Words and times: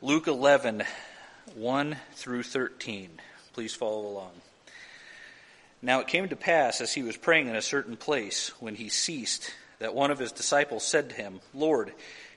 Luke 0.00 0.28
11, 0.28 0.84
1 1.56 1.96
through 2.12 2.44
13. 2.44 3.10
Please 3.52 3.74
follow 3.74 4.06
along. 4.06 4.30
Now 5.82 5.98
it 5.98 6.06
came 6.06 6.28
to 6.28 6.36
pass, 6.36 6.80
as 6.80 6.92
he 6.92 7.02
was 7.02 7.16
praying 7.16 7.48
in 7.48 7.56
a 7.56 7.62
certain 7.62 7.96
place, 7.96 8.52
when 8.60 8.76
he 8.76 8.90
ceased, 8.90 9.52
that 9.80 9.96
one 9.96 10.12
of 10.12 10.20
his 10.20 10.30
disciples 10.30 10.86
said 10.86 11.08
to 11.08 11.16
him, 11.16 11.40
Lord, 11.52 11.92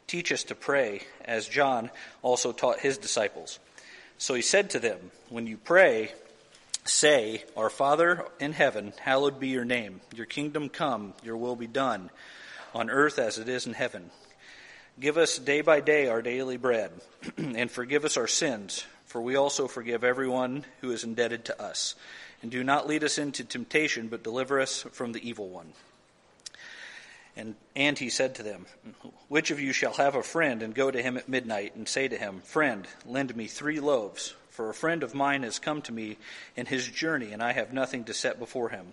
teach 0.07 0.31
us 0.31 0.41
to 0.45 0.55
pray, 0.55 1.03
as 1.23 1.47
John 1.47 1.91
also 2.23 2.51
taught 2.51 2.79
his 2.79 2.97
disciples. 2.97 3.59
So 4.17 4.33
he 4.33 4.41
said 4.41 4.71
to 4.71 4.79
them, 4.79 5.11
When 5.29 5.45
you 5.45 5.57
pray, 5.57 6.13
say, 6.83 7.43
Our 7.55 7.69
Father 7.69 8.25
in 8.39 8.53
heaven, 8.53 8.91
hallowed 8.99 9.39
be 9.39 9.49
your 9.49 9.65
name. 9.65 10.01
Your 10.15 10.25
kingdom 10.25 10.67
come, 10.67 11.13
your 11.23 11.37
will 11.37 11.55
be 11.55 11.67
done, 11.67 12.09
on 12.73 12.89
earth 12.89 13.19
as 13.19 13.37
it 13.37 13.47
is 13.47 13.67
in 13.67 13.73
heaven. 13.73 14.09
Give 14.99 15.17
us 15.17 15.37
day 15.39 15.61
by 15.61 15.79
day 15.79 16.07
our 16.07 16.21
daily 16.21 16.57
bread, 16.57 16.91
and 17.37 17.71
forgive 17.71 18.05
us 18.05 18.17
our 18.17 18.27
sins, 18.27 18.85
for 19.05 19.21
we 19.21 19.35
also 19.35 19.67
forgive 19.67 20.03
everyone 20.03 20.65
who 20.81 20.91
is 20.91 21.03
indebted 21.03 21.45
to 21.45 21.61
us. 21.61 21.95
And 22.41 22.51
do 22.51 22.63
not 22.63 22.87
lead 22.87 23.03
us 23.03 23.17
into 23.17 23.43
temptation, 23.43 24.07
but 24.09 24.23
deliver 24.23 24.59
us 24.59 24.83
from 24.91 25.11
the 25.11 25.27
evil 25.27 25.47
one. 25.47 25.73
And, 27.37 27.55
and 27.75 27.97
he 27.97 28.09
said 28.09 28.35
to 28.35 28.43
them, 28.43 28.65
Which 29.29 29.51
of 29.51 29.59
you 29.59 29.71
shall 29.73 29.93
have 29.93 30.15
a 30.15 30.23
friend 30.23 30.61
and 30.61 30.75
go 30.75 30.91
to 30.91 31.01
him 31.01 31.17
at 31.17 31.29
midnight 31.29 31.75
and 31.75 31.87
say 31.87 32.07
to 32.07 32.17
him, 32.17 32.41
Friend, 32.41 32.85
lend 33.05 33.35
me 33.35 33.47
three 33.47 33.79
loaves, 33.79 34.35
for 34.49 34.69
a 34.69 34.73
friend 34.73 35.01
of 35.03 35.15
mine 35.15 35.43
has 35.43 35.59
come 35.59 35.81
to 35.83 35.93
me 35.93 36.17
in 36.55 36.65
his 36.65 36.85
journey, 36.87 37.31
and 37.31 37.41
I 37.41 37.53
have 37.53 37.71
nothing 37.71 38.03
to 38.05 38.13
set 38.13 38.37
before 38.37 38.69
him. 38.69 38.91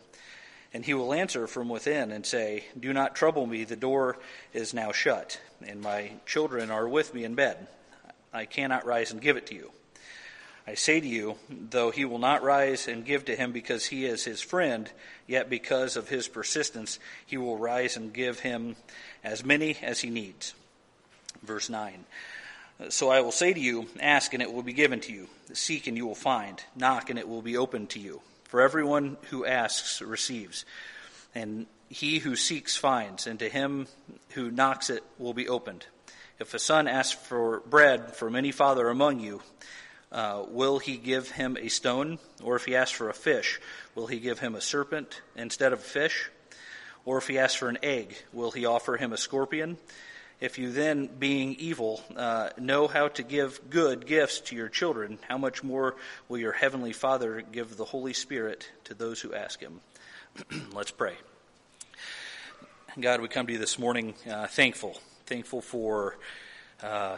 And 0.74 0.84
he 0.84 0.94
will 0.94 1.14
answer 1.14 1.46
from 1.46 1.68
within 1.68 2.12
and 2.12 2.26
say, 2.26 2.64
Do 2.78 2.92
not 2.92 3.14
trouble 3.14 3.46
me, 3.46 3.64
the 3.64 3.76
door 3.76 4.18
is 4.52 4.74
now 4.74 4.92
shut, 4.92 5.40
and 5.66 5.80
my 5.80 6.12
children 6.26 6.70
are 6.70 6.86
with 6.86 7.14
me 7.14 7.24
in 7.24 7.34
bed. 7.34 7.66
I 8.32 8.44
cannot 8.44 8.84
rise 8.84 9.10
and 9.10 9.20
give 9.20 9.36
it 9.36 9.46
to 9.46 9.54
you. 9.54 9.70
I 10.68 10.74
say 10.74 11.00
to 11.00 11.08
you, 11.08 11.36
though 11.48 11.90
he 11.90 12.04
will 12.04 12.18
not 12.18 12.42
rise 12.42 12.88
and 12.88 13.02
give 13.02 13.24
to 13.24 13.34
him 13.34 13.52
because 13.52 13.86
he 13.86 14.04
is 14.04 14.24
his 14.24 14.42
friend, 14.42 14.90
yet 15.26 15.48
because 15.48 15.96
of 15.96 16.10
his 16.10 16.28
persistence, 16.28 16.98
he 17.24 17.38
will 17.38 17.56
rise 17.56 17.96
and 17.96 18.12
give 18.12 18.40
him 18.40 18.76
as 19.24 19.42
many 19.42 19.78
as 19.80 20.00
he 20.00 20.10
needs. 20.10 20.52
Verse 21.42 21.70
9. 21.70 22.04
So 22.90 23.08
I 23.08 23.22
will 23.22 23.32
say 23.32 23.54
to 23.54 23.60
you, 23.60 23.86
ask 23.98 24.34
and 24.34 24.42
it 24.42 24.52
will 24.52 24.62
be 24.62 24.74
given 24.74 25.00
to 25.00 25.12
you. 25.12 25.28
Seek 25.54 25.86
and 25.86 25.96
you 25.96 26.06
will 26.06 26.14
find. 26.14 26.62
Knock 26.76 27.08
and 27.08 27.18
it 27.18 27.26
will 27.26 27.40
be 27.40 27.56
opened 27.56 27.88
to 27.90 27.98
you. 27.98 28.20
For 28.48 28.62
everyone 28.62 29.18
who 29.28 29.44
asks 29.44 30.00
receives, 30.00 30.64
and 31.34 31.66
he 31.90 32.18
who 32.18 32.34
seeks 32.34 32.78
finds, 32.78 33.26
and 33.26 33.38
to 33.40 33.48
him 33.48 33.86
who 34.30 34.50
knocks 34.50 34.88
it 34.88 35.04
will 35.18 35.34
be 35.34 35.50
opened. 35.50 35.84
If 36.38 36.54
a 36.54 36.58
son 36.58 36.88
asks 36.88 37.12
for 37.12 37.60
bread 37.60 38.16
from 38.16 38.34
any 38.34 38.50
father 38.50 38.88
among 38.88 39.20
you, 39.20 39.42
uh, 40.10 40.44
will 40.48 40.78
he 40.78 40.96
give 40.96 41.30
him 41.30 41.58
a 41.60 41.68
stone? 41.68 42.18
Or 42.42 42.56
if 42.56 42.64
he 42.64 42.74
asks 42.74 42.96
for 42.96 43.10
a 43.10 43.14
fish, 43.14 43.60
will 43.94 44.06
he 44.06 44.18
give 44.18 44.38
him 44.38 44.54
a 44.54 44.62
serpent 44.62 45.20
instead 45.36 45.74
of 45.74 45.80
a 45.80 45.82
fish? 45.82 46.30
Or 47.04 47.18
if 47.18 47.28
he 47.28 47.38
asks 47.38 47.56
for 47.56 47.68
an 47.68 47.78
egg, 47.82 48.16
will 48.32 48.52
he 48.52 48.64
offer 48.64 48.96
him 48.96 49.12
a 49.12 49.18
scorpion? 49.18 49.76
If 50.40 50.56
you 50.56 50.70
then, 50.70 51.08
being 51.18 51.56
evil, 51.58 52.00
uh, 52.16 52.50
know 52.56 52.86
how 52.86 53.08
to 53.08 53.24
give 53.24 53.70
good 53.70 54.06
gifts 54.06 54.38
to 54.42 54.56
your 54.56 54.68
children, 54.68 55.18
how 55.28 55.36
much 55.36 55.64
more 55.64 55.96
will 56.28 56.38
your 56.38 56.52
heavenly 56.52 56.92
Father 56.92 57.42
give 57.42 57.76
the 57.76 57.84
Holy 57.84 58.12
Spirit 58.12 58.70
to 58.84 58.94
those 58.94 59.20
who 59.20 59.34
ask 59.34 59.60
him? 59.60 59.80
Let's 60.72 60.92
pray. 60.92 61.14
God, 63.00 63.20
we 63.20 63.26
come 63.26 63.48
to 63.48 63.52
you 63.52 63.58
this 63.58 63.80
morning 63.80 64.14
uh, 64.30 64.46
thankful, 64.46 65.00
thankful 65.26 65.60
for 65.60 66.16
uh, 66.84 67.16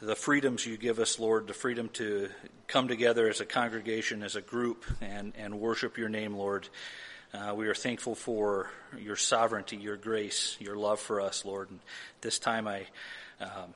the 0.00 0.14
freedoms 0.14 0.64
you 0.64 0.76
give 0.76 1.00
us, 1.00 1.18
Lord, 1.18 1.48
the 1.48 1.54
freedom 1.54 1.88
to 1.94 2.28
come 2.68 2.86
together 2.86 3.28
as 3.28 3.40
a 3.40 3.44
congregation, 3.44 4.22
as 4.22 4.36
a 4.36 4.40
group, 4.40 4.84
and, 5.00 5.32
and 5.36 5.58
worship 5.58 5.98
your 5.98 6.08
name, 6.08 6.36
Lord. 6.36 6.68
Uh, 7.34 7.54
we 7.54 7.66
are 7.66 7.74
thankful 7.74 8.14
for 8.14 8.70
your 9.00 9.16
sovereignty, 9.16 9.78
your 9.78 9.96
grace, 9.96 10.54
your 10.60 10.76
love 10.76 11.00
for 11.00 11.18
us, 11.18 11.46
Lord. 11.46 11.70
And 11.70 11.80
this 12.20 12.38
time 12.38 12.68
I, 12.68 12.84
um, 13.40 13.72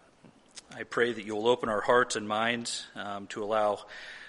I 0.77 0.83
pray 0.83 1.15
that 1.15 1.25
you'll 1.25 1.49
open 1.49 1.71
our 1.71 1.81
hearts 1.81 2.17
and 2.17 2.29
minds 2.29 2.87
um, 2.95 3.27
to 3.29 3.43
allow 3.43 3.81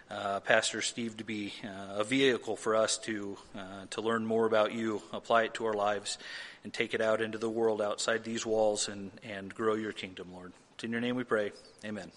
uh, 0.09 0.39
Pastor 0.39 0.81
Steve 0.81 1.17
to 1.17 1.25
be 1.25 1.53
uh, 1.61 1.99
a 1.99 2.03
vehicle 2.05 2.55
for 2.55 2.73
us 2.77 2.97
to 2.99 3.37
uh, 3.53 3.87
to 3.89 3.99
learn 3.99 4.25
more 4.25 4.45
about 4.45 4.71
you, 4.71 5.01
apply 5.11 5.43
it 5.43 5.55
to 5.55 5.65
our 5.65 5.73
lives, 5.73 6.17
and 6.63 6.73
take 6.73 6.93
it 6.93 7.01
out 7.01 7.21
into 7.21 7.37
the 7.37 7.49
world 7.49 7.81
outside 7.81 8.23
these 8.23 8.45
walls 8.45 8.87
and, 8.87 9.11
and 9.23 9.53
grow 9.53 9.73
your 9.73 9.91
kingdom, 9.91 10.29
Lord. 10.33 10.53
It's 10.75 10.85
in 10.85 10.91
your 10.91 11.01
name 11.01 11.17
we 11.17 11.25
pray. 11.25 11.51
Amen. 11.83 12.09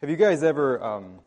Have 0.00 0.08
you 0.08 0.16
guys 0.16 0.42
ever 0.42 0.82
um, 0.82 1.18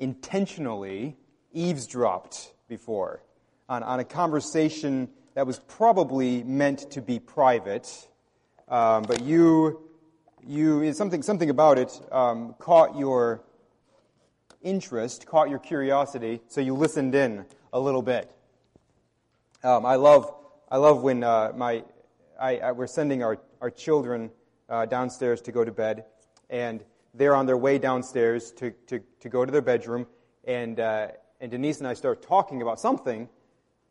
intentionally 0.00 1.16
eavesdropped 1.52 2.52
before 2.68 3.22
on, 3.68 3.84
on 3.84 4.00
a 4.00 4.04
conversation 4.04 5.08
that 5.34 5.46
was 5.46 5.60
probably 5.60 6.42
meant 6.42 6.90
to 6.90 7.00
be 7.00 7.20
private, 7.20 8.08
um, 8.68 9.04
but 9.04 9.22
you, 9.22 9.80
you 10.44 10.92
something, 10.92 11.22
something 11.22 11.50
about 11.50 11.78
it 11.78 12.00
um, 12.10 12.54
caught 12.58 12.98
your 12.98 13.42
interest, 14.62 15.26
caught 15.26 15.48
your 15.48 15.58
curiosity, 15.58 16.40
so 16.48 16.60
you 16.60 16.74
listened 16.74 17.14
in 17.14 17.44
a 17.72 17.78
little 17.78 18.02
bit. 18.02 18.30
Um, 19.62 19.86
I 19.86 19.96
love, 19.96 20.34
I 20.68 20.78
love 20.78 21.02
when 21.02 21.22
uh, 21.22 21.52
my, 21.54 21.84
I, 22.40 22.56
I, 22.58 22.72
we're 22.72 22.86
sending 22.86 23.22
our, 23.22 23.38
our 23.60 23.70
children 23.70 24.30
uh, 24.68 24.86
downstairs 24.86 25.40
to 25.42 25.52
go 25.52 25.64
to 25.64 25.72
bed, 25.72 26.06
and 26.48 26.82
they're 27.14 27.34
on 27.34 27.46
their 27.46 27.56
way 27.56 27.78
downstairs 27.78 28.52
to, 28.52 28.70
to, 28.86 29.00
to 29.20 29.28
go 29.28 29.44
to 29.44 29.50
their 29.50 29.62
bedroom, 29.62 30.06
and, 30.44 30.78
uh, 30.78 31.08
and 31.40 31.50
Denise 31.50 31.78
and 31.78 31.88
I 31.88 31.94
start 31.94 32.22
talking 32.22 32.62
about 32.62 32.80
something, 32.80 33.28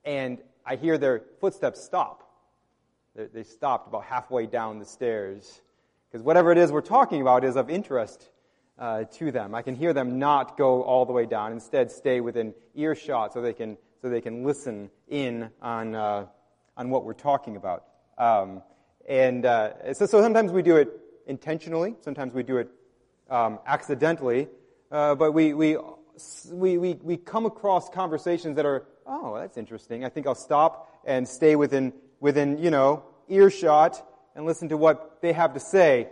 and 0.05 0.39
I 0.65 0.75
hear 0.75 0.97
their 0.97 1.23
footsteps 1.39 1.83
stop. 1.83 2.23
They, 3.15 3.25
they 3.25 3.43
stopped 3.43 3.87
about 3.87 4.03
halfway 4.05 4.45
down 4.45 4.79
the 4.79 4.85
stairs. 4.85 5.61
Because 6.09 6.23
whatever 6.23 6.51
it 6.51 6.57
is 6.57 6.71
we're 6.71 6.81
talking 6.81 7.21
about 7.21 7.43
is 7.43 7.55
of 7.55 7.69
interest 7.69 8.29
uh, 8.79 9.03
to 9.03 9.31
them. 9.31 9.53
I 9.53 9.61
can 9.61 9.75
hear 9.75 9.93
them 9.93 10.17
not 10.17 10.57
go 10.57 10.81
all 10.83 11.05
the 11.05 11.13
way 11.13 11.25
down, 11.25 11.51
instead 11.51 11.91
stay 11.91 12.21
within 12.21 12.53
earshot 12.75 13.33
so 13.33 13.41
they 13.41 13.53
can, 13.53 13.77
so 14.01 14.09
they 14.09 14.21
can 14.21 14.43
listen 14.43 14.89
in 15.07 15.49
on, 15.61 15.93
uh, 15.93 16.25
on 16.77 16.89
what 16.89 17.03
we're 17.03 17.13
talking 17.13 17.57
about. 17.57 17.85
Um, 18.17 18.63
and 19.07 19.45
uh, 19.45 19.93
so, 19.93 20.05
so 20.05 20.21
sometimes 20.21 20.51
we 20.51 20.61
do 20.61 20.77
it 20.77 20.89
intentionally, 21.27 21.95
sometimes 22.01 22.33
we 22.33 22.41
do 22.41 22.57
it 22.57 22.69
um, 23.29 23.59
accidentally, 23.65 24.47
uh, 24.91 25.15
but 25.15 25.31
we, 25.31 25.53
we, 25.53 25.77
we, 26.51 26.77
we, 26.77 26.93
we 27.01 27.17
come 27.17 27.45
across 27.45 27.89
conversations 27.89 28.55
that 28.55 28.65
are, 28.65 28.85
oh, 29.05 29.37
that's 29.37 29.57
interesting. 29.57 30.03
I 30.03 30.09
think 30.09 30.27
I'll 30.27 30.35
stop 30.35 31.01
and 31.05 31.27
stay 31.27 31.55
within, 31.55 31.93
within 32.19 32.57
you 32.57 32.71
know, 32.71 33.03
earshot 33.27 34.05
and 34.35 34.45
listen 34.45 34.69
to 34.69 34.77
what 34.77 35.21
they 35.21 35.33
have 35.33 35.53
to 35.53 35.59
say. 35.59 36.09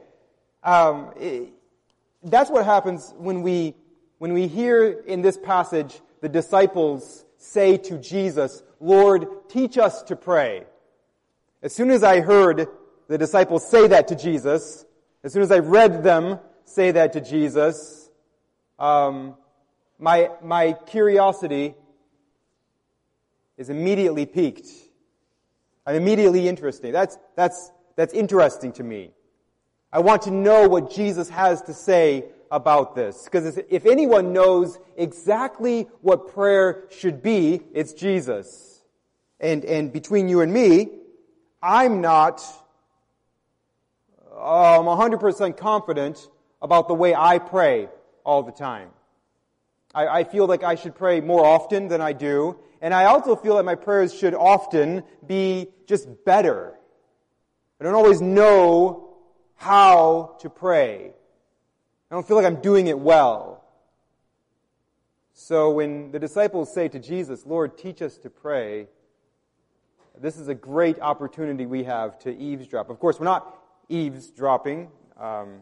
Um, 0.63 1.11
it, 1.17 1.49
that's 2.23 2.49
what 2.49 2.65
happens 2.65 3.13
when 3.17 3.41
we, 3.41 3.75
when 4.17 4.33
we 4.33 4.47
hear 4.47 4.89
in 4.89 5.21
this 5.21 5.37
passage 5.37 5.99
the 6.21 6.29
disciples 6.29 7.25
say 7.37 7.77
to 7.77 7.97
Jesus, 7.97 8.63
Lord, 8.79 9.27
teach 9.49 9.77
us 9.77 10.03
to 10.03 10.15
pray. 10.15 10.63
As 11.61 11.73
soon 11.73 11.91
as 11.91 12.03
I 12.03 12.21
heard 12.21 12.67
the 13.07 13.17
disciples 13.17 13.69
say 13.69 13.87
that 13.87 14.07
to 14.09 14.15
Jesus, 14.15 14.85
as 15.23 15.33
soon 15.33 15.41
as 15.41 15.51
I 15.51 15.59
read 15.59 16.03
them 16.03 16.39
say 16.67 16.91
that 16.91 17.13
to 17.13 17.21
Jesus, 17.21 18.09
um, 18.77 19.35
my, 19.97 20.29
my 20.43 20.73
curiosity 20.73 21.73
is 23.57 23.69
immediately 23.69 24.25
piqued. 24.25 24.67
I'm 25.85 25.95
immediately 25.95 26.47
interested. 26.47 26.93
That's, 26.93 27.17
that's, 27.35 27.71
that's 27.95 28.13
interesting 28.13 28.73
to 28.73 28.83
me. 28.83 29.11
I 29.91 29.99
want 29.99 30.23
to 30.23 30.31
know 30.31 30.67
what 30.67 30.91
Jesus 30.91 31.29
has 31.29 31.61
to 31.63 31.73
say 31.73 32.25
about 32.51 32.95
this. 32.95 33.23
Because 33.23 33.57
if 33.69 33.85
anyone 33.85 34.33
knows 34.33 34.77
exactly 34.97 35.87
what 36.01 36.33
prayer 36.33 36.83
should 36.89 37.23
be, 37.23 37.61
it's 37.73 37.93
Jesus. 37.93 38.81
And, 39.39 39.63
and 39.65 39.91
between 39.91 40.27
you 40.27 40.41
and 40.41 40.53
me, 40.53 40.89
I'm 41.63 42.01
not 42.01 42.43
I'm 44.39 44.87
um, 44.87 44.99
100% 44.99 45.57
confident 45.57 46.27
about 46.61 46.87
the 46.87 46.93
way 46.93 47.13
I 47.13 47.39
pray 47.39 47.89
all 48.23 48.43
the 48.43 48.51
time. 48.51 48.89
I, 49.93 50.07
I 50.07 50.23
feel 50.23 50.47
like 50.47 50.63
I 50.63 50.75
should 50.75 50.95
pray 50.95 51.21
more 51.21 51.45
often 51.45 51.87
than 51.87 52.01
I 52.01 52.13
do, 52.13 52.59
and 52.81 52.93
I 52.93 53.05
also 53.05 53.35
feel 53.35 53.55
that 53.57 53.63
my 53.63 53.75
prayers 53.75 54.13
should 54.13 54.33
often 54.33 55.03
be 55.25 55.67
just 55.87 56.07
better. 56.25 56.73
I 57.79 57.83
don't 57.83 57.95
always 57.95 58.21
know 58.21 59.15
how 59.55 60.37
to 60.41 60.49
pray. 60.49 61.11
I 62.09 62.15
don't 62.15 62.27
feel 62.27 62.37
like 62.37 62.45
I'm 62.45 62.61
doing 62.61 62.87
it 62.87 62.99
well. 62.99 63.63
So 65.33 65.71
when 65.71 66.11
the 66.11 66.19
disciples 66.19 66.73
say 66.73 66.87
to 66.87 66.99
Jesus, 66.99 67.45
Lord, 67.45 67.77
teach 67.77 68.01
us 68.01 68.17
to 68.19 68.29
pray, 68.29 68.87
this 70.19 70.37
is 70.37 70.47
a 70.47 70.55
great 70.55 70.99
opportunity 70.99 71.65
we 71.65 71.83
have 71.83 72.17
to 72.19 72.35
eavesdrop. 72.35 72.89
Of 72.89 72.99
course, 72.99 73.19
we're 73.19 73.25
not 73.25 73.55
eavesdropping. 73.87 74.89
Um, 75.19 75.59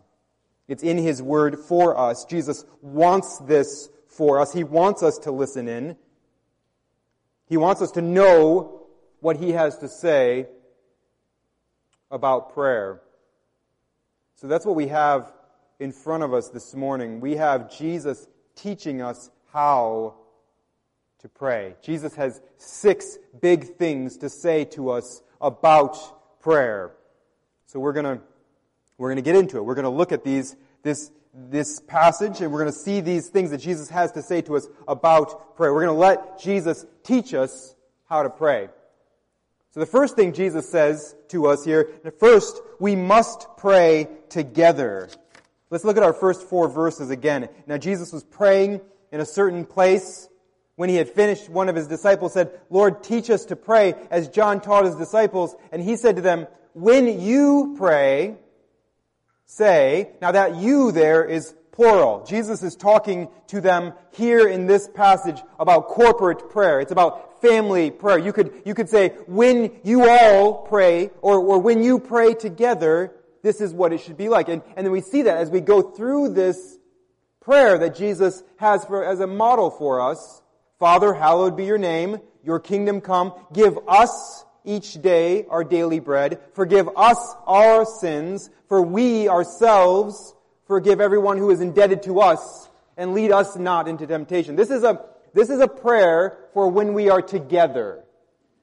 it's 0.68 0.84
in 0.84 0.98
His 0.98 1.22
Word 1.22 1.60
for 1.60 1.98
us. 1.98 2.26
Jesus 2.26 2.66
wants 2.82 3.40
this 3.40 3.90
for 4.08 4.40
us. 4.40 4.54
He 4.54 4.64
wants 4.64 5.04
us 5.04 5.18
to 5.20 5.32
listen 5.32 5.68
in. 5.68 5.96
He 7.48 7.58
wants 7.58 7.82
us 7.82 7.92
to 7.92 8.02
know 8.02 8.84
what 9.20 9.38
He 9.38 9.52
has 9.52 9.78
to 9.80 9.88
say 9.88 10.48
about 12.10 12.54
prayer. 12.54 13.02
So 14.36 14.48
that's 14.48 14.66
what 14.66 14.76
we 14.76 14.88
have 14.88 15.32
in 15.80 15.92
front 15.92 16.24
of 16.24 16.34
us 16.34 16.50
this 16.50 16.74
morning. 16.74 17.20
We 17.20 17.36
have 17.36 17.76
Jesus 17.76 18.28
teaching 18.56 19.02
us 19.02 19.30
how 19.52 20.16
to 21.20 21.30
pray. 21.30 21.76
Jesus 21.82 22.16
has 22.16 22.42
six 22.58 23.18
big 23.42 23.78
things 23.78 24.18
to 24.18 24.30
say 24.30 24.66
to 24.66 24.92
us 24.92 25.22
about 25.42 26.42
prayer. 26.42 26.92
So 27.66 27.80
we're 27.80 27.94
going 27.94 28.18
to 28.18 28.24
we're 28.98 29.10
going 29.10 29.18
to 29.18 29.22
get 29.22 29.36
into 29.36 29.58
it. 29.58 29.64
We're 29.64 29.76
going 29.76 29.84
to 29.84 29.90
look 29.90 30.12
at 30.12 30.24
these 30.24 30.56
this 30.84 31.12
this 31.34 31.82
passage 31.82 32.40
and 32.42 32.52
we're 32.52 32.62
going 32.62 32.72
to 32.72 32.80
see 32.80 33.02
these 33.02 33.28
things 33.28 33.52
that 33.52 33.58
Jesus 33.58 33.90
has 33.90 34.12
to 34.14 34.22
say 34.22 34.42
to 34.44 34.56
us 34.56 34.68
about 34.88 35.58
prayer. 35.58 35.74
We're 35.74 35.86
going 35.86 35.96
to 35.96 36.00
let 36.00 36.40
Jesus 36.40 36.86
teach 37.04 37.34
us 37.34 37.76
how 38.08 38.24
to 38.24 38.30
pray. 38.30 38.70
So 39.72 39.82
the 39.82 39.86
first 39.86 40.16
thing 40.16 40.32
Jesus 40.32 40.70
says 40.70 41.16
to 41.30 41.48
us 41.48 41.66
here, 41.66 41.90
first, 42.18 42.62
we 42.80 42.96
must 42.96 43.48
pray 43.58 44.08
together. 44.30 45.10
Let's 45.70 45.84
look 45.84 45.98
at 45.98 46.04
our 46.04 46.14
first 46.14 46.48
four 46.48 46.70
verses 46.70 47.10
again. 47.10 47.50
Now 47.68 47.78
Jesus 47.78 48.14
was 48.14 48.24
praying 48.24 48.80
in 49.12 49.20
a 49.20 49.26
certain 49.26 49.66
place. 49.66 50.30
When 50.78 50.90
he 50.90 50.96
had 50.96 51.10
finished, 51.10 51.50
one 51.50 51.68
of 51.68 51.76
his 51.76 51.88
disciples 51.88 52.34
said, 52.34 52.52
Lord, 52.70 53.04
teach 53.04 53.30
us 53.30 53.46
to 53.46 53.56
pray 53.56 53.96
as 54.10 54.30
John 54.30 54.62
taught 54.62 54.86
his 54.86 54.96
disciples. 54.96 55.56
And 55.72 55.82
he 55.82 55.98
said 55.98 56.18
to 56.18 56.22
them, 56.22 56.48
when 56.74 57.20
you 57.20 57.76
pray, 57.78 58.36
say, 59.46 60.12
now 60.22 60.32
that 60.32 60.56
you 60.56 60.92
there 60.92 61.24
is 61.24 61.54
plural. 61.72 62.26
Jesus 62.26 62.64
is 62.64 62.76
talking 62.76 63.28
to 63.48 63.60
them 63.60 63.94
here 64.12 64.48
in 64.48 64.66
this 64.66 64.88
passage 64.88 65.42
about 65.60 65.88
corporate 65.88 66.50
prayer. 66.50 66.80
It's 66.80 66.92
about 66.92 67.42
family 67.42 67.92
prayer. 67.92 68.18
You 68.18 68.32
could, 68.32 68.54
you 68.66 68.74
could 68.74 68.90
say, 68.90 69.10
when 69.28 69.80
you 69.84 70.10
all 70.10 70.54
pray, 70.64 71.12
or, 71.22 71.38
or 71.38 71.60
when 71.60 71.84
you 71.84 72.00
pray 72.00 72.34
together, 72.34 73.14
this 73.44 73.62
is 73.62 73.74
what 73.74 73.92
it 73.94 74.00
should 74.00 74.18
be 74.18 74.30
like. 74.30 74.48
And, 74.48 74.62
and 74.76 74.86
then 74.86 74.92
we 74.92 75.02
see 75.02 75.24
that 75.24 75.38
as 75.38 75.50
we 75.50 75.62
go 75.62 75.82
through 75.82 76.30
this 76.30 76.78
prayer 77.42 77.78
that 77.78 77.96
Jesus 77.96 78.42
has 78.58 78.86
for, 78.86 79.04
as 79.04 79.20
a 79.20 79.28
model 79.28 79.70
for 79.70 80.02
us. 80.02 80.42
Father, 80.80 81.14
hallowed 81.14 81.56
be 81.56 81.66
your 81.66 81.78
name. 81.78 82.20
Your 82.44 82.60
kingdom 82.60 83.02
come. 83.02 83.34
Give 83.54 83.78
us 83.88 84.45
each 84.66 85.02
day 85.02 85.46
our 85.50 85.64
daily 85.64 86.00
bread. 86.00 86.40
Forgive 86.54 86.90
us 86.96 87.36
our 87.46 87.86
sins, 87.86 88.50
for 88.68 88.82
we 88.82 89.30
ourselves 89.30 90.36
forgive 90.66 91.00
everyone 91.00 91.38
who 91.38 91.52
is 91.52 91.62
indebted 91.62 92.04
to 92.04 92.20
us, 92.22 92.70
and 92.98 93.14
lead 93.14 93.32
us 93.32 93.56
not 93.56 93.88
into 93.88 94.08
temptation. 94.08 94.56
This 94.56 94.72
is 94.72 94.84
a, 94.84 95.06
this 95.34 95.50
is 95.50 95.60
a 95.60 95.68
prayer 95.68 96.38
for 96.54 96.68
when 96.68 96.94
we 96.94 97.10
are 97.10 97.22
together. 97.22 98.04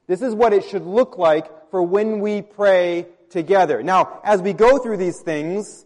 This 0.07 0.21
is 0.21 0.35
what 0.35 0.53
it 0.53 0.65
should 0.65 0.85
look 0.85 1.17
like 1.17 1.71
for 1.71 1.81
when 1.81 2.19
we 2.19 2.41
pray 2.41 3.07
together. 3.29 3.81
Now, 3.81 4.19
as 4.23 4.41
we 4.41 4.53
go 4.53 4.77
through 4.79 4.97
these 4.97 5.21
things, 5.21 5.85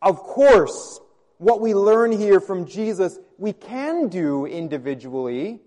of 0.00 0.18
course, 0.18 1.00
what 1.38 1.60
we 1.60 1.74
learn 1.74 2.12
here 2.12 2.40
from 2.40 2.66
Jesus, 2.66 3.18
we 3.38 3.52
can 3.52 4.08
do 4.08 4.46
individually. 4.46 5.60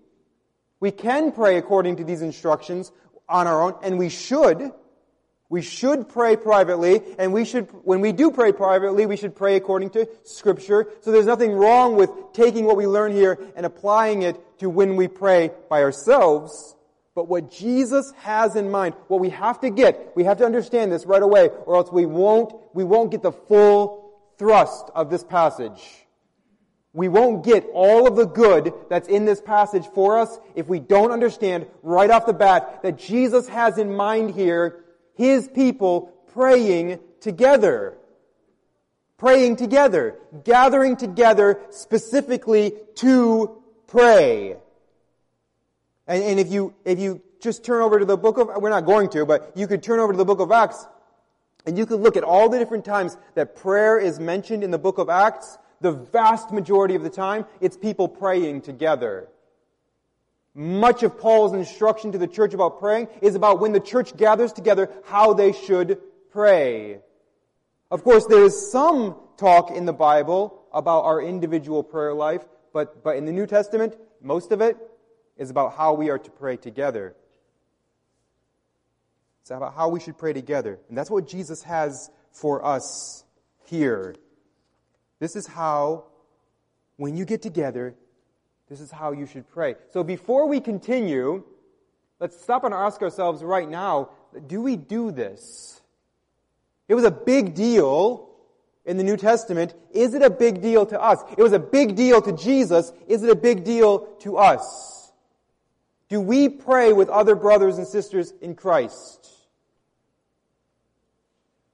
We 0.80 0.90
can 0.90 1.32
pray 1.32 1.56
according 1.56 1.96
to 1.96 2.04
these 2.04 2.22
instructions 2.22 2.92
on 3.28 3.46
our 3.46 3.62
own, 3.62 3.74
and 3.82 3.98
we 3.98 4.08
should. 4.08 4.72
We 5.48 5.62
should 5.62 6.08
pray 6.08 6.36
privately, 6.36 7.00
and 7.18 7.32
we 7.32 7.44
should, 7.44 7.68
when 7.84 8.00
we 8.00 8.10
do 8.10 8.32
pray 8.32 8.50
privately, 8.52 9.06
we 9.06 9.16
should 9.16 9.36
pray 9.36 9.54
according 9.54 9.90
to 9.90 10.08
Scripture. 10.24 10.88
So 11.02 11.12
there's 11.12 11.26
nothing 11.26 11.52
wrong 11.52 11.94
with 11.94 12.10
taking 12.32 12.64
what 12.64 12.76
we 12.76 12.86
learn 12.88 13.12
here 13.12 13.38
and 13.54 13.64
applying 13.64 14.22
it 14.22 14.58
to 14.58 14.68
when 14.68 14.96
we 14.96 15.06
pray 15.06 15.52
by 15.70 15.82
ourselves. 15.82 16.74
But 17.14 17.28
what 17.28 17.50
Jesus 17.50 18.12
has 18.18 18.56
in 18.56 18.70
mind, 18.70 18.94
what 19.06 19.20
we 19.20 19.30
have 19.30 19.60
to 19.60 19.70
get, 19.70 20.12
we 20.16 20.24
have 20.24 20.38
to 20.38 20.44
understand 20.44 20.90
this 20.90 21.06
right 21.06 21.22
away, 21.22 21.48
or 21.64 21.76
else 21.76 21.92
we 21.92 22.06
won't, 22.06 22.52
we 22.74 22.82
won't 22.82 23.12
get 23.12 23.22
the 23.22 23.32
full 23.32 24.18
thrust 24.38 24.90
of 24.94 25.10
this 25.10 25.22
passage. 25.22 26.05
We 26.96 27.08
won't 27.08 27.44
get 27.44 27.68
all 27.74 28.08
of 28.08 28.16
the 28.16 28.24
good 28.24 28.72
that's 28.88 29.06
in 29.06 29.26
this 29.26 29.42
passage 29.42 29.84
for 29.94 30.18
us 30.18 30.38
if 30.54 30.66
we 30.66 30.80
don't 30.80 31.10
understand 31.10 31.66
right 31.82 32.10
off 32.10 32.24
the 32.24 32.32
bat 32.32 32.80
that 32.84 32.96
Jesus 32.96 33.46
has 33.48 33.76
in 33.76 33.94
mind 33.94 34.34
here 34.34 34.82
his 35.14 35.46
people 35.46 36.10
praying 36.32 36.98
together. 37.20 37.98
Praying 39.18 39.56
together. 39.56 40.16
Gathering 40.42 40.96
together 40.96 41.60
specifically 41.68 42.72
to 42.94 43.62
pray. 43.88 44.56
And, 46.06 46.24
and 46.24 46.40
if 46.40 46.50
you, 46.50 46.72
if 46.86 46.98
you 46.98 47.20
just 47.42 47.62
turn 47.62 47.82
over 47.82 47.98
to 47.98 48.06
the 48.06 48.16
book 48.16 48.38
of, 48.38 48.48
we're 48.62 48.70
not 48.70 48.86
going 48.86 49.10
to, 49.10 49.26
but 49.26 49.52
you 49.54 49.66
could 49.66 49.82
turn 49.82 50.00
over 50.00 50.14
to 50.14 50.16
the 50.16 50.24
book 50.24 50.40
of 50.40 50.50
Acts 50.50 50.86
and 51.66 51.76
you 51.76 51.84
could 51.84 52.00
look 52.00 52.16
at 52.16 52.24
all 52.24 52.48
the 52.48 52.58
different 52.58 52.86
times 52.86 53.18
that 53.34 53.54
prayer 53.54 53.98
is 53.98 54.18
mentioned 54.18 54.64
in 54.64 54.70
the 54.70 54.78
book 54.78 54.96
of 54.96 55.10
Acts. 55.10 55.58
The 55.80 55.92
vast 55.92 56.52
majority 56.52 56.94
of 56.94 57.02
the 57.02 57.10
time, 57.10 57.46
it's 57.60 57.76
people 57.76 58.08
praying 58.08 58.62
together. 58.62 59.28
Much 60.54 61.02
of 61.02 61.18
Paul's 61.18 61.52
instruction 61.52 62.12
to 62.12 62.18
the 62.18 62.26
church 62.26 62.54
about 62.54 62.80
praying 62.80 63.08
is 63.20 63.34
about 63.34 63.60
when 63.60 63.72
the 63.72 63.80
church 63.80 64.16
gathers 64.16 64.52
together, 64.52 64.90
how 65.04 65.34
they 65.34 65.52
should 65.52 66.00
pray. 66.30 67.00
Of 67.90 68.02
course, 68.02 68.24
there 68.26 68.42
is 68.42 68.72
some 68.72 69.16
talk 69.36 69.70
in 69.70 69.84
the 69.84 69.92
Bible 69.92 70.62
about 70.72 71.04
our 71.04 71.20
individual 71.20 71.82
prayer 71.82 72.14
life, 72.14 72.42
but, 72.72 73.04
but 73.04 73.16
in 73.16 73.26
the 73.26 73.32
New 73.32 73.46
Testament, 73.46 73.96
most 74.22 74.50
of 74.50 74.60
it 74.60 74.76
is 75.36 75.50
about 75.50 75.76
how 75.76 75.92
we 75.92 76.08
are 76.10 76.18
to 76.18 76.30
pray 76.30 76.56
together. 76.56 77.14
It's 79.42 79.50
about 79.50 79.74
how 79.74 79.90
we 79.90 80.00
should 80.00 80.18
pray 80.18 80.32
together. 80.32 80.80
And 80.88 80.98
that's 80.98 81.10
what 81.10 81.28
Jesus 81.28 81.62
has 81.62 82.10
for 82.32 82.64
us 82.64 83.24
here. 83.66 84.14
This 85.18 85.36
is 85.36 85.46
how, 85.46 86.04
when 86.96 87.16
you 87.16 87.24
get 87.24 87.42
together, 87.42 87.94
this 88.68 88.80
is 88.80 88.90
how 88.90 89.12
you 89.12 89.26
should 89.26 89.48
pray. 89.48 89.76
So 89.92 90.02
before 90.02 90.46
we 90.46 90.60
continue, 90.60 91.44
let's 92.20 92.40
stop 92.40 92.64
and 92.64 92.74
ask 92.74 93.00
ourselves 93.02 93.42
right 93.42 93.68
now, 93.68 94.10
do 94.46 94.60
we 94.60 94.76
do 94.76 95.10
this? 95.10 95.80
It 96.88 96.94
was 96.94 97.04
a 97.04 97.10
big 97.10 97.54
deal 97.54 98.28
in 98.84 98.96
the 98.96 99.04
New 99.04 99.16
Testament. 99.16 99.74
Is 99.92 100.14
it 100.14 100.22
a 100.22 100.30
big 100.30 100.62
deal 100.62 100.86
to 100.86 101.00
us? 101.00 101.20
It 101.36 101.42
was 101.42 101.52
a 101.52 101.58
big 101.58 101.96
deal 101.96 102.20
to 102.22 102.32
Jesus. 102.32 102.92
Is 103.08 103.22
it 103.22 103.30
a 103.30 103.34
big 103.36 103.64
deal 103.64 104.00
to 104.20 104.36
us? 104.36 105.12
Do 106.08 106.20
we 106.20 106.48
pray 106.48 106.92
with 106.92 107.08
other 107.08 107.34
brothers 107.34 107.78
and 107.78 107.86
sisters 107.86 108.32
in 108.40 108.54
Christ? 108.54 109.28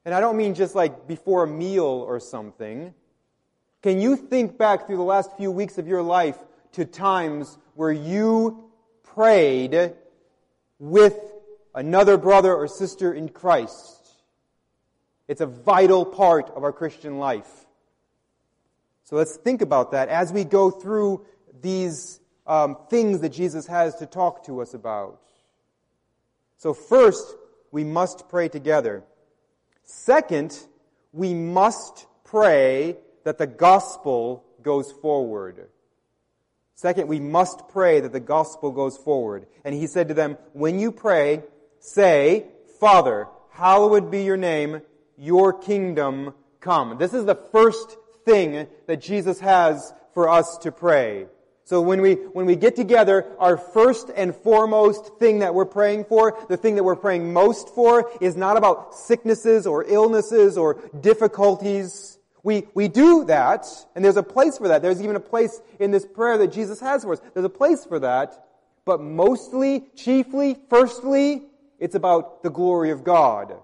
And 0.05 0.15
I 0.15 0.21
don't 0.21 0.37
mean 0.37 0.55
just 0.55 0.75
like 0.75 1.07
before 1.07 1.45
a 1.45 1.47
meal 1.47 1.85
or 1.85 2.19
something. 2.19 2.95
Can 3.83 4.01
you 4.01 4.17
think 4.17 4.57
back 4.57 4.87
through 4.87 4.97
the 4.97 5.03
last 5.03 5.37
few 5.37 5.51
weeks 5.51 5.79
of 5.79 5.89
your 5.89 6.03
life 6.03 6.39
to 6.73 6.85
times 6.85 7.59
where 7.75 7.93
you 7.93 8.71
prayed 9.03 9.95
with 10.79 11.19
another 11.75 12.17
brother 12.17 12.55
or 12.55 12.67
sister 12.67 13.13
in 13.13 13.29
Christ. 13.29 13.99
It's 15.29 15.41
a 15.41 15.47
vital 15.47 16.05
part 16.05 16.51
of 16.51 16.65
our 16.65 16.73
Christian 16.73 17.19
life. 17.19 17.67
So 19.05 19.17
let's 19.17 19.37
think 19.37 19.63
about 19.63 19.93
that 19.93 20.09
as 20.09 20.33
we 20.33 20.45
go 20.45 20.71
through 20.71 21.25
these 21.61 22.21
um, 22.47 22.77
things 22.91 23.21
that 23.21 23.31
Jesus 23.31 23.67
has 23.67 23.95
to 23.97 24.07
talk 24.07 24.47
to 24.47 24.61
us 24.61 24.75
about. 24.75 25.21
So 26.57 26.75
first, 26.75 27.35
we 27.71 27.85
must 27.85 28.29
pray 28.29 28.49
together. 28.49 29.05
Second, 29.85 30.59
we 31.13 31.35
must 31.35 32.07
pray 32.25 32.97
that 33.25 33.39
the 33.39 33.47
gospel 33.47 34.45
goes 34.63 34.91
forward. 34.91 35.69
Second, 36.75 37.09
we 37.09 37.21
must 37.21 37.69
pray 37.69 38.01
that 38.01 38.13
the 38.13 38.21
gospel 38.21 38.71
goes 38.73 38.97
forward. 38.97 39.47
And 39.65 39.75
he 39.75 39.87
said 39.87 40.09
to 40.09 40.15
them, 40.15 40.37
when 40.53 40.79
you 40.79 40.91
pray, 40.91 41.43
say, 41.79 42.47
Father, 42.81 43.29
hallowed 43.51 44.11
be 44.11 44.25
your 44.25 44.37
name, 44.37 44.83
your 45.17 45.53
kingdom 45.53 46.35
come. 46.61 46.99
This 46.99 47.15
is 47.15 47.25
the 47.25 47.35
first 47.35 47.97
thing 48.25 48.67
that 48.87 49.01
Jesus 49.01 49.39
has 49.41 49.93
for 50.15 50.29
us 50.29 50.59
to 50.59 50.73
pray. 50.73 51.27
So 51.65 51.81
when 51.81 52.01
we, 52.01 52.15
when 52.15 52.47
we 52.47 52.57
get 52.57 52.75
together, 52.75 53.27
our 53.39 53.57
first 53.57 54.11
and 54.15 54.35
foremost 54.35 55.19
thing 55.19 55.39
that 55.39 55.55
we're 55.55 55.65
praying 55.65 56.07
for, 56.07 56.37
the 56.49 56.57
thing 56.57 56.75
that 56.75 56.83
we're 56.83 56.97
praying 56.97 57.33
most 57.33 57.69
for, 57.71 58.11
is 58.21 58.37
not 58.37 58.57
about 58.57 58.95
sicknesses 58.95 59.67
or 59.67 59.85
illnesses 59.85 60.59
or 60.59 60.81
difficulties. 61.01 62.19
We, 62.43 62.67
we 62.75 62.89
do 62.89 63.25
that, 63.27 63.67
and 63.95 64.05
there's 64.05 64.17
a 64.17 64.23
place 64.23 64.59
for 64.59 64.69
that. 64.69 64.83
There's 64.83 65.01
even 65.01 65.17
a 65.17 65.21
place 65.21 65.61
in 65.79 65.93
this 65.93 66.05
prayer 66.05 66.39
that 66.39 66.53
Jesus 66.53 66.81
has 66.81 67.05
for 67.05 67.13
us. 67.13 67.21
There's 67.35 67.47
a 67.47 67.49
place 67.49 67.85
for 67.85 68.01
that. 68.01 68.47
But 68.85 69.01
mostly, 69.01 69.85
chiefly, 69.95 70.59
firstly, 70.69 71.43
It's 71.83 71.97
about 71.97 72.45
the 72.45 72.51
glory 72.51 72.93
of 72.93 73.03
God. 73.03 73.57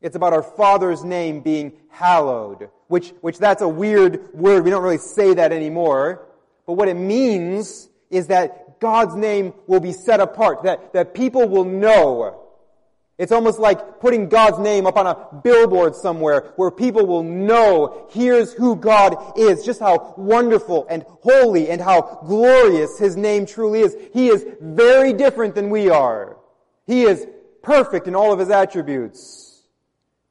It's 0.00 0.14
about 0.14 0.32
our 0.32 0.42
Father's 0.44 1.02
name 1.02 1.40
being 1.40 1.72
hallowed, 1.88 2.70
which, 2.86 3.08
which 3.22 3.38
that's 3.38 3.60
a 3.60 3.66
weird 3.66 4.32
word. 4.32 4.62
We 4.62 4.70
don't 4.70 4.84
really 4.84 4.98
say 4.98 5.34
that 5.34 5.50
anymore. 5.50 6.24
But 6.64 6.74
what 6.74 6.86
it 6.86 6.94
means 6.94 7.88
is 8.08 8.28
that 8.28 8.78
God's 8.78 9.16
name 9.16 9.52
will 9.66 9.80
be 9.80 9.90
set 9.90 10.20
apart, 10.20 10.62
that, 10.62 10.92
that 10.92 11.12
people 11.12 11.48
will 11.48 11.64
know. 11.64 12.41
It's 13.18 13.32
almost 13.32 13.58
like 13.58 14.00
putting 14.00 14.28
God's 14.28 14.58
name 14.58 14.86
up 14.86 14.96
on 14.96 15.06
a 15.06 15.40
billboard 15.42 15.94
somewhere 15.94 16.52
where 16.56 16.70
people 16.70 17.06
will 17.06 17.22
know, 17.22 18.08
here's 18.10 18.52
who 18.52 18.74
God 18.74 19.38
is, 19.38 19.64
just 19.64 19.80
how 19.80 20.14
wonderful 20.16 20.86
and 20.88 21.04
holy 21.22 21.68
and 21.68 21.80
how 21.80 22.20
glorious 22.26 22.98
His 22.98 23.16
name 23.16 23.44
truly 23.44 23.80
is. 23.80 23.96
He 24.12 24.28
is 24.28 24.46
very 24.60 25.12
different 25.12 25.54
than 25.54 25.68
we 25.68 25.90
are. 25.90 26.38
He 26.86 27.02
is 27.02 27.26
perfect 27.62 28.08
in 28.08 28.14
all 28.14 28.32
of 28.32 28.38
His 28.38 28.50
attributes. 28.50 29.62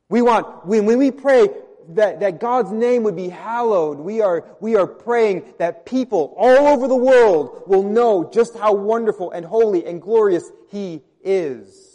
We 0.09 0.21
want, 0.21 0.65
when, 0.65 0.85
when 0.85 0.97
we 0.97 1.11
pray, 1.11 1.49
that, 1.89 2.19
that 2.19 2.39
God's 2.39 2.71
name 2.71 3.03
would 3.03 3.15
be 3.15 3.29
hallowed. 3.29 3.99
We 3.99 4.21
are, 4.21 4.45
we 4.59 4.75
are 4.75 4.87
praying 4.87 5.53
that 5.59 5.85
people 5.85 6.33
all 6.37 6.67
over 6.67 6.87
the 6.87 6.95
world 6.95 7.63
will 7.67 7.83
know 7.83 8.29
just 8.31 8.57
how 8.57 8.73
wonderful 8.73 9.31
and 9.31 9.45
holy 9.45 9.85
and 9.85 10.01
glorious 10.01 10.51
He 10.69 11.03
is. 11.23 11.90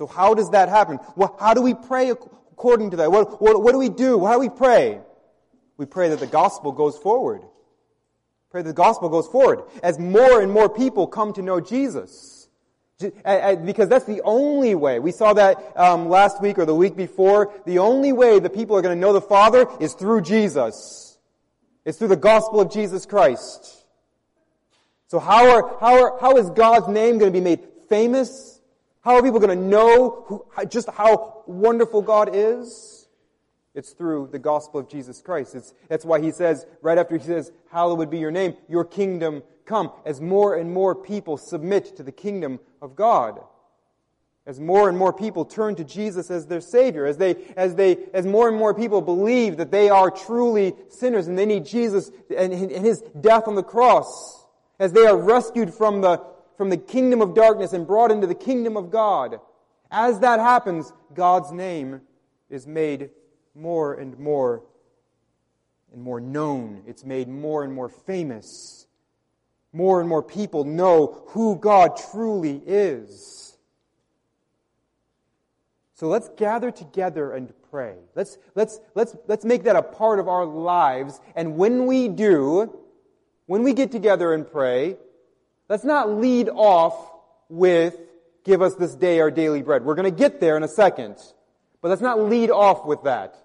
So 0.00 0.06
how 0.06 0.32
does 0.32 0.52
that 0.52 0.70
happen? 0.70 0.98
Well, 1.14 1.36
how 1.38 1.52
do 1.52 1.60
we 1.60 1.74
pray 1.74 2.08
according 2.08 2.92
to 2.92 2.96
that? 2.96 3.12
What, 3.12 3.38
what, 3.42 3.62
what 3.62 3.72
do 3.72 3.78
we 3.78 3.90
do? 3.90 4.24
How 4.24 4.32
do 4.32 4.40
we 4.40 4.48
pray? 4.48 4.98
We 5.76 5.84
pray 5.84 6.08
that 6.08 6.20
the 6.20 6.26
gospel 6.26 6.72
goes 6.72 6.96
forward. 6.96 7.42
Pray 8.48 8.62
that 8.62 8.68
the 8.70 8.72
gospel 8.72 9.10
goes 9.10 9.28
forward 9.28 9.60
as 9.82 9.98
more 9.98 10.40
and 10.40 10.50
more 10.50 10.70
people 10.70 11.06
come 11.06 11.34
to 11.34 11.42
know 11.42 11.60
Jesus. 11.60 12.48
Because 12.98 13.90
that's 13.90 14.06
the 14.06 14.22
only 14.24 14.74
way. 14.74 15.00
We 15.00 15.12
saw 15.12 15.34
that 15.34 15.76
um, 15.76 16.08
last 16.08 16.40
week 16.40 16.56
or 16.56 16.64
the 16.64 16.74
week 16.74 16.96
before. 16.96 17.52
The 17.66 17.80
only 17.80 18.14
way 18.14 18.38
the 18.38 18.48
people 18.48 18.78
are 18.78 18.80
going 18.80 18.96
to 18.96 19.00
know 19.00 19.12
the 19.12 19.20
Father 19.20 19.66
is 19.80 19.92
through 19.92 20.22
Jesus. 20.22 21.18
It's 21.84 21.98
through 21.98 22.08
the 22.08 22.16
gospel 22.16 22.62
of 22.62 22.72
Jesus 22.72 23.04
Christ. 23.04 23.84
So 25.08 25.18
how 25.18 25.50
are, 25.50 25.78
how 25.78 26.02
are, 26.02 26.18
how 26.22 26.38
is 26.38 26.48
God's 26.48 26.88
name 26.88 27.18
going 27.18 27.30
to 27.30 27.38
be 27.38 27.44
made 27.44 27.60
famous? 27.90 28.59
How 29.02 29.14
are 29.14 29.22
people 29.22 29.40
going 29.40 29.58
to 29.58 29.64
know 29.64 30.24
who, 30.26 30.44
just 30.66 30.88
how 30.90 31.42
wonderful 31.46 32.02
God 32.02 32.30
is? 32.34 33.08
It's 33.74 33.92
through 33.92 34.28
the 34.32 34.38
gospel 34.38 34.80
of 34.80 34.88
Jesus 34.88 35.22
Christ. 35.22 35.54
It's, 35.54 35.72
that's 35.88 36.04
why 36.04 36.20
he 36.20 36.32
says, 36.32 36.66
right 36.82 36.98
after 36.98 37.16
he 37.16 37.24
says, 37.24 37.52
hallowed 37.70 38.10
be 38.10 38.18
your 38.18 38.32
name, 38.32 38.54
your 38.68 38.84
kingdom 38.84 39.42
come 39.64 39.92
as 40.04 40.20
more 40.20 40.56
and 40.56 40.72
more 40.72 40.94
people 40.94 41.36
submit 41.36 41.96
to 41.96 42.02
the 42.02 42.12
kingdom 42.12 42.58
of 42.82 42.96
God. 42.96 43.40
As 44.46 44.58
more 44.58 44.88
and 44.88 44.98
more 44.98 45.12
people 45.12 45.44
turn 45.44 45.76
to 45.76 45.84
Jesus 45.84 46.30
as 46.30 46.46
their 46.46 46.60
Savior, 46.60 47.06
as 47.06 47.16
they, 47.18 47.36
as 47.56 47.76
they, 47.76 47.96
as 48.12 48.26
more 48.26 48.48
and 48.48 48.56
more 48.56 48.74
people 48.74 49.00
believe 49.00 49.58
that 49.58 49.70
they 49.70 49.88
are 49.88 50.10
truly 50.10 50.74
sinners 50.88 51.28
and 51.28 51.38
they 51.38 51.46
need 51.46 51.64
Jesus 51.64 52.10
and 52.36 52.52
His 52.52 53.00
death 53.20 53.46
on 53.46 53.54
the 53.54 53.62
cross, 53.62 54.44
as 54.80 54.92
they 54.92 55.06
are 55.06 55.16
rescued 55.16 55.72
from 55.72 56.00
the, 56.00 56.20
from 56.60 56.68
the 56.68 56.76
kingdom 56.76 57.22
of 57.22 57.34
darkness 57.34 57.72
and 57.72 57.86
brought 57.86 58.10
into 58.10 58.26
the 58.26 58.34
kingdom 58.34 58.76
of 58.76 58.90
God. 58.90 59.40
As 59.90 60.20
that 60.20 60.40
happens, 60.40 60.92
God's 61.14 61.52
name 61.52 62.02
is 62.50 62.66
made 62.66 63.08
more 63.54 63.94
and 63.94 64.18
more 64.18 64.64
and 65.90 66.02
more 66.02 66.20
known. 66.20 66.82
It's 66.86 67.02
made 67.02 67.28
more 67.28 67.64
and 67.64 67.72
more 67.72 67.88
famous 67.88 68.80
more 69.72 70.00
and 70.00 70.08
more 70.08 70.22
people 70.22 70.64
know 70.64 71.22
who 71.28 71.56
God 71.56 71.96
truly 72.10 72.60
is. 72.66 73.56
So 75.94 76.08
let's 76.08 76.28
gather 76.36 76.70
together 76.70 77.32
and 77.32 77.52
pray. 77.70 77.94
Let's, 78.14 78.38
let's, 78.54 78.80
let's, 78.94 79.14
let's 79.28 79.44
make 79.44 79.64
that 79.64 79.76
a 79.76 79.82
part 79.82 80.18
of 80.18 80.28
our 80.28 80.44
lives. 80.44 81.20
And 81.36 81.56
when 81.56 81.86
we 81.86 82.08
do, 82.08 82.78
when 83.46 83.62
we 83.62 83.74
get 83.74 83.92
together 83.92 84.32
and 84.32 84.50
pray, 84.50 84.96
let's 85.70 85.84
not 85.84 86.10
lead 86.10 86.50
off 86.50 87.10
with, 87.48 87.96
give 88.44 88.60
us 88.60 88.74
this 88.74 88.94
day 88.94 89.20
our 89.20 89.30
daily 89.30 89.62
bread. 89.62 89.84
We're 89.84 89.94
going 89.94 90.12
to 90.12 90.18
get 90.18 90.40
there 90.40 90.56
in 90.58 90.64
a 90.64 90.68
second. 90.68 91.16
But 91.80 91.88
let's 91.88 92.02
not 92.02 92.20
lead 92.20 92.50
off 92.50 92.84
with 92.84 93.04
that. 93.04 93.36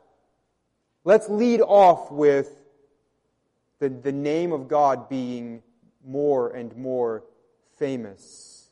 Let's 1.06 1.30
lead 1.30 1.62
off 1.62 2.12
with 2.12 2.50
the, 3.80 3.90
the 3.90 4.12
name 4.12 4.52
of 4.52 4.68
God 4.68 5.08
being 5.08 5.62
more 6.04 6.50
and 6.50 6.76
more 6.76 7.24
famous. 7.78 8.70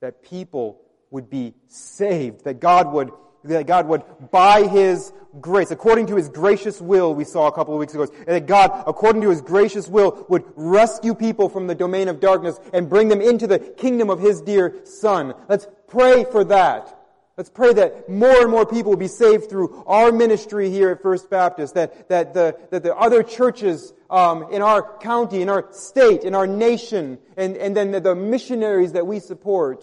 That 0.00 0.22
people 0.22 0.80
would 1.10 1.28
be 1.28 1.54
saved. 1.66 2.44
That 2.44 2.60
God 2.60 2.92
would, 2.92 3.10
that 3.44 3.66
God 3.66 3.88
would, 3.88 4.02
by 4.30 4.66
His 4.66 5.12
grace, 5.40 5.70
according 5.70 6.06
to 6.08 6.16
His 6.16 6.28
gracious 6.28 6.80
will, 6.80 7.14
we 7.14 7.24
saw 7.24 7.46
a 7.46 7.52
couple 7.52 7.74
of 7.74 7.80
weeks 7.80 7.94
ago, 7.94 8.06
that 8.26 8.46
God, 8.46 8.84
according 8.86 9.22
to 9.22 9.30
His 9.30 9.40
gracious 9.40 9.88
will, 9.88 10.26
would 10.28 10.44
rescue 10.56 11.14
people 11.14 11.48
from 11.48 11.66
the 11.66 11.74
domain 11.74 12.08
of 12.08 12.20
darkness 12.20 12.58
and 12.72 12.88
bring 12.88 13.08
them 13.08 13.20
into 13.20 13.46
the 13.46 13.58
kingdom 13.58 14.10
of 14.10 14.20
His 14.20 14.40
dear 14.42 14.84
Son. 14.84 15.34
Let's 15.48 15.66
pray 15.88 16.24
for 16.24 16.44
that. 16.44 16.98
Let's 17.36 17.48
pray 17.48 17.72
that 17.72 18.10
more 18.10 18.42
and 18.42 18.50
more 18.50 18.66
people 18.66 18.90
will 18.90 18.98
be 18.98 19.08
saved 19.08 19.48
through 19.48 19.82
our 19.86 20.12
ministry 20.12 20.68
here 20.68 20.90
at 20.90 21.00
First 21.00 21.30
Baptist, 21.30 21.74
that, 21.74 22.08
that, 22.10 22.34
the, 22.34 22.56
that 22.70 22.82
the 22.82 22.94
other 22.94 23.22
churches 23.22 23.94
um, 24.10 24.52
in 24.52 24.60
our 24.60 24.98
county, 24.98 25.40
in 25.40 25.48
our 25.48 25.66
state, 25.72 26.24
in 26.24 26.34
our 26.34 26.46
nation, 26.46 27.18
and, 27.38 27.56
and 27.56 27.74
then 27.74 27.90
the, 27.90 28.00
the 28.00 28.14
missionaries 28.14 28.92
that 28.92 29.06
we 29.06 29.18
support. 29.18 29.82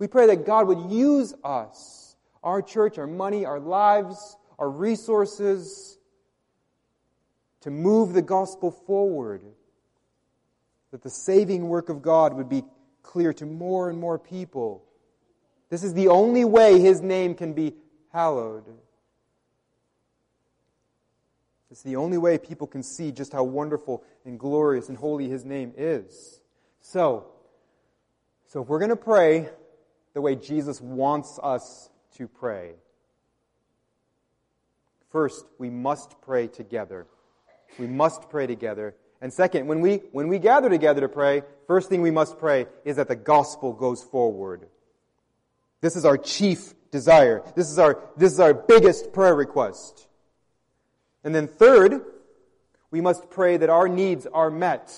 We 0.00 0.08
pray 0.08 0.26
that 0.26 0.44
God 0.44 0.66
would 0.66 0.90
use 0.90 1.32
us, 1.44 1.97
our 2.42 2.62
church, 2.62 2.98
our 2.98 3.06
money, 3.06 3.44
our 3.44 3.60
lives, 3.60 4.36
our 4.58 4.70
resources, 4.70 5.98
to 7.60 7.70
move 7.70 8.12
the 8.12 8.22
gospel 8.22 8.70
forward. 8.70 9.42
That 10.90 11.02
the 11.02 11.10
saving 11.10 11.68
work 11.68 11.90
of 11.90 12.00
God 12.00 12.34
would 12.34 12.48
be 12.48 12.64
clear 13.02 13.32
to 13.34 13.46
more 13.46 13.90
and 13.90 13.98
more 13.98 14.18
people 14.18 14.84
this 15.70 15.82
is 15.82 15.94
the 15.94 16.08
only 16.08 16.44
way 16.44 16.80
his 16.80 17.00
name 17.00 17.34
can 17.34 17.52
be 17.52 17.74
hallowed. 18.12 18.64
It's 21.70 21.82
the 21.82 21.96
only 21.96 22.16
way 22.16 22.38
people 22.38 22.66
can 22.66 22.82
see 22.82 23.12
just 23.12 23.32
how 23.32 23.44
wonderful 23.44 24.02
and 24.24 24.38
glorious 24.38 24.88
and 24.88 24.96
holy 24.96 25.28
his 25.28 25.44
name 25.44 25.74
is. 25.76 26.40
So, 26.80 27.26
so 28.46 28.62
if 28.62 28.68
we're 28.68 28.78
going 28.78 28.88
to 28.88 28.96
pray 28.96 29.50
the 30.14 30.22
way 30.22 30.34
Jesus 30.34 30.80
wants 30.80 31.38
us 31.42 31.90
to 32.18 32.28
pray, 32.28 32.72
first 35.10 35.46
we 35.58 35.70
must 35.70 36.20
pray 36.20 36.48
together. 36.48 37.06
We 37.78 37.86
must 37.86 38.28
pray 38.28 38.46
together. 38.46 38.94
And 39.20 39.32
second, 39.32 39.66
when 39.66 39.80
we, 39.80 39.96
when 40.12 40.28
we 40.28 40.38
gather 40.38 40.68
together 40.68 41.00
to 41.00 41.08
pray, 41.08 41.42
first 41.66 41.88
thing 41.88 42.02
we 42.02 42.10
must 42.10 42.38
pray 42.38 42.66
is 42.84 42.96
that 42.96 43.08
the 43.08 43.16
gospel 43.16 43.72
goes 43.72 44.02
forward. 44.02 44.66
This 45.80 45.96
is 45.96 46.04
our 46.04 46.18
chief 46.18 46.74
desire. 46.90 47.42
This 47.54 47.70
is 47.70 47.78
our, 47.78 48.00
this 48.16 48.32
is 48.32 48.40
our 48.40 48.54
biggest 48.54 49.12
prayer 49.12 49.34
request. 49.34 50.08
And 51.22 51.34
then 51.34 51.46
third, 51.46 52.00
we 52.90 53.00
must 53.00 53.30
pray 53.30 53.56
that 53.56 53.70
our 53.70 53.88
needs 53.88 54.26
are 54.26 54.50
met. 54.50 54.92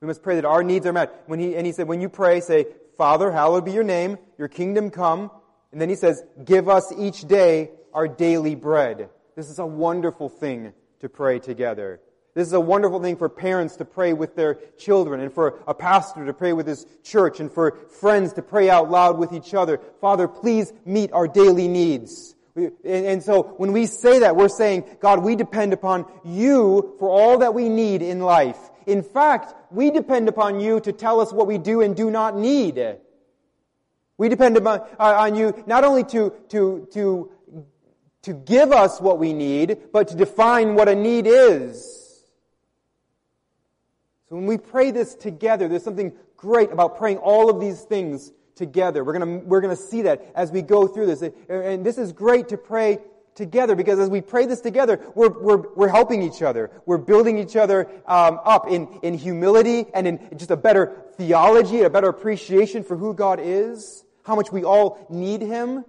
We 0.00 0.06
must 0.06 0.22
pray 0.22 0.36
that 0.36 0.44
our 0.44 0.62
needs 0.62 0.86
are 0.86 0.92
met. 0.92 1.24
When 1.26 1.38
he, 1.38 1.56
and 1.56 1.66
he 1.66 1.72
said, 1.72 1.88
when 1.88 2.00
you 2.00 2.08
pray, 2.08 2.40
say, 2.40 2.66
Father, 2.96 3.30
hallowed 3.30 3.64
be 3.64 3.72
your 3.72 3.84
name, 3.84 4.16
your 4.38 4.48
kingdom 4.48 4.90
come. 4.90 5.30
And 5.72 5.80
then 5.80 5.88
he 5.88 5.94
says, 5.94 6.24
give 6.44 6.68
us 6.68 6.92
each 6.96 7.22
day 7.22 7.70
our 7.92 8.08
daily 8.08 8.54
bread. 8.54 9.10
This 9.36 9.50
is 9.50 9.58
a 9.58 9.66
wonderful 9.66 10.28
thing 10.28 10.72
to 11.00 11.08
pray 11.08 11.38
together. 11.38 12.00
This 12.34 12.46
is 12.46 12.52
a 12.52 12.60
wonderful 12.60 13.00
thing 13.00 13.16
for 13.16 13.28
parents 13.28 13.76
to 13.76 13.84
pray 13.84 14.12
with 14.12 14.36
their 14.36 14.54
children 14.78 15.20
and 15.20 15.32
for 15.32 15.60
a 15.66 15.74
pastor 15.74 16.24
to 16.26 16.32
pray 16.32 16.52
with 16.52 16.66
his 16.66 16.86
church 17.02 17.40
and 17.40 17.50
for 17.50 17.76
friends 18.00 18.34
to 18.34 18.42
pray 18.42 18.70
out 18.70 18.90
loud 18.90 19.18
with 19.18 19.32
each 19.32 19.54
other. 19.54 19.80
Father, 20.00 20.28
please 20.28 20.72
meet 20.84 21.12
our 21.12 21.26
daily 21.26 21.68
needs. 21.68 22.34
And 22.84 23.22
so 23.22 23.42
when 23.58 23.72
we 23.72 23.86
say 23.86 24.20
that, 24.20 24.36
we're 24.36 24.48
saying, 24.48 24.84
God, 25.00 25.22
we 25.22 25.36
depend 25.36 25.72
upon 25.72 26.06
you 26.24 26.94
for 26.98 27.08
all 27.08 27.38
that 27.38 27.54
we 27.54 27.68
need 27.68 28.02
in 28.02 28.20
life. 28.20 28.58
In 28.86 29.02
fact, 29.02 29.54
we 29.70 29.90
depend 29.90 30.28
upon 30.28 30.60
you 30.60 30.80
to 30.80 30.92
tell 30.92 31.20
us 31.20 31.32
what 31.32 31.46
we 31.46 31.58
do 31.58 31.82
and 31.82 31.94
do 31.94 32.10
not 32.10 32.36
need. 32.36 32.98
We 34.18 34.28
depend 34.28 34.56
upon, 34.56 34.80
uh, 34.98 35.14
on 35.18 35.36
you 35.36 35.54
not 35.66 35.84
only 35.84 36.04
to, 36.04 36.32
to, 36.50 36.88
to, 36.92 37.30
to 38.22 38.32
give 38.34 38.72
us 38.72 39.00
what 39.00 39.18
we 39.18 39.32
need, 39.32 39.78
but 39.92 40.08
to 40.08 40.16
define 40.16 40.74
what 40.74 40.88
a 40.88 40.94
need 40.94 41.26
is. 41.26 41.94
So 44.28 44.36
when 44.36 44.46
we 44.46 44.58
pray 44.58 44.90
this 44.90 45.14
together, 45.14 45.68
there's 45.68 45.84
something 45.84 46.12
great 46.36 46.70
about 46.70 46.98
praying 46.98 47.18
all 47.18 47.48
of 47.48 47.60
these 47.60 47.80
things 47.80 48.32
together. 48.56 49.04
We're 49.04 49.14
gonna, 49.14 49.38
we're 49.38 49.60
gonna 49.60 49.76
see 49.76 50.02
that 50.02 50.32
as 50.34 50.50
we 50.50 50.62
go 50.62 50.86
through 50.86 51.06
this. 51.06 51.22
And 51.48 51.86
this 51.86 51.96
is 51.96 52.12
great 52.12 52.48
to 52.48 52.58
pray 52.58 52.98
together 53.36 53.76
because 53.76 54.00
as 54.00 54.10
we 54.10 54.20
pray 54.20 54.46
this 54.46 54.60
together, 54.60 55.00
we're, 55.14 55.30
we're, 55.30 55.74
we're 55.74 55.88
helping 55.88 56.22
each 56.22 56.42
other. 56.42 56.72
We're 56.84 56.98
building 56.98 57.38
each 57.38 57.54
other 57.54 57.88
um, 58.04 58.40
up 58.44 58.68
in, 58.68 58.88
in 59.02 59.14
humility 59.14 59.86
and 59.94 60.08
in 60.08 60.28
just 60.36 60.50
a 60.50 60.56
better 60.56 61.04
theology, 61.16 61.82
a 61.82 61.90
better 61.90 62.08
appreciation 62.08 62.82
for 62.82 62.96
who 62.96 63.14
God 63.14 63.38
is. 63.40 64.04
How 64.28 64.36
much 64.36 64.52
we 64.52 64.62
all 64.62 65.04
need 65.10 65.40
Him. 65.40 65.84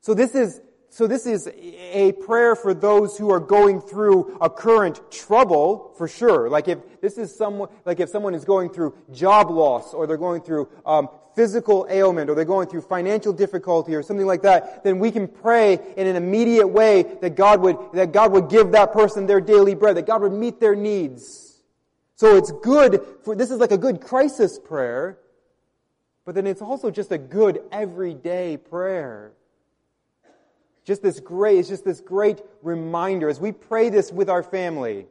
So 0.00 0.14
this 0.14 0.34
is, 0.34 0.62
so 0.88 1.06
this 1.06 1.26
is 1.26 1.48
a 1.48 2.12
prayer 2.12 2.56
for 2.56 2.72
those 2.72 3.18
who 3.18 3.30
are 3.30 3.40
going 3.40 3.82
through 3.82 4.38
a 4.40 4.48
current 4.48 5.10
trouble, 5.10 5.92
for 5.98 6.08
sure. 6.08 6.48
Like 6.48 6.68
if 6.68 6.78
this 7.02 7.18
is 7.18 7.36
someone, 7.36 7.68
like 7.84 8.00
if 8.00 8.08
someone 8.08 8.34
is 8.34 8.46
going 8.46 8.70
through 8.70 8.96
job 9.12 9.50
loss, 9.50 9.92
or 9.92 10.06
they're 10.06 10.16
going 10.16 10.40
through 10.40 10.68
um, 10.86 11.10
physical 11.34 11.86
ailment, 11.90 12.30
or 12.30 12.34
they're 12.34 12.44
going 12.44 12.68
through 12.68 12.82
financial 12.82 13.32
difficulty, 13.32 13.94
or 13.94 14.02
something 14.02 14.26
like 14.26 14.42
that, 14.42 14.84
then 14.84 14.98
we 14.98 15.10
can 15.10 15.28
pray 15.28 15.78
in 15.96 16.06
an 16.06 16.16
immediate 16.16 16.68
way 16.68 17.02
that 17.20 17.34
God 17.34 17.60
would 17.60 17.76
that 17.94 18.12
God 18.12 18.32
would 18.32 18.48
give 18.48 18.70
that 18.72 18.92
person 18.92 19.26
their 19.26 19.40
daily 19.40 19.74
bread, 19.74 19.96
that 19.96 20.06
God 20.06 20.22
would 20.22 20.32
meet 20.32 20.60
their 20.60 20.76
needs. 20.76 21.60
So 22.14 22.36
it's 22.36 22.50
good 22.50 23.00
for, 23.24 23.36
this 23.36 23.50
is 23.50 23.58
like 23.58 23.70
a 23.70 23.78
good 23.78 24.00
crisis 24.00 24.58
prayer, 24.58 25.18
but 26.28 26.34
then 26.34 26.46
it's 26.46 26.60
also 26.60 26.90
just 26.90 27.10
a 27.10 27.16
good 27.16 27.62
everyday 27.72 28.58
prayer. 28.58 29.32
Just 30.84 31.02
this 31.02 31.20
great, 31.20 31.56
it's 31.56 31.70
just 31.70 31.86
this 31.86 32.02
great 32.02 32.42
reminder 32.60 33.30
as 33.30 33.40
we 33.40 33.50
pray 33.50 33.88
this 33.88 34.12
with 34.12 34.28
our 34.28 34.42
family. 34.42 35.06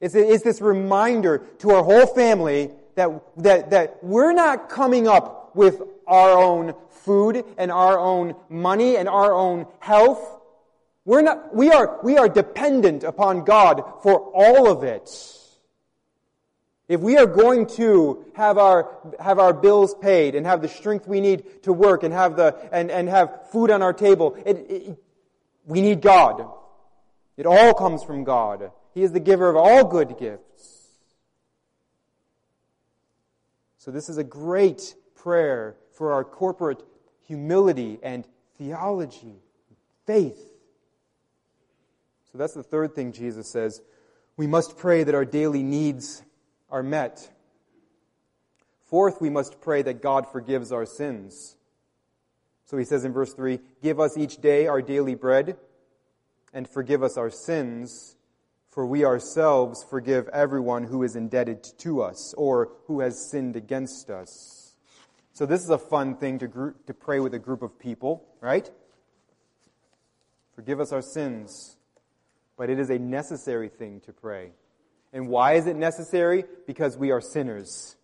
It's, 0.00 0.14
it's 0.14 0.42
this 0.42 0.62
reminder 0.62 1.44
to 1.58 1.72
our 1.72 1.84
whole 1.84 2.06
family 2.06 2.70
that, 2.94 3.10
that, 3.36 3.70
that 3.72 4.02
we're 4.02 4.32
not 4.32 4.70
coming 4.70 5.06
up 5.06 5.54
with 5.54 5.82
our 6.06 6.30
own 6.30 6.72
food 6.88 7.44
and 7.58 7.70
our 7.70 7.98
own 7.98 8.36
money 8.48 8.96
and 8.96 9.06
our 9.06 9.34
own 9.34 9.66
health. 9.80 10.40
We're 11.04 11.20
not, 11.20 11.54
we 11.54 11.72
are, 11.72 12.00
we 12.02 12.16
are 12.16 12.30
dependent 12.30 13.04
upon 13.04 13.44
God 13.44 13.84
for 14.02 14.18
all 14.18 14.66
of 14.66 14.82
it. 14.82 15.10
If 16.90 17.00
we 17.00 17.16
are 17.18 17.26
going 17.26 17.66
to 17.76 18.24
have 18.34 18.58
our, 18.58 18.90
have 19.20 19.38
our 19.38 19.52
bills 19.52 19.94
paid 19.94 20.34
and 20.34 20.44
have 20.44 20.60
the 20.60 20.66
strength 20.66 21.06
we 21.06 21.20
need 21.20 21.62
to 21.62 21.72
work 21.72 22.02
and 22.02 22.12
have 22.12 22.34
the, 22.34 22.56
and, 22.72 22.90
and 22.90 23.08
have 23.08 23.48
food 23.52 23.70
on 23.70 23.80
our 23.80 23.92
table, 23.92 24.36
it, 24.44 24.56
it, 24.68 24.98
we 25.64 25.82
need 25.82 26.00
God. 26.00 26.44
It 27.36 27.46
all 27.46 27.74
comes 27.74 28.02
from 28.02 28.24
God. 28.24 28.72
He 28.92 29.04
is 29.04 29.12
the 29.12 29.20
giver 29.20 29.48
of 29.48 29.54
all 29.54 29.84
good 29.84 30.18
gifts. 30.18 30.88
So 33.78 33.92
this 33.92 34.08
is 34.08 34.18
a 34.18 34.24
great 34.24 34.96
prayer 35.14 35.76
for 35.92 36.12
our 36.12 36.24
corporate 36.24 36.82
humility 37.24 38.00
and 38.02 38.26
theology, 38.58 39.36
faith. 40.06 40.42
So 42.32 42.38
that's 42.38 42.54
the 42.54 42.64
third 42.64 42.96
thing 42.96 43.12
Jesus 43.12 43.48
says. 43.48 43.80
We 44.36 44.48
must 44.48 44.76
pray 44.76 45.04
that 45.04 45.14
our 45.14 45.24
daily 45.24 45.62
needs 45.62 46.24
are 46.70 46.82
met. 46.82 47.30
Fourth, 48.86 49.20
we 49.20 49.30
must 49.30 49.60
pray 49.60 49.82
that 49.82 50.02
God 50.02 50.30
forgives 50.30 50.72
our 50.72 50.86
sins. 50.86 51.56
So 52.64 52.76
he 52.76 52.84
says 52.84 53.04
in 53.04 53.12
verse 53.12 53.32
3 53.34 53.60
Give 53.82 54.00
us 54.00 54.16
each 54.16 54.38
day 54.38 54.66
our 54.66 54.82
daily 54.82 55.14
bread, 55.14 55.56
and 56.52 56.68
forgive 56.68 57.02
us 57.02 57.16
our 57.16 57.30
sins, 57.30 58.16
for 58.68 58.86
we 58.86 59.04
ourselves 59.04 59.84
forgive 59.88 60.28
everyone 60.28 60.84
who 60.84 61.02
is 61.02 61.16
indebted 61.16 61.64
to 61.78 62.02
us 62.02 62.34
or 62.36 62.70
who 62.86 63.00
has 63.00 63.30
sinned 63.30 63.56
against 63.56 64.10
us. 64.10 64.76
So 65.32 65.46
this 65.46 65.62
is 65.62 65.70
a 65.70 65.78
fun 65.78 66.16
thing 66.16 66.38
to, 66.40 66.48
group, 66.48 66.86
to 66.86 66.94
pray 66.94 67.18
with 67.18 67.34
a 67.34 67.38
group 67.38 67.62
of 67.62 67.78
people, 67.78 68.24
right? 68.40 68.70
Forgive 70.54 70.80
us 70.80 70.92
our 70.92 71.02
sins. 71.02 71.76
But 72.56 72.68
it 72.68 72.78
is 72.78 72.90
a 72.90 72.98
necessary 72.98 73.68
thing 73.68 74.00
to 74.00 74.12
pray. 74.12 74.52
And 75.12 75.28
why 75.28 75.54
is 75.54 75.66
it 75.66 75.76
necessary? 75.76 76.44
Because 76.66 76.96
we 76.96 77.10
are 77.10 77.20
sinners. 77.20 77.96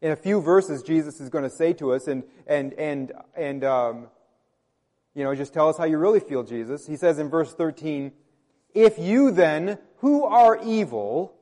In 0.00 0.12
a 0.12 0.16
few 0.16 0.40
verses, 0.40 0.82
Jesus 0.82 1.20
is 1.20 1.30
going 1.30 1.44
to 1.44 1.50
say 1.50 1.72
to 1.74 1.92
us, 1.92 2.06
and, 2.06 2.22
and, 2.46 2.72
and, 2.74 3.12
and 3.36 3.64
um, 3.64 4.08
you 5.14 5.24
know, 5.24 5.34
just 5.34 5.54
tell 5.54 5.68
us 5.68 5.78
how 5.78 5.84
you 5.84 5.98
really 5.98 6.20
feel, 6.20 6.42
Jesus. 6.42 6.86
He 6.86 6.96
says 6.96 7.18
in 7.18 7.30
verse 7.30 7.54
13, 7.54 8.12
If 8.74 8.98
you 8.98 9.30
then, 9.30 9.78
who 9.98 10.24
are 10.24 10.60
evil, 10.62 11.34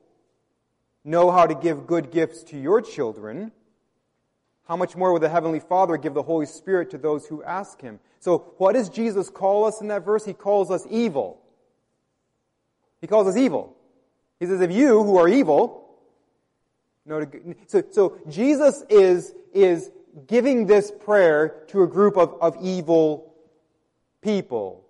know 1.03 1.29
how 1.29 1.45
to 1.45 1.53
give 1.53 1.85
good 1.85 2.11
gifts 2.11 2.43
to 2.45 2.57
your 2.57 2.81
children, 2.81 3.51
how 4.67 4.75
much 4.75 4.95
more 4.95 5.11
will 5.11 5.19
the 5.19 5.29
Heavenly 5.29 5.59
Father 5.59 5.97
give 5.97 6.13
the 6.13 6.23
Holy 6.23 6.47
Spirit 6.47 6.89
to 6.91 6.97
those 6.97 7.27
who 7.27 7.43
ask 7.43 7.81
Him? 7.81 7.99
So, 8.19 8.53
what 8.57 8.73
does 8.73 8.89
Jesus 8.89 9.29
call 9.29 9.65
us 9.65 9.81
in 9.81 9.89
that 9.89 10.03
verse? 10.03 10.25
He 10.25 10.33
calls 10.33 10.71
us 10.71 10.87
evil. 10.89 11.41
He 13.05 13.07
calls 13.07 13.27
us 13.27 13.37
evil. 13.37 13.77
He 14.39 14.47
says, 14.47 14.61
if 14.61 14.71
you 14.71 15.03
who 15.03 15.17
are 15.17 15.29
evil, 15.29 15.87
so, 17.67 17.83
so 17.91 18.17
Jesus 18.27 18.81
is, 18.89 19.35
is 19.53 19.91
giving 20.25 20.65
this 20.65 20.91
prayer 20.91 21.65
to 21.67 21.83
a 21.83 21.87
group 21.87 22.17
of, 22.17 22.33
of 22.41 22.57
evil 22.63 23.31
people. 24.23 24.84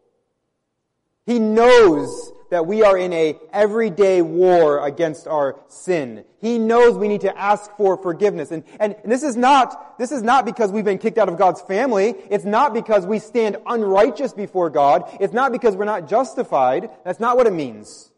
He 1.26 1.40
knows 1.40 2.34
that 2.52 2.68
we 2.68 2.84
are 2.84 2.98
in 2.98 3.12
a 3.12 3.38
everyday 3.52 4.22
war 4.22 4.86
against 4.86 5.28
our 5.28 5.60
sin. 5.68 6.24
He 6.40 6.60
knows 6.60 6.98
we 6.98 7.08
need 7.08 7.22
to 7.22 7.38
ask 7.38 7.76
for 7.76 7.98
forgiveness. 7.98 8.52
And, 8.52 8.64
and, 8.80 8.96
and, 9.04 9.12
this 9.12 9.24
is 9.24 9.36
not, 9.36 9.98
this 9.98 10.12
is 10.12 10.22
not 10.22 10.46
because 10.46 10.72
we've 10.72 10.86
been 10.86 11.00
kicked 11.00 11.18
out 11.18 11.28
of 11.28 11.38
God's 11.38 11.62
family. 11.62 12.14
It's 12.30 12.46
not 12.46 12.74
because 12.74 13.06
we 13.06 13.20
stand 13.20 13.58
unrighteous 13.66 14.34
before 14.34 14.70
God. 14.70 15.10
It's 15.20 15.34
not 15.34 15.52
because 15.52 15.76
we're 15.76 15.86
not 15.86 16.08
justified. 16.08 16.90
That's 17.04 17.20
not 17.20 17.36
what 17.36 17.48
it 17.48 17.54
means. 17.54 18.12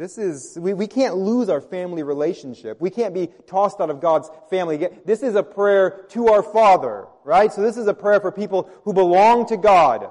This 0.00 0.16
is, 0.16 0.58
we, 0.58 0.72
we 0.72 0.86
can't 0.86 1.16
lose 1.16 1.50
our 1.50 1.60
family 1.60 2.02
relationship. 2.02 2.80
We 2.80 2.88
can't 2.88 3.12
be 3.12 3.28
tossed 3.46 3.82
out 3.82 3.90
of 3.90 4.00
God's 4.00 4.30
family. 4.48 4.88
This 5.04 5.22
is 5.22 5.34
a 5.34 5.42
prayer 5.42 6.06
to 6.12 6.28
our 6.28 6.42
Father, 6.42 7.04
right? 7.22 7.52
So 7.52 7.60
this 7.60 7.76
is 7.76 7.86
a 7.86 7.92
prayer 7.92 8.18
for 8.18 8.32
people 8.32 8.70
who 8.84 8.94
belong 8.94 9.44
to 9.48 9.58
God 9.58 10.10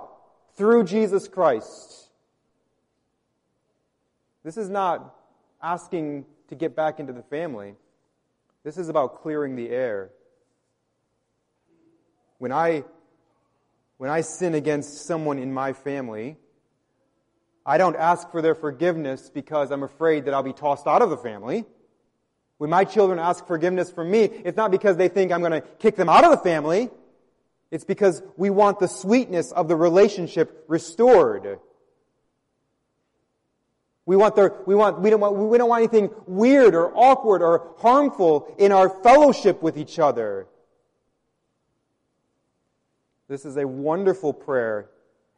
through 0.55 0.83
Jesus 0.83 1.27
Christ. 1.27 2.07
This 4.43 4.57
is 4.57 4.69
not 4.69 5.15
asking 5.59 6.25
to 6.49 6.55
get 6.55 6.75
back 6.75 6.99
into 6.99 7.11
the 7.11 7.23
family. 7.23 7.73
This 8.63 8.77
is 8.77 8.89
about 8.89 9.23
clearing 9.23 9.55
the 9.55 9.71
air. 9.71 10.11
When 12.37 12.51
I, 12.51 12.83
when 13.97 14.11
I 14.11 14.21
sin 14.21 14.53
against 14.53 15.07
someone 15.07 15.39
in 15.39 15.51
my 15.51 15.73
family, 15.73 16.37
I 17.69 17.77
don't 17.77 17.95
ask 17.95 18.31
for 18.31 18.41
their 18.41 18.55
forgiveness 18.55 19.29
because 19.29 19.69
I'm 19.69 19.83
afraid 19.83 20.25
that 20.25 20.33
I'll 20.33 20.41
be 20.41 20.53
tossed 20.53 20.87
out 20.87 21.03
of 21.03 21.11
the 21.11 21.17
family. 21.17 21.65
When 22.57 22.71
my 22.71 22.83
children 22.83 23.19
ask 23.19 23.45
forgiveness 23.45 23.91
from 23.91 24.09
me, 24.09 24.21
it's 24.21 24.57
not 24.57 24.71
because 24.71 24.97
they 24.97 25.07
think 25.07 25.31
I'm 25.31 25.41
going 25.41 25.51
to 25.51 25.61
kick 25.61 25.95
them 25.95 26.09
out 26.09 26.23
of 26.23 26.31
the 26.31 26.37
family. 26.37 26.89
It's 27.69 27.83
because 27.83 28.23
we 28.37 28.49
want 28.49 28.79
the 28.79 28.87
sweetness 28.87 29.51
of 29.51 29.67
the 29.67 29.75
relationship 29.75 30.65
restored. 30.67 31.59
We 34.07 34.15
want 34.15 34.35
the, 34.35 34.51
we 34.65 34.73
want, 34.73 34.99
we 34.99 35.11
don't 35.11 35.19
want, 35.19 35.35
we 35.35 35.55
don't 35.59 35.69
want 35.69 35.83
anything 35.83 36.09
weird 36.25 36.73
or 36.73 36.91
awkward 36.97 37.43
or 37.43 37.75
harmful 37.77 38.51
in 38.57 38.71
our 38.71 38.89
fellowship 38.89 39.61
with 39.61 39.77
each 39.77 39.99
other. 39.99 40.47
This 43.27 43.45
is 43.45 43.57
a 43.57 43.67
wonderful 43.67 44.33
prayer, 44.33 44.89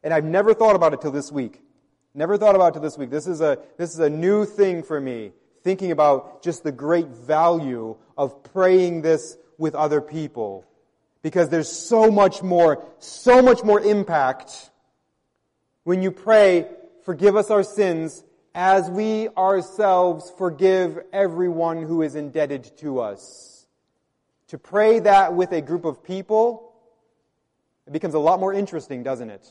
and 0.02 0.14
I've 0.14 0.24
never 0.24 0.54
thought 0.54 0.76
about 0.76 0.94
it 0.94 1.02
till 1.02 1.12
this 1.12 1.30
week. 1.30 1.60
Never 2.14 2.36
thought 2.36 2.54
about 2.54 2.76
it 2.76 2.82
this 2.82 2.98
week. 2.98 3.10
This 3.10 3.26
is 3.26 3.40
a, 3.40 3.58
this 3.78 3.92
is 3.94 3.98
a 3.98 4.10
new 4.10 4.44
thing 4.44 4.82
for 4.82 5.00
me, 5.00 5.32
thinking 5.62 5.90
about 5.90 6.42
just 6.42 6.62
the 6.62 6.72
great 6.72 7.08
value 7.08 7.96
of 8.18 8.42
praying 8.44 9.02
this 9.02 9.38
with 9.56 9.74
other 9.74 10.00
people 10.00 10.66
because 11.22 11.48
there's 11.48 11.70
so 11.70 12.10
much 12.10 12.42
more, 12.42 12.84
so 12.98 13.40
much 13.40 13.62
more 13.62 13.80
impact 13.80 14.70
when 15.84 16.02
you 16.02 16.10
pray, 16.12 16.68
forgive 17.04 17.36
us 17.36 17.50
our 17.50 17.64
sins 17.64 18.24
as 18.54 18.90
we 18.90 19.28
ourselves 19.30 20.30
forgive 20.36 20.98
everyone 21.12 21.82
who 21.82 22.02
is 22.02 22.14
indebted 22.14 22.76
to 22.78 23.00
us. 23.00 23.66
To 24.48 24.58
pray 24.58 25.00
that 25.00 25.34
with 25.34 25.52
a 25.52 25.62
group 25.62 25.84
of 25.84 26.04
people, 26.04 26.72
it 27.86 27.92
becomes 27.92 28.14
a 28.14 28.18
lot 28.18 28.38
more 28.38 28.52
interesting, 28.52 29.02
doesn't 29.02 29.30
it? 29.30 29.48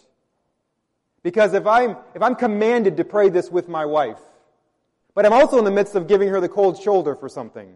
Because 1.23 1.53
if 1.53 1.67
I'm, 1.67 1.97
if 2.15 2.21
I'm 2.21 2.35
commanded 2.35 2.97
to 2.97 3.03
pray 3.03 3.29
this 3.29 3.49
with 3.51 3.69
my 3.69 3.85
wife, 3.85 4.19
but 5.13 5.25
I'm 5.25 5.33
also 5.33 5.59
in 5.59 5.65
the 5.65 5.71
midst 5.71 5.95
of 5.95 6.07
giving 6.07 6.29
her 6.29 6.39
the 6.39 6.49
cold 6.49 6.81
shoulder 6.81 7.15
for 7.15 7.29
something, 7.29 7.75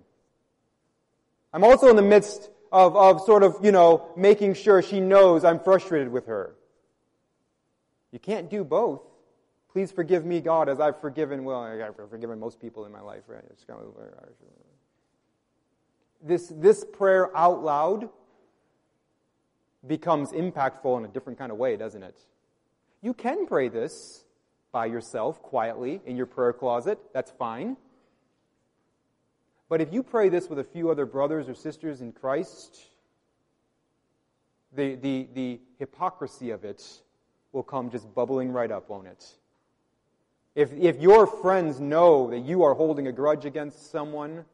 I'm 1.54 1.64
also 1.64 1.88
in 1.90 1.96
the 1.96 2.02
midst 2.02 2.50
of, 2.72 2.96
of 2.96 3.22
sort 3.22 3.44
of, 3.44 3.58
you 3.64 3.72
know, 3.72 4.10
making 4.18 4.56
sure 4.56 4.82
she 4.82 5.00
knows 5.00 5.44
I'm 5.44 5.60
frustrated 5.60 6.12
with 6.12 6.26
her. 6.26 6.56
You 8.12 8.20
can't 8.20 8.50
do 8.50 8.64
both. 8.64 9.02
Please 9.72 9.92
forgive 9.92 10.26
me, 10.26 10.42
God, 10.42 10.70
as 10.70 10.80
I've 10.80 11.00
forgiven, 11.02 11.44
well, 11.44 11.62
I've 11.62 12.10
forgiven 12.10 12.40
most 12.40 12.62
people 12.62 12.86
in 12.86 12.92
my 12.92 13.02
life, 13.02 13.24
right? 13.28 13.44
This, 16.24 16.48
this 16.56 16.86
prayer 16.94 17.36
out 17.36 17.62
loud 17.62 18.10
becomes 19.86 20.32
impactful 20.32 20.98
in 20.98 21.06
a 21.06 21.10
different 21.10 21.38
kind 21.38 21.52
of 21.52 21.58
way, 21.58 21.76
doesn't 21.76 22.04
it? 22.04 22.18
You 23.06 23.14
can 23.14 23.46
pray 23.46 23.70
this 23.70 24.24
by 24.72 24.88
yourself, 24.88 25.40
quietly, 25.44 26.02
in 26.08 26.18
your 26.18 26.26
prayer 26.26 26.54
closet. 26.54 26.98
That's 27.14 27.30
fine. 27.30 27.78
But 29.70 29.80
if 29.80 29.94
you 29.94 30.02
pray 30.02 30.30
this 30.30 30.50
with 30.50 30.58
a 30.58 30.64
few 30.64 30.90
other 30.90 31.06
brothers 31.06 31.48
or 31.48 31.54
sisters 31.54 32.02
in 32.02 32.14
Christ, 32.14 32.80
the, 34.74 34.96
the, 34.96 35.28
the 35.36 35.60
hypocrisy 35.78 36.50
of 36.50 36.66
it 36.66 36.84
will 37.52 37.62
come 37.62 37.92
just 37.92 38.12
bubbling 38.16 38.52
right 38.52 38.72
up, 38.72 38.90
won't 38.90 39.06
it? 39.06 39.24
If, 40.56 40.74
if 40.74 41.00
your 41.00 41.28
friends 41.28 41.80
know 41.80 42.32
that 42.32 42.40
you 42.40 42.64
are 42.64 42.74
holding 42.74 43.06
a 43.06 43.12
grudge 43.12 43.46
against 43.46 43.92
someone, 43.92 44.46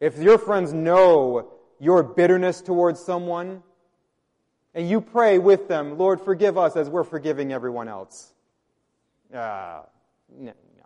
if 0.00 0.16
your 0.16 0.38
friends 0.38 0.72
know 0.72 1.50
your 1.78 2.02
bitterness 2.02 2.62
towards 2.62 2.98
someone, 3.00 3.62
and 4.78 4.88
you 4.88 5.00
pray 5.00 5.40
with 5.40 5.66
them, 5.66 5.98
Lord, 5.98 6.20
forgive 6.20 6.56
us 6.56 6.76
as 6.76 6.88
we're 6.88 7.02
forgiving 7.02 7.52
everyone 7.52 7.88
else. 7.88 8.32
Uh, 9.34 9.80
no, 10.38 10.52
no. 10.52 10.84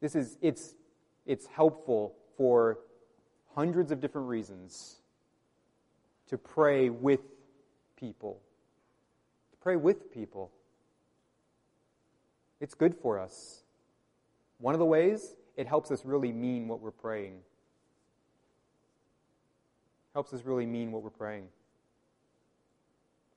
This 0.00 0.16
is, 0.16 0.36
it's, 0.42 0.74
it's 1.24 1.46
helpful 1.46 2.16
for 2.36 2.80
hundreds 3.54 3.92
of 3.92 4.00
different 4.00 4.26
reasons 4.26 4.96
to 6.30 6.36
pray 6.36 6.90
with 6.90 7.20
people. 7.94 8.40
To 9.52 9.56
pray 9.58 9.76
with 9.76 10.12
people. 10.12 10.50
It's 12.60 12.74
good 12.74 12.96
for 12.96 13.20
us. 13.20 13.62
One 14.58 14.74
of 14.74 14.80
the 14.80 14.84
ways, 14.84 15.36
it 15.56 15.68
helps 15.68 15.92
us 15.92 16.04
really 16.04 16.32
mean 16.32 16.66
what 16.66 16.80
we're 16.80 16.90
praying. 16.90 17.34
Helps 20.16 20.32
us 20.32 20.46
really 20.46 20.64
mean 20.64 20.92
what 20.92 21.02
we're 21.02 21.10
praying. 21.10 21.46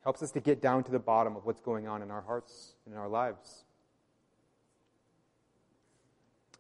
Helps 0.02 0.24
us 0.24 0.32
to 0.32 0.39
get 0.39 0.62
down 0.62 0.86
to 0.86 0.92
the 0.92 0.98
bottom 0.98 1.36
of 1.36 1.46
what's 1.46 1.60
going 1.60 1.89
on 1.89 2.02
in 2.02 2.10
our 2.10 2.22
hearts 2.22 2.76
and 2.86 2.96
in 2.96 3.02
our 3.02 3.10
lives. 3.10 3.65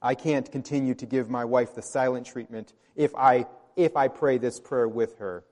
I 0.01 0.15
can't 0.15 0.51
continue 0.51 0.93
to 0.95 1.05
give 1.05 1.29
my 1.29 1.45
wife 1.45 1.73
the 1.73 1.81
silent 1.81 2.25
treatment 2.25 2.73
if 2.97 3.15
I, 3.15 3.45
if 3.77 3.95
I 3.95 4.09
pray 4.09 4.37
this 4.37 4.59
prayer 4.59 4.89
with 4.89 5.19
her. 5.19 5.45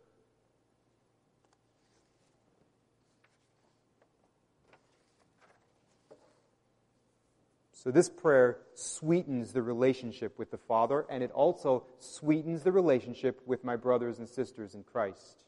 So 7.87 7.91
this 7.91 8.09
prayer 8.09 8.57
sweetens 8.73 9.53
the 9.53 9.61
relationship 9.61 10.37
with 10.37 10.51
the 10.51 10.57
Father, 10.57 11.05
and 11.09 11.23
it 11.23 11.31
also 11.31 11.85
sweetens 11.99 12.63
the 12.63 12.71
relationship 12.73 13.39
with 13.45 13.63
my 13.63 13.77
brothers 13.77 14.19
and 14.19 14.27
sisters 14.27 14.75
in 14.75 14.83
Christ. 14.83 15.45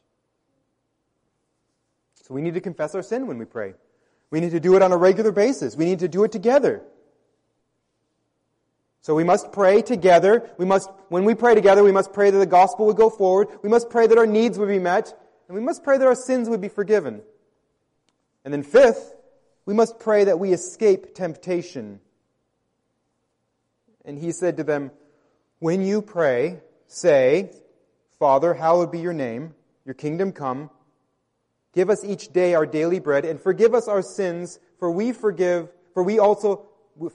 So 2.14 2.34
we 2.34 2.42
need 2.42 2.54
to 2.54 2.62
confess 2.62 2.96
our 2.96 3.02
sin 3.02 3.28
when 3.28 3.40
we 3.40 3.44
pray. 3.44 3.74
We 4.32 4.40
need 4.40 4.52
to 4.52 4.62
do 4.62 4.78
it 4.78 4.82
on 4.82 4.94
a 4.94 4.96
regular 4.96 5.34
basis. 5.34 5.76
We 5.76 5.84
need 5.84 6.00
to 6.00 6.08
do 6.08 6.24
it 6.24 6.32
together. 6.32 6.82
So 9.02 9.16
we 9.16 9.26
must 9.26 9.52
pray 9.52 9.82
together. 9.82 10.50
We 10.58 10.64
must, 10.64 10.90
when 11.10 11.26
we 11.26 11.36
pray 11.36 11.56
together, 11.56 11.84
we 11.84 11.92
must 11.92 12.14
pray 12.14 12.32
that 12.32 12.38
the 12.38 12.46
gospel 12.46 12.86
would 12.86 12.96
go 12.96 13.10
forward. 13.10 13.50
We 13.64 13.68
must 13.68 13.90
pray 13.90 14.08
that 14.08 14.18
our 14.18 14.26
needs 14.26 14.58
would 14.58 14.70
be 14.70 14.80
met. 14.80 15.14
And 15.50 15.58
we 15.58 15.62
must 15.62 15.84
pray 15.84 15.98
that 15.98 16.08
our 16.08 16.16
sins 16.16 16.48
would 16.48 16.62
be 16.62 16.70
forgiven. 16.70 17.22
And 18.46 18.54
then 18.54 18.64
fifth, 18.64 19.14
we 19.66 19.74
must 19.74 20.00
pray 20.00 20.24
that 20.24 20.40
we 20.40 20.54
escape 20.54 21.16
temptation. 21.16 22.00
And 24.06 24.18
he 24.18 24.32
said 24.32 24.58
to 24.58 24.64
them, 24.64 24.92
When 25.60 25.82
you 25.82 26.02
pray, 26.02 26.62
say, 26.88 27.52
Father, 28.18 28.54
hallowed 28.54 28.92
be 28.92 29.00
your 29.00 29.14
name, 29.14 29.54
your 29.86 29.94
kingdom 29.94 30.32
come. 30.32 30.70
Give 31.74 31.90
us 31.90 32.04
each 32.04 32.34
day 32.34 32.54
our 32.54 32.66
daily 32.66 33.00
bread, 33.00 33.26
and 33.26 33.40
forgive 33.40 33.74
us 33.74 33.88
our 33.88 34.02
sins, 34.02 34.60
for 34.80 34.92
we 34.92 35.12
forgive, 35.12 35.70
for 35.94 36.04
we 36.04 36.20
also, 36.20 36.68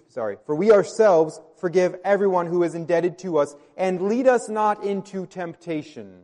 sorry, 0.09 0.39
for 0.47 0.55
we 0.55 0.71
ourselves 0.73 1.41
forgive 1.59 1.97
everyone 2.05 2.47
who 2.47 2.63
is 2.63 2.75
indebted 2.75 3.19
to 3.19 3.39
us, 3.39 3.55
and 3.77 4.03
lead 4.03 4.27
us 4.27 4.49
not 4.49 4.85
into 4.85 5.27
temptation. 5.27 6.23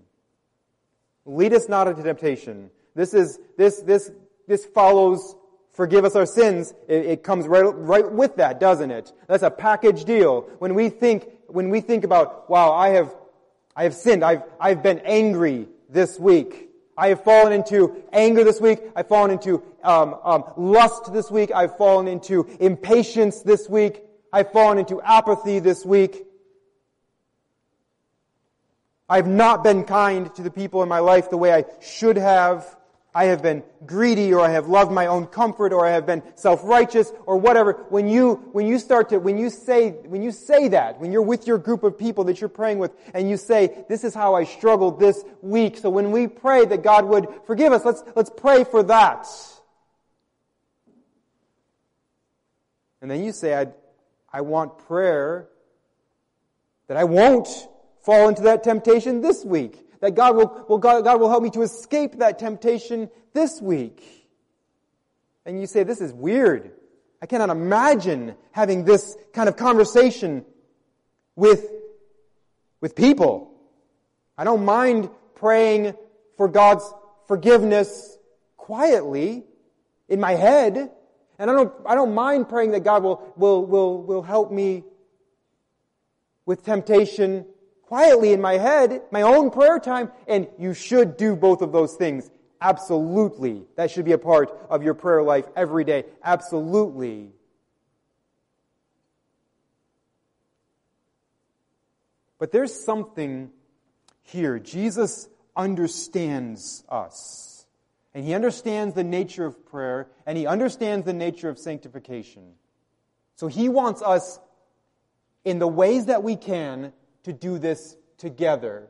Lead 1.26 1.52
us 1.52 1.68
not 1.68 1.88
into 1.88 2.02
temptation. 2.02 2.70
This 2.94 3.14
is, 3.14 3.38
this, 3.56 3.80
this, 3.82 4.10
this 4.46 4.64
follows 4.66 5.36
forgive 5.80 6.04
us 6.04 6.14
our 6.14 6.26
sins, 6.26 6.74
it, 6.88 7.06
it, 7.06 7.22
comes 7.22 7.48
right, 7.48 7.62
right 7.62 8.12
with 8.12 8.36
that, 8.36 8.60
doesn't 8.60 8.90
it? 8.90 9.14
That's 9.28 9.42
a 9.42 9.50
package 9.50 10.04
deal. 10.04 10.42
When 10.58 10.74
we 10.74 10.90
think, 10.90 11.26
when 11.46 11.70
we 11.70 11.80
think 11.80 12.04
about, 12.04 12.50
wow, 12.50 12.74
I 12.74 12.90
have, 12.90 13.16
I 13.74 13.84
have 13.84 13.94
sinned, 13.94 14.22
I've, 14.22 14.42
I've 14.60 14.82
been 14.82 14.98
angry 15.06 15.68
this 15.88 16.18
week. 16.18 16.68
I 16.98 17.08
have 17.08 17.24
fallen 17.24 17.54
into 17.54 18.04
anger 18.12 18.44
this 18.44 18.60
week. 18.60 18.80
I've 18.94 19.08
fallen 19.08 19.30
into 19.30 19.62
um, 19.82 20.16
um, 20.22 20.44
lust 20.58 21.14
this 21.14 21.30
week. 21.30 21.50
I've 21.50 21.78
fallen 21.78 22.08
into 22.08 22.46
impatience 22.60 23.40
this 23.40 23.66
week. 23.66 24.02
I've 24.30 24.52
fallen 24.52 24.76
into 24.76 25.00
apathy 25.00 25.60
this 25.60 25.82
week. 25.86 26.26
I've 29.08 29.26
not 29.26 29.64
been 29.64 29.84
kind 29.84 30.32
to 30.34 30.42
the 30.42 30.50
people 30.50 30.82
in 30.82 30.90
my 30.90 30.98
life 30.98 31.30
the 31.30 31.38
way 31.38 31.54
I 31.54 31.64
should 31.80 32.18
have. 32.18 32.76
I 33.12 33.24
have 33.24 33.42
been 33.42 33.64
greedy 33.86 34.32
or 34.32 34.40
I 34.40 34.50
have 34.50 34.68
loved 34.68 34.92
my 34.92 35.06
own 35.06 35.26
comfort 35.26 35.72
or 35.72 35.84
I 35.84 35.90
have 35.90 36.06
been 36.06 36.22
self-righteous 36.36 37.12
or 37.26 37.38
whatever. 37.38 37.72
When 37.88 38.08
you, 38.08 38.34
when 38.52 38.66
you 38.66 38.78
start 38.78 39.08
to, 39.08 39.18
when 39.18 39.36
you 39.36 39.50
say, 39.50 39.90
when 39.90 40.22
you 40.22 40.30
say 40.30 40.68
that, 40.68 41.00
when 41.00 41.10
you're 41.10 41.20
with 41.20 41.46
your 41.46 41.58
group 41.58 41.82
of 41.82 41.98
people 41.98 42.24
that 42.24 42.40
you're 42.40 42.48
praying 42.48 42.78
with 42.78 42.92
and 43.12 43.28
you 43.28 43.36
say, 43.36 43.84
this 43.88 44.04
is 44.04 44.14
how 44.14 44.34
I 44.34 44.44
struggled 44.44 45.00
this 45.00 45.24
week. 45.42 45.76
So 45.78 45.90
when 45.90 46.12
we 46.12 46.28
pray 46.28 46.64
that 46.66 46.84
God 46.84 47.04
would 47.04 47.26
forgive 47.46 47.72
us, 47.72 47.84
let's, 47.84 48.04
let's 48.14 48.30
pray 48.30 48.62
for 48.62 48.84
that. 48.84 49.26
And 53.02 53.10
then 53.10 53.24
you 53.24 53.32
say, 53.32 53.58
I, 53.58 53.66
I 54.32 54.42
want 54.42 54.78
prayer 54.86 55.48
that 56.86 56.96
I 56.96 57.04
won't 57.04 57.48
fall 58.04 58.28
into 58.28 58.42
that 58.42 58.62
temptation 58.62 59.20
this 59.20 59.44
week 59.44 59.89
that 60.00 60.14
God 60.14 60.36
will, 60.36 60.64
will 60.68 60.78
God, 60.78 61.04
God 61.04 61.20
will 61.20 61.28
help 61.28 61.42
me 61.42 61.50
to 61.50 61.62
escape 61.62 62.18
that 62.18 62.38
temptation 62.38 63.10
this 63.32 63.60
week. 63.60 64.02
And 65.44 65.60
you 65.60 65.66
say, 65.66 65.82
this 65.84 66.00
is 66.00 66.12
weird. 66.12 66.72
I 67.22 67.26
cannot 67.26 67.50
imagine 67.50 68.34
having 68.52 68.84
this 68.84 69.16
kind 69.32 69.48
of 69.48 69.56
conversation 69.56 70.44
with, 71.36 71.66
with 72.80 72.96
people. 72.96 73.52
I 74.38 74.44
don't 74.44 74.64
mind 74.64 75.10
praying 75.34 75.94
for 76.36 76.48
God's 76.48 76.90
forgiveness 77.28 78.18
quietly 78.56 79.44
in 80.08 80.20
my 80.20 80.32
head. 80.32 80.90
And 81.38 81.50
I 81.50 81.54
don't, 81.54 81.72
I 81.86 81.94
don't 81.94 82.14
mind 82.14 82.48
praying 82.48 82.70
that 82.72 82.84
God 82.84 83.02
will, 83.02 83.32
will, 83.36 83.64
will, 83.64 84.02
will 84.02 84.22
help 84.22 84.50
me 84.50 84.84
with 86.46 86.64
temptation 86.64 87.44
quietly 87.90 88.32
in 88.32 88.40
my 88.40 88.56
head, 88.56 89.02
my 89.10 89.22
own 89.22 89.50
prayer 89.50 89.80
time, 89.80 90.12
and 90.28 90.46
you 90.60 90.72
should 90.74 91.16
do 91.16 91.34
both 91.34 91.60
of 91.60 91.72
those 91.72 91.94
things. 91.94 92.30
Absolutely. 92.60 93.64
That 93.74 93.90
should 93.90 94.04
be 94.04 94.12
a 94.12 94.18
part 94.18 94.56
of 94.70 94.84
your 94.84 94.94
prayer 94.94 95.24
life 95.24 95.46
every 95.56 95.82
day. 95.82 96.04
Absolutely. 96.22 97.32
But 102.38 102.52
there's 102.52 102.72
something 102.72 103.50
here. 104.22 104.60
Jesus 104.60 105.28
understands 105.56 106.84
us. 106.88 107.66
And 108.14 108.24
he 108.24 108.34
understands 108.34 108.94
the 108.94 109.02
nature 109.02 109.46
of 109.46 109.66
prayer, 109.66 110.06
and 110.26 110.38
he 110.38 110.46
understands 110.46 111.04
the 111.04 111.12
nature 111.12 111.48
of 111.48 111.58
sanctification. 111.58 112.52
So 113.34 113.48
he 113.48 113.68
wants 113.68 114.00
us, 114.00 114.38
in 115.44 115.58
the 115.58 115.66
ways 115.66 116.06
that 116.06 116.22
we 116.22 116.36
can, 116.36 116.92
to 117.24 117.32
do 117.32 117.58
this 117.58 117.96
together. 118.18 118.88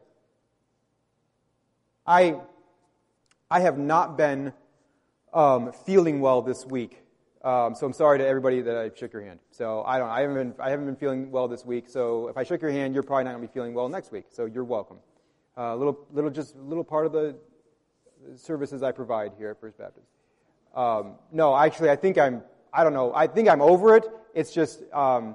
I, 2.07 2.37
I 3.51 3.61
have 3.61 3.79
not 3.79 4.17
been 4.17 4.53
um, 5.33 5.73
feeling 5.87 6.21
well 6.21 6.43
this 6.43 6.67
week. 6.67 7.03
Um, 7.43 7.75
so 7.75 7.87
I'm 7.87 7.93
sorry 7.93 8.19
to 8.19 8.27
everybody 8.27 8.61
that 8.61 8.77
I 8.77 8.91
shook 8.95 9.13
your 9.13 9.23
hand. 9.23 9.41
So 9.51 9.83
I 9.85 9.99
don't, 9.99 10.11
I 10.11 10.21
haven't 10.21 10.37
been, 10.37 10.55
I 10.61 10.71
haven't 10.71 10.87
been 10.87 10.97
feeling 10.97 11.31
well 11.31 11.49
this 11.49 11.65
week. 11.65 11.89
So 11.89 12.29
if 12.29 12.37
I 12.37 12.43
shook 12.43 12.61
your 12.61 12.71
hand, 12.71 12.93
you're 12.93 13.03
probably 13.03 13.25
not 13.25 13.31
going 13.31 13.43
to 13.43 13.49
be 13.49 13.53
feeling 13.53 13.73
well 13.73 13.89
next 13.89 14.13
week. 14.13 14.27
So 14.31 14.45
you're 14.45 14.65
welcome. 14.65 14.99
A 15.57 15.63
uh, 15.63 15.77
little, 15.77 16.07
little, 16.13 16.31
just 16.31 16.55
a 16.55 16.61
little 16.61 16.85
part 16.85 17.07
of 17.07 17.13
the 17.13 17.37
services 18.37 18.83
I 18.83 18.93
provide 18.93 19.33
here 19.39 19.51
at 19.51 19.61
First 19.61 19.79
Baptist. 19.79 20.07
Um, 20.75 21.15
no, 21.33 21.57
actually, 21.57 21.91
I 21.91 21.97
think 21.97 22.19
I'm, 22.19 22.43
I 22.73 22.85
don't 22.85 22.93
know, 22.93 23.13
I 23.15 23.27
think 23.27 23.49
I'm 23.49 23.63
over 23.63 23.97
it. 23.97 24.05
It's 24.35 24.53
just, 24.53 24.83
um, 24.93 25.35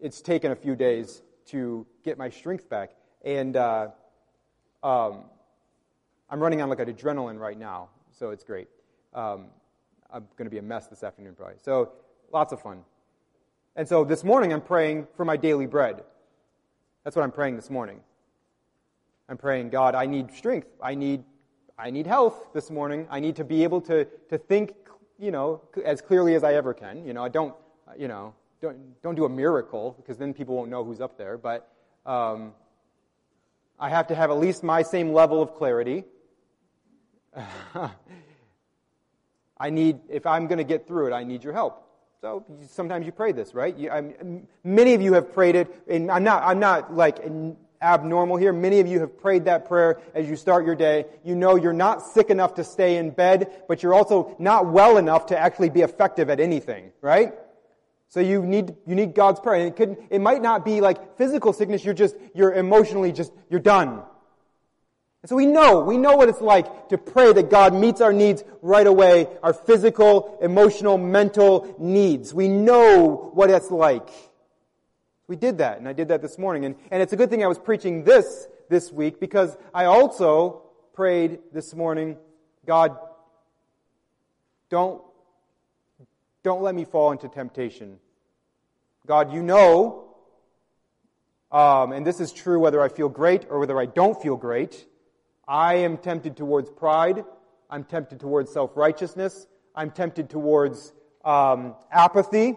it's 0.00 0.20
taken 0.20 0.52
a 0.52 0.56
few 0.56 0.74
days 0.74 1.22
to 1.46 1.86
get 2.04 2.18
my 2.18 2.28
strength 2.28 2.68
back. 2.68 2.90
And 3.24 3.56
uh, 3.56 3.88
um, 4.82 5.24
I'm 6.30 6.40
running 6.40 6.60
on 6.62 6.68
like 6.68 6.80
an 6.80 6.92
adrenaline 6.92 7.38
right 7.38 7.58
now, 7.58 7.88
so 8.10 8.30
it's 8.30 8.44
great. 8.44 8.68
Um, 9.14 9.46
I'm 10.12 10.26
going 10.36 10.46
to 10.46 10.50
be 10.50 10.58
a 10.58 10.62
mess 10.62 10.86
this 10.86 11.02
afternoon, 11.02 11.34
probably. 11.34 11.56
So 11.62 11.92
lots 12.32 12.52
of 12.52 12.60
fun. 12.60 12.82
And 13.74 13.88
so 13.88 14.04
this 14.04 14.24
morning 14.24 14.52
I'm 14.52 14.60
praying 14.60 15.06
for 15.16 15.24
my 15.24 15.36
daily 15.36 15.66
bread. 15.66 16.02
That's 17.04 17.14
what 17.14 17.22
I'm 17.22 17.32
praying 17.32 17.56
this 17.56 17.70
morning. 17.70 18.00
I'm 19.28 19.36
praying, 19.36 19.70
God, 19.70 19.94
I 19.94 20.06
need 20.06 20.32
strength. 20.32 20.68
I 20.82 20.94
need, 20.94 21.24
I 21.78 21.90
need 21.90 22.06
health 22.06 22.52
this 22.54 22.70
morning. 22.70 23.06
I 23.10 23.20
need 23.20 23.36
to 23.36 23.44
be 23.44 23.64
able 23.64 23.80
to, 23.82 24.04
to 24.30 24.38
think, 24.38 24.74
you 25.18 25.30
know, 25.30 25.62
as 25.84 26.00
clearly 26.00 26.34
as 26.34 26.44
I 26.44 26.54
ever 26.54 26.72
can. 26.74 27.04
You 27.04 27.12
know, 27.12 27.24
I 27.24 27.28
don't, 27.28 27.54
you 27.98 28.08
know, 28.08 28.34
don't, 28.60 29.02
don't 29.02 29.14
do 29.14 29.24
a 29.24 29.28
miracle 29.28 29.94
because 29.96 30.16
then 30.16 30.32
people 30.34 30.56
won't 30.56 30.70
know 30.70 30.84
who's 30.84 31.00
up 31.00 31.18
there, 31.18 31.36
but 31.36 31.68
um, 32.04 32.52
I 33.78 33.90
have 33.90 34.06
to 34.08 34.14
have 34.14 34.30
at 34.30 34.38
least 34.38 34.62
my 34.62 34.82
same 34.82 35.12
level 35.12 35.42
of 35.42 35.54
clarity. 35.54 36.04
I 39.58 39.70
need, 39.70 40.00
if 40.08 40.26
I'm 40.26 40.46
going 40.46 40.58
to 40.58 40.64
get 40.64 40.86
through 40.86 41.08
it, 41.08 41.12
I 41.12 41.24
need 41.24 41.42
your 41.44 41.52
help. 41.52 41.82
So 42.20 42.44
sometimes 42.70 43.06
you 43.06 43.12
pray 43.12 43.32
this, 43.32 43.54
right? 43.54 43.76
You, 43.76 44.42
many 44.64 44.94
of 44.94 45.02
you 45.02 45.12
have 45.14 45.32
prayed 45.32 45.54
it, 45.54 45.68
and 45.88 46.10
I'm 46.10 46.24
not, 46.24 46.42
I'm 46.42 46.58
not 46.58 46.94
like 46.94 47.18
abnormal 47.80 48.36
here. 48.36 48.52
Many 48.52 48.80
of 48.80 48.86
you 48.86 49.00
have 49.00 49.18
prayed 49.18 49.44
that 49.44 49.68
prayer 49.68 50.00
as 50.14 50.28
you 50.28 50.36
start 50.36 50.64
your 50.64 50.74
day. 50.74 51.06
You 51.24 51.34
know 51.36 51.56
you're 51.56 51.72
not 51.72 52.02
sick 52.02 52.30
enough 52.30 52.54
to 52.54 52.64
stay 52.64 52.96
in 52.96 53.10
bed, 53.10 53.64
but 53.68 53.82
you're 53.82 53.94
also 53.94 54.34
not 54.38 54.66
well 54.66 54.96
enough 54.96 55.26
to 55.26 55.38
actually 55.38 55.70
be 55.70 55.82
effective 55.82 56.30
at 56.30 56.40
anything, 56.40 56.92
right? 57.00 57.34
So 58.08 58.20
you 58.20 58.42
need, 58.42 58.74
you 58.86 58.94
need 58.94 59.14
God's 59.14 59.40
prayer. 59.40 59.60
And 59.60 59.68
it 59.68 59.76
could, 59.76 59.96
it 60.10 60.20
might 60.20 60.42
not 60.42 60.64
be 60.64 60.80
like 60.80 61.16
physical 61.18 61.52
sickness. 61.52 61.84
You're 61.84 61.94
just, 61.94 62.16
you're 62.34 62.52
emotionally 62.52 63.12
just, 63.12 63.32
you're 63.50 63.60
done. 63.60 64.02
And 65.22 65.28
so 65.28 65.34
we 65.34 65.46
know, 65.46 65.80
we 65.80 65.98
know 65.98 66.14
what 66.14 66.28
it's 66.28 66.40
like 66.40 66.88
to 66.90 66.98
pray 66.98 67.32
that 67.32 67.50
God 67.50 67.74
meets 67.74 68.00
our 68.00 68.12
needs 68.12 68.44
right 68.62 68.86
away, 68.86 69.26
our 69.42 69.52
physical, 69.52 70.38
emotional, 70.40 70.98
mental 70.98 71.74
needs. 71.80 72.32
We 72.32 72.46
know 72.46 73.30
what 73.34 73.50
it's 73.50 73.70
like. 73.70 74.08
We 75.26 75.34
did 75.34 75.58
that, 75.58 75.78
and 75.78 75.88
I 75.88 75.92
did 75.92 76.08
that 76.08 76.22
this 76.22 76.38
morning. 76.38 76.64
And, 76.64 76.76
and 76.92 77.02
it's 77.02 77.12
a 77.12 77.16
good 77.16 77.28
thing 77.28 77.42
I 77.42 77.48
was 77.48 77.58
preaching 77.58 78.04
this 78.04 78.46
this 78.70 78.92
week 78.92 79.18
because 79.18 79.56
I 79.74 79.86
also 79.86 80.62
prayed 80.94 81.40
this 81.52 81.74
morning, 81.74 82.16
God, 82.64 82.96
don't, 84.70 85.02
don't 86.46 86.62
let 86.62 86.76
me 86.76 86.84
fall 86.84 87.10
into 87.10 87.28
temptation. 87.28 87.98
God, 89.04 89.32
you 89.32 89.42
know, 89.42 90.14
um, 91.50 91.90
and 91.90 92.06
this 92.06 92.20
is 92.20 92.30
true 92.30 92.60
whether 92.60 92.80
I 92.80 92.88
feel 92.88 93.08
great 93.08 93.46
or 93.50 93.58
whether 93.58 93.76
I 93.80 93.86
don't 93.86 94.16
feel 94.22 94.36
great. 94.36 94.86
I 95.48 95.74
am 95.78 95.98
tempted 95.98 96.36
towards 96.36 96.70
pride. 96.70 97.24
I'm 97.68 97.82
tempted 97.82 98.20
towards 98.20 98.52
self-righteousness. 98.52 99.48
I'm 99.74 99.90
tempted 99.90 100.30
towards 100.30 100.92
um, 101.24 101.74
apathy, 101.90 102.54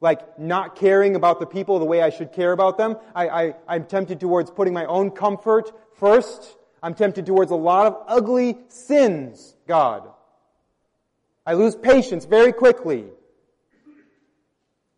like 0.00 0.38
not 0.38 0.76
caring 0.76 1.16
about 1.16 1.40
the 1.40 1.46
people 1.46 1.80
the 1.80 1.84
way 1.84 2.02
I 2.02 2.10
should 2.10 2.32
care 2.32 2.52
about 2.52 2.78
them. 2.78 2.96
I, 3.16 3.28
I, 3.28 3.54
I'm 3.66 3.86
tempted 3.86 4.20
towards 4.20 4.52
putting 4.52 4.72
my 4.72 4.84
own 4.84 5.10
comfort 5.10 5.72
first. 5.96 6.56
I'm 6.84 6.94
tempted 6.94 7.26
towards 7.26 7.50
a 7.50 7.56
lot 7.56 7.88
of 7.88 8.04
ugly 8.06 8.58
sins, 8.68 9.56
God. 9.66 10.08
I 11.44 11.54
lose 11.54 11.74
patience 11.74 12.26
very 12.26 12.52
quickly. 12.52 13.06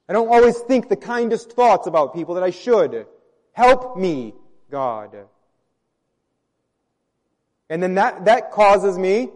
I 0.08 0.12
don't 0.12 0.28
always 0.28 0.58
think 0.58 0.88
the 0.88 0.96
kindest 0.96 1.52
thoughts 1.52 1.86
about 1.86 2.14
people 2.14 2.34
that 2.36 2.44
I 2.44 2.50
should. 2.50 3.06
Help 3.52 3.96
me, 3.96 4.34
God. 4.70 5.16
And 7.68 7.82
then 7.82 7.94
that, 7.94 8.26
that 8.26 8.52
causes 8.52 8.96
me 8.96 9.30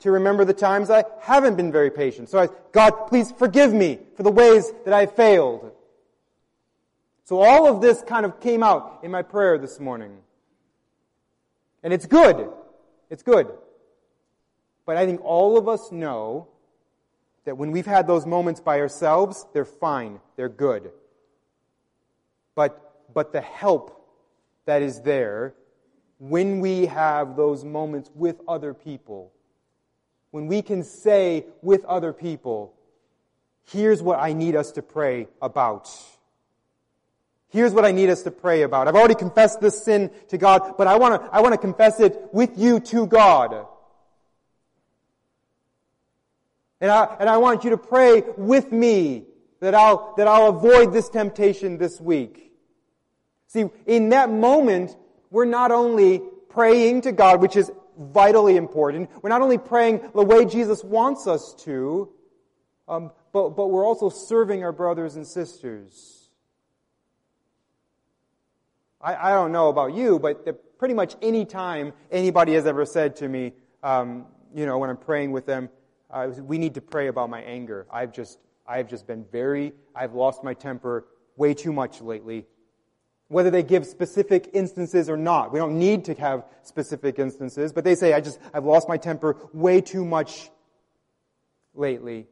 to 0.00 0.12
remember 0.12 0.44
the 0.44 0.54
times 0.54 0.90
I 0.90 1.04
haven't 1.20 1.56
been 1.56 1.72
very 1.72 1.90
patient. 1.90 2.28
So 2.28 2.38
I, 2.38 2.48
God, 2.72 3.08
please 3.08 3.32
forgive 3.32 3.72
me 3.72 3.98
for 4.16 4.22
the 4.22 4.30
ways 4.30 4.72
that 4.84 4.94
I 4.94 5.06
failed. 5.06 5.72
So 7.24 7.40
all 7.40 7.68
of 7.68 7.80
this 7.80 8.02
kind 8.02 8.26
of 8.26 8.40
came 8.40 8.62
out 8.62 9.00
in 9.02 9.10
my 9.10 9.22
prayer 9.22 9.58
this 9.58 9.80
morning. 9.80 10.18
And 11.82 11.92
it's 11.92 12.06
good. 12.06 12.48
It's 13.10 13.22
good. 13.22 13.48
But 14.86 14.96
I 14.96 15.06
think 15.06 15.20
all 15.24 15.56
of 15.56 15.68
us 15.68 15.90
know 15.90 16.48
that 17.44 17.56
when 17.56 17.72
we've 17.72 17.86
had 17.86 18.06
those 18.06 18.26
moments 18.26 18.60
by 18.60 18.80
ourselves, 18.80 19.46
they're 19.52 19.64
fine. 19.64 20.20
They're 20.36 20.48
good. 20.48 20.90
But, 22.54 23.12
but 23.12 23.32
the 23.32 23.40
help 23.40 23.98
that 24.66 24.82
is 24.82 25.00
there 25.00 25.54
when 26.18 26.60
we 26.60 26.86
have 26.86 27.34
those 27.34 27.64
moments 27.64 28.08
with 28.14 28.40
other 28.46 28.74
people, 28.74 29.32
when 30.30 30.46
we 30.46 30.62
can 30.62 30.84
say 30.84 31.44
with 31.62 31.84
other 31.84 32.12
people, 32.12 32.74
here's 33.64 34.00
what 34.00 34.20
I 34.20 34.32
need 34.32 34.54
us 34.54 34.70
to 34.72 34.82
pray 34.82 35.26
about. 35.40 35.90
Here's 37.48 37.72
what 37.72 37.84
I 37.84 37.90
need 37.90 38.08
us 38.08 38.22
to 38.22 38.30
pray 38.30 38.62
about. 38.62 38.86
I've 38.86 38.94
already 38.94 39.16
confessed 39.16 39.60
this 39.60 39.82
sin 39.82 40.12
to 40.28 40.38
God, 40.38 40.76
but 40.78 40.86
I 40.86 40.96
want 40.96 41.20
to, 41.20 41.28
I 41.32 41.40
want 41.40 41.54
to 41.54 41.58
confess 41.58 41.98
it 41.98 42.28
with 42.32 42.56
you 42.56 42.78
to 42.78 43.08
God. 43.08 43.66
And 46.82 46.90
I, 46.90 47.16
and 47.20 47.30
I 47.30 47.36
want 47.36 47.62
you 47.62 47.70
to 47.70 47.78
pray 47.78 48.24
with 48.36 48.72
me 48.72 49.22
that 49.60 49.72
I'll, 49.72 50.14
that 50.16 50.26
I'll 50.26 50.48
avoid 50.48 50.92
this 50.92 51.08
temptation 51.08 51.78
this 51.78 52.00
week. 52.00 52.52
See, 53.46 53.70
in 53.86 54.08
that 54.08 54.30
moment, 54.30 54.96
we're 55.30 55.44
not 55.44 55.70
only 55.70 56.20
praying 56.48 57.02
to 57.02 57.12
God, 57.12 57.40
which 57.40 57.54
is 57.54 57.70
vitally 57.96 58.56
important, 58.56 59.10
we're 59.22 59.30
not 59.30 59.42
only 59.42 59.58
praying 59.58 60.00
the 60.12 60.24
way 60.24 60.44
Jesus 60.44 60.82
wants 60.82 61.28
us 61.28 61.54
to, 61.60 62.08
um, 62.88 63.12
but, 63.32 63.50
but 63.50 63.68
we're 63.68 63.86
also 63.86 64.08
serving 64.08 64.64
our 64.64 64.72
brothers 64.72 65.14
and 65.14 65.24
sisters. 65.24 66.30
I, 69.00 69.14
I 69.14 69.30
don't 69.30 69.52
know 69.52 69.68
about 69.68 69.94
you, 69.94 70.18
but 70.18 70.78
pretty 70.78 70.94
much 70.94 71.14
any 71.22 71.44
time 71.44 71.92
anybody 72.10 72.54
has 72.54 72.66
ever 72.66 72.84
said 72.84 73.14
to 73.16 73.28
me, 73.28 73.52
um, 73.84 74.26
you 74.52 74.66
know, 74.66 74.78
when 74.78 74.90
I'm 74.90 74.96
praying 74.96 75.30
with 75.30 75.46
them, 75.46 75.68
we 76.38 76.58
need 76.58 76.74
to 76.74 76.80
pray 76.80 77.08
about 77.08 77.30
my 77.30 77.40
anger. 77.42 77.86
I've 77.90 78.12
just, 78.12 78.38
I've 78.66 78.88
just 78.88 79.06
been 79.06 79.24
very, 79.32 79.72
I've 79.94 80.14
lost 80.14 80.44
my 80.44 80.54
temper 80.54 81.06
way 81.36 81.54
too 81.54 81.72
much 81.72 82.00
lately 82.00 82.46
whether 83.32 83.50
they 83.50 83.62
give 83.62 83.86
specific 83.86 84.50
instances 84.52 85.08
or 85.08 85.16
not. 85.16 85.52
We 85.52 85.58
don't 85.58 85.78
need 85.78 86.04
to 86.04 86.14
have 86.14 86.44
specific 86.62 87.18
instances, 87.18 87.72
but 87.72 87.82
they 87.82 87.94
say, 87.94 88.12
I 88.12 88.20
just, 88.20 88.38
I've 88.52 88.66
lost 88.66 88.88
my 88.88 88.98
temper 88.98 89.36
way 89.54 89.80
too 89.80 90.04
much 90.04 90.50
lately. 91.74 92.26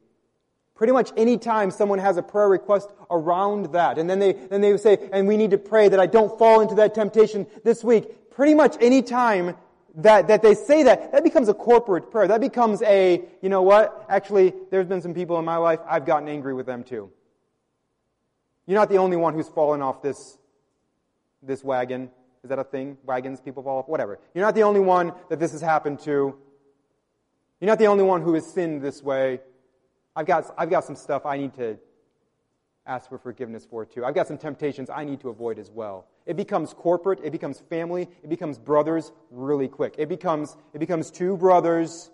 Pretty 0.74 0.92
much 0.92 1.10
any 1.16 1.38
time 1.38 1.70
someone 1.70 1.98
has 1.98 2.18
a 2.18 2.22
prayer 2.22 2.50
request 2.50 2.90
around 3.10 3.72
that, 3.72 3.96
and 3.96 4.10
then 4.10 4.18
they, 4.18 4.32
then 4.32 4.60
they 4.60 4.76
say, 4.76 5.08
and 5.10 5.26
we 5.26 5.38
need 5.38 5.52
to 5.52 5.58
pray 5.58 5.88
that 5.88 5.98
I 5.98 6.06
don't 6.06 6.38
fall 6.38 6.60
into 6.60 6.74
that 6.76 6.94
temptation 6.94 7.46
this 7.64 7.82
week. 7.82 8.30
Pretty 8.30 8.54
much 8.54 8.76
any 8.80 9.00
time 9.00 9.56
that, 9.96 10.28
that 10.28 10.42
they 10.42 10.54
say 10.54 10.82
that, 10.84 11.12
that 11.12 11.24
becomes 11.24 11.48
a 11.48 11.54
corporate 11.54 12.10
prayer. 12.10 12.28
That 12.28 12.40
becomes 12.40 12.82
a, 12.82 13.22
you 13.42 13.48
know 13.48 13.62
what? 13.62 14.06
Actually, 14.08 14.54
there's 14.70 14.86
been 14.86 15.00
some 15.00 15.14
people 15.14 15.38
in 15.38 15.44
my 15.44 15.56
life, 15.56 15.80
I've 15.88 16.06
gotten 16.06 16.28
angry 16.28 16.54
with 16.54 16.66
them 16.66 16.84
too. 16.84 17.10
You're 18.66 18.78
not 18.78 18.88
the 18.88 18.98
only 18.98 19.16
one 19.16 19.34
who's 19.34 19.48
fallen 19.48 19.82
off 19.82 20.02
this 20.02 20.38
this 21.42 21.64
wagon. 21.64 22.10
Is 22.42 22.50
that 22.50 22.58
a 22.58 22.64
thing? 22.64 22.98
Wagons 23.04 23.40
people 23.40 23.62
fall 23.62 23.78
off? 23.78 23.88
Whatever. 23.88 24.18
You're 24.34 24.44
not 24.44 24.54
the 24.54 24.62
only 24.62 24.80
one 24.80 25.12
that 25.28 25.38
this 25.38 25.52
has 25.52 25.60
happened 25.60 26.00
to. 26.00 26.34
You're 27.60 27.68
not 27.68 27.78
the 27.78 27.86
only 27.86 28.04
one 28.04 28.22
who 28.22 28.34
has 28.34 28.46
sinned 28.46 28.82
this 28.82 29.02
way. 29.02 29.40
I've 30.14 30.26
got, 30.26 30.54
I've 30.56 30.70
got 30.70 30.84
some 30.84 30.96
stuff 30.96 31.26
I 31.26 31.36
need 31.36 31.54
to 31.54 31.78
ask 32.86 33.08
for 33.08 33.18
forgiveness 33.18 33.66
for 33.68 33.84
too. 33.84 34.04
I've 34.04 34.14
got 34.14 34.26
some 34.26 34.38
temptations 34.38 34.90
I 34.90 35.04
need 35.04 35.20
to 35.20 35.28
avoid 35.28 35.58
as 35.58 35.70
well. 35.70 36.06
It 36.26 36.36
becomes 36.36 36.72
corporate, 36.72 37.20
it 37.22 37.30
becomes 37.30 37.60
family, 37.60 38.08
it 38.22 38.28
becomes 38.28 38.58
brothers 38.58 39.12
really 39.30 39.68
quick. 39.68 39.94
It 39.98 40.08
becomes, 40.08 40.56
it 40.72 40.78
becomes 40.78 41.10
two 41.10 41.36
brothers 41.36 42.10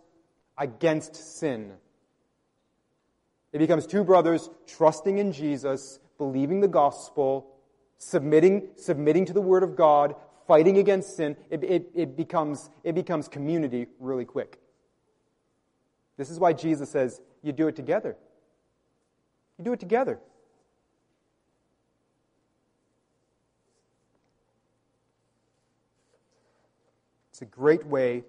against 0.59 1.17
sin. 1.39 1.73
It 3.53 3.59
becomes 3.59 3.87
two 3.87 4.05
brothers 4.05 4.51
trusting 4.67 5.19
in 5.19 5.33
Jesus, 5.33 5.99
believing 6.19 6.61
the 6.61 6.69
gospel, 6.69 7.47
submitting, 7.99 8.69
submitting 8.77 9.25
to 9.27 9.33
the 9.33 9.41
Word 9.41 9.63
of 9.63 9.77
God, 9.77 10.15
fighting 10.47 10.79
against 10.79 11.17
sin, 11.17 11.37
it, 11.51 11.65
it, 11.65 11.91
it, 11.95 12.17
becomes, 12.17 12.71
it 12.85 12.95
becomes 12.95 13.29
community 13.29 13.87
really 13.99 14.25
quick. 14.25 14.59
This 16.17 16.31
is 16.31 16.39
why 16.39 16.53
Jesus 16.53 16.91
says, 16.91 17.21
you 17.43 17.53
do 17.53 17.69
it 17.69 17.77
together. 17.77 18.17
You 19.59 19.65
do 19.65 19.73
it 19.73 19.81
together. 19.81 20.19
It's 27.37 27.43
a 27.43 27.45
great 27.45 27.85
way 27.87 28.25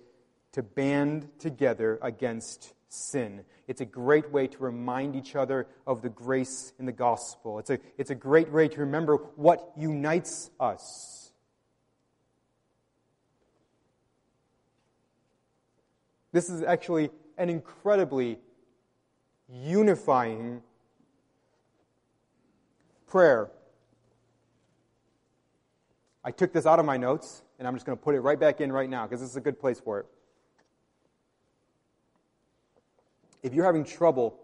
to 0.51 0.61
band 0.61 1.29
together 1.39 1.97
against 2.01 2.73
sin. 2.89 3.45
It's 3.65 3.79
a 3.79 3.85
great 3.85 4.33
way 4.33 4.47
to 4.47 4.57
remind 4.61 5.15
each 5.15 5.33
other 5.33 5.65
of 5.85 6.01
the 6.01 6.09
grace 6.09 6.73
in 6.77 6.85
the 6.85 6.91
gospel. 6.91 7.57
It's 7.57 7.69
a, 7.69 7.79
it's 7.97 8.09
a 8.09 8.15
great 8.15 8.51
way 8.51 8.67
to 8.67 8.81
remember 8.81 9.15
what 9.37 9.71
unites 9.77 10.51
us. 10.59 11.31
This 16.33 16.49
is 16.49 16.61
actually 16.61 17.09
an 17.37 17.49
incredibly 17.49 18.39
unifying 19.47 20.63
prayer. 23.07 23.51
I 26.27 26.31
took 26.31 26.51
this 26.51 26.65
out 26.65 26.77
of 26.77 26.85
my 26.85 26.97
notes, 26.97 27.41
and 27.57 27.67
I'm 27.67 27.73
just 27.73 27.85
going 27.85 27.97
to 27.97 28.03
put 28.03 28.13
it 28.13 28.19
right 28.19 28.39
back 28.39 28.59
in 28.59 28.71
right 28.71 28.89
now 28.89 29.07
because 29.07 29.21
this 29.21 29.29
is 29.29 29.37
a 29.37 29.41
good 29.41 29.59
place 29.59 29.79
for 29.79 30.01
it. 30.01 30.05
if 33.47 33.53
you're 33.53 33.65
having 33.65 33.85
trouble 33.85 34.37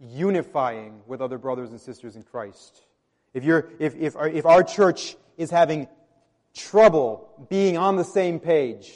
unifying 0.00 1.00
with 1.06 1.20
other 1.20 1.36
brothers 1.36 1.70
and 1.70 1.80
sisters 1.80 2.16
in 2.16 2.22
Christ. 2.22 2.80
If, 3.32 3.44
you're, 3.44 3.70
if, 3.78 3.96
if, 3.96 4.16
our, 4.16 4.28
if 4.28 4.46
our 4.46 4.62
church 4.62 5.16
is 5.36 5.50
having 5.50 5.88
trouble 6.54 7.46
being 7.48 7.76
on 7.76 7.96
the 7.96 8.04
same 8.04 8.38
page, 8.38 8.92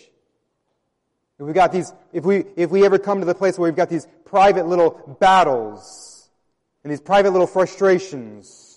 if 1.40 1.46
we 1.46 1.52
got 1.52 1.72
these, 1.72 1.92
if 2.12 2.24
we, 2.24 2.44
if 2.56 2.70
we 2.70 2.84
ever 2.84 2.98
come 2.98 3.20
to 3.20 3.26
the 3.26 3.34
place 3.34 3.58
where 3.58 3.68
we've 3.68 3.76
got 3.76 3.88
these 3.88 4.06
private 4.24 4.66
little 4.66 5.16
battles 5.20 6.28
and 6.84 6.92
these 6.92 7.00
private 7.00 7.30
little 7.30 7.46
frustrations, 7.46 8.67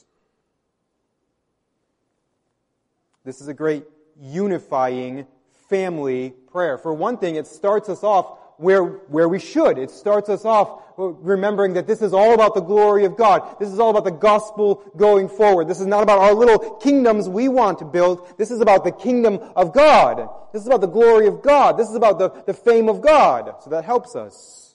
this 3.23 3.41
is 3.41 3.47
a 3.47 3.53
great 3.53 3.83
unifying 4.19 5.27
family 5.69 6.33
prayer. 6.51 6.77
For 6.77 6.93
one 6.93 7.17
thing, 7.17 7.35
it 7.35 7.47
starts 7.47 7.89
us 7.89 8.03
off 8.03 8.37
where, 8.57 8.83
where 8.83 9.27
we 9.27 9.39
should. 9.39 9.77
It 9.77 9.89
starts 9.89 10.29
us 10.29 10.45
off 10.45 10.83
remembering 10.97 11.73
that 11.73 11.87
this 11.87 12.01
is 12.01 12.13
all 12.13 12.33
about 12.33 12.53
the 12.53 12.61
glory 12.61 13.05
of 13.05 13.17
God. 13.17 13.57
This 13.59 13.69
is 13.69 13.79
all 13.79 13.89
about 13.89 14.03
the 14.03 14.11
gospel 14.11 14.83
going 14.97 15.27
forward. 15.29 15.67
This 15.67 15.79
is 15.79 15.87
not 15.87 16.03
about 16.03 16.19
our 16.19 16.33
little 16.33 16.75
kingdoms 16.75 17.27
we 17.27 17.47
want 17.47 17.79
to 17.79 17.85
build. 17.85 18.37
This 18.37 18.51
is 18.51 18.61
about 18.61 18.83
the 18.83 18.91
kingdom 18.91 19.39
of 19.55 19.73
God. 19.73 20.29
This 20.53 20.61
is 20.61 20.67
about 20.67 20.81
the 20.81 20.87
glory 20.87 21.27
of 21.27 21.41
God. 21.41 21.77
This 21.77 21.89
is 21.89 21.95
about 21.95 22.19
the, 22.19 22.29
the 22.45 22.53
fame 22.53 22.87
of 22.87 23.01
God. 23.01 23.55
So 23.63 23.69
that 23.71 23.85
helps 23.85 24.15
us. 24.15 24.70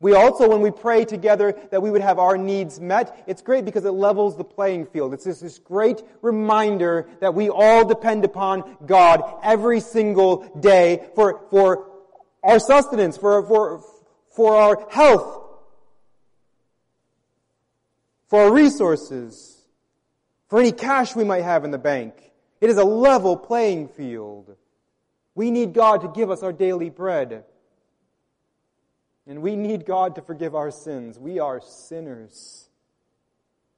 We 0.00 0.14
also, 0.14 0.48
when 0.48 0.62
we 0.62 0.70
pray 0.70 1.04
together 1.04 1.54
that 1.70 1.82
we 1.82 1.90
would 1.90 2.00
have 2.00 2.18
our 2.18 2.38
needs 2.38 2.80
met, 2.80 3.22
it's 3.26 3.42
great 3.42 3.66
because 3.66 3.84
it 3.84 3.90
levels 3.90 4.34
the 4.34 4.44
playing 4.44 4.86
field. 4.86 5.12
It's 5.12 5.24
this, 5.24 5.40
this 5.40 5.58
great 5.58 6.02
reminder 6.22 7.06
that 7.20 7.34
we 7.34 7.50
all 7.50 7.86
depend 7.86 8.24
upon 8.24 8.78
God 8.86 9.22
every 9.42 9.80
single 9.80 10.58
day 10.58 11.06
for, 11.14 11.42
for 11.50 11.86
our 12.42 12.58
sustenance, 12.58 13.18
for, 13.18 13.46
for, 13.46 13.84
for 14.30 14.56
our 14.56 14.86
health, 14.90 15.44
for 18.28 18.44
our 18.44 18.52
resources, 18.52 19.66
for 20.48 20.60
any 20.60 20.72
cash 20.72 21.14
we 21.14 21.24
might 21.24 21.44
have 21.44 21.62
in 21.64 21.72
the 21.72 21.78
bank. 21.78 22.14
It 22.62 22.70
is 22.70 22.78
a 22.78 22.84
level 22.84 23.36
playing 23.36 23.88
field. 23.88 24.56
We 25.34 25.50
need 25.50 25.74
God 25.74 26.00
to 26.00 26.08
give 26.08 26.30
us 26.30 26.42
our 26.42 26.54
daily 26.54 26.88
bread. 26.88 27.44
And 29.30 29.42
we 29.42 29.54
need 29.54 29.86
God 29.86 30.16
to 30.16 30.22
forgive 30.22 30.56
our 30.56 30.72
sins. 30.72 31.16
We 31.16 31.38
are 31.38 31.60
sinners. 31.60 32.68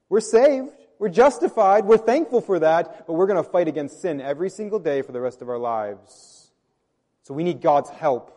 We're 0.09 0.21
saved. 0.21 0.71
We're 0.99 1.11
justified. 1.11 1.85
We're 1.85 1.99
thankful 1.99 2.41
for 2.41 2.61
that, 2.61 3.07
but 3.07 3.13
we're 3.13 3.27
going 3.27 3.45
to 3.45 3.51
fight 3.51 3.69
against 3.69 4.01
sin 4.01 4.23
every 4.23 4.49
single 4.49 4.79
day 4.79 5.03
for 5.03 5.13
the 5.13 5.21
rest 5.21 5.43
of 5.43 5.51
our 5.51 5.59
lives. 5.59 6.51
So 7.25 7.35
we 7.35 7.45
need 7.45 7.61
God's 7.61 7.91
help. 7.91 8.35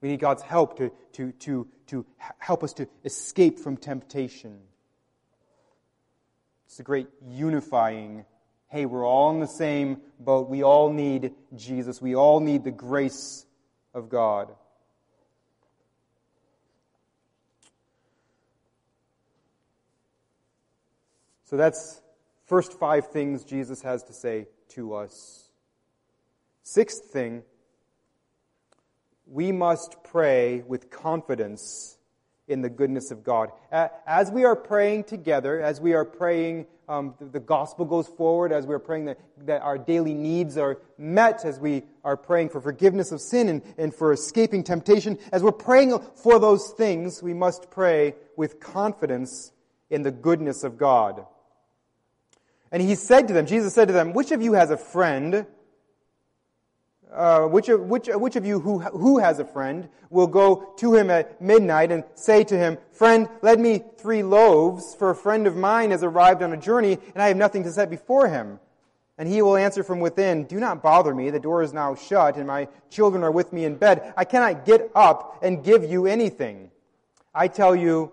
We 0.00 0.08
need 0.08 0.18
God's 0.18 0.42
help 0.42 0.78
to, 0.78 0.90
to, 1.12 1.32
to, 1.32 1.68
to 1.88 2.06
help 2.38 2.64
us 2.64 2.72
to 2.74 2.88
escape 3.04 3.58
from 3.58 3.76
temptation. 3.76 4.58
It's 6.68 6.80
a 6.80 6.84
great 6.84 7.08
unifying. 7.28 8.24
Hey, 8.68 8.86
we're 8.86 9.06
all 9.06 9.30
in 9.32 9.40
the 9.40 9.46
same 9.46 10.00
boat. 10.18 10.48
We 10.48 10.62
all 10.62 10.90
need 10.90 11.34
Jesus. 11.54 12.00
We 12.00 12.16
all 12.16 12.40
need 12.40 12.64
the 12.64 12.70
grace 12.70 13.44
of 13.92 14.08
God. 14.08 14.54
So 21.48 21.56
that's 21.56 22.02
first 22.44 22.74
five 22.74 23.06
things 23.06 23.42
Jesus 23.42 23.80
has 23.80 24.02
to 24.04 24.12
say 24.12 24.48
to 24.70 24.92
us. 24.92 25.48
Sixth 26.62 27.04
thing, 27.10 27.42
we 29.26 29.50
must 29.50 29.96
pray 30.04 30.62
with 30.66 30.90
confidence 30.90 31.96
in 32.48 32.60
the 32.60 32.68
goodness 32.68 33.10
of 33.10 33.24
God. 33.24 33.50
As 33.72 34.30
we 34.30 34.44
are 34.44 34.56
praying 34.56 35.04
together, 35.04 35.58
as 35.58 35.80
we 35.80 35.94
are 35.94 36.04
praying, 36.04 36.66
um, 36.86 37.14
the 37.18 37.40
gospel 37.40 37.86
goes 37.86 38.06
forward, 38.06 38.52
as 38.52 38.66
we 38.66 38.74
are 38.74 38.78
praying 38.78 39.06
that, 39.06 39.18
that 39.46 39.62
our 39.62 39.78
daily 39.78 40.12
needs 40.12 40.58
are 40.58 40.76
met, 40.98 41.46
as 41.46 41.58
we 41.58 41.82
are 42.04 42.18
praying 42.18 42.50
for 42.50 42.60
forgiveness 42.60 43.10
of 43.10 43.22
sin 43.22 43.48
and, 43.48 43.62
and 43.78 43.94
for 43.94 44.12
escaping 44.12 44.64
temptation, 44.64 45.16
as 45.32 45.42
we're 45.42 45.52
praying 45.52 45.98
for 46.14 46.38
those 46.38 46.74
things, 46.76 47.22
we 47.22 47.32
must 47.32 47.70
pray 47.70 48.14
with 48.36 48.60
confidence 48.60 49.50
in 49.88 50.02
the 50.02 50.10
goodness 50.10 50.62
of 50.62 50.76
God. 50.76 51.24
And 52.70 52.82
he 52.82 52.94
said 52.94 53.28
to 53.28 53.34
them, 53.34 53.46
Jesus 53.46 53.74
said 53.74 53.88
to 53.88 53.94
them, 53.94 54.12
which 54.12 54.30
of 54.30 54.42
you 54.42 54.52
has 54.52 54.70
a 54.70 54.76
friend 54.76 55.46
uh, 57.12 57.42
which, 57.46 57.68
of, 57.68 57.80
which, 57.80 58.08
which 58.08 58.36
of 58.36 58.44
you 58.44 58.60
who, 58.60 58.80
who 58.80 59.18
has 59.18 59.38
a 59.38 59.44
friend 59.44 59.88
will 60.10 60.26
go 60.26 60.74
to 60.76 60.94
him 60.94 61.10
at 61.10 61.40
midnight 61.40 61.90
and 61.90 62.04
say 62.14 62.44
to 62.44 62.56
him, 62.56 62.78
Friend, 62.92 63.28
lend 63.42 63.62
me 63.62 63.82
three 63.96 64.22
loaves, 64.22 64.94
for 64.94 65.10
a 65.10 65.14
friend 65.14 65.46
of 65.46 65.56
mine 65.56 65.90
has 65.90 66.02
arrived 66.02 66.42
on 66.42 66.52
a 66.52 66.56
journey, 66.56 66.98
and 67.14 67.22
I 67.22 67.28
have 67.28 67.36
nothing 67.36 67.64
to 67.64 67.72
set 67.72 67.90
before 67.90 68.28
him. 68.28 68.60
And 69.16 69.28
he 69.28 69.42
will 69.42 69.56
answer 69.56 69.82
from 69.82 70.00
within, 70.00 70.44
Do 70.44 70.60
not 70.60 70.82
bother 70.82 71.14
me, 71.14 71.30
the 71.30 71.40
door 71.40 71.62
is 71.62 71.72
now 71.72 71.94
shut, 71.94 72.36
and 72.36 72.46
my 72.46 72.68
children 72.90 73.24
are 73.24 73.32
with 73.32 73.52
me 73.52 73.64
in 73.64 73.76
bed. 73.76 74.12
I 74.16 74.24
cannot 74.24 74.64
get 74.64 74.90
up 74.94 75.38
and 75.42 75.64
give 75.64 75.84
you 75.84 76.06
anything. 76.06 76.70
I 77.34 77.48
tell 77.48 77.74
you, 77.74 78.12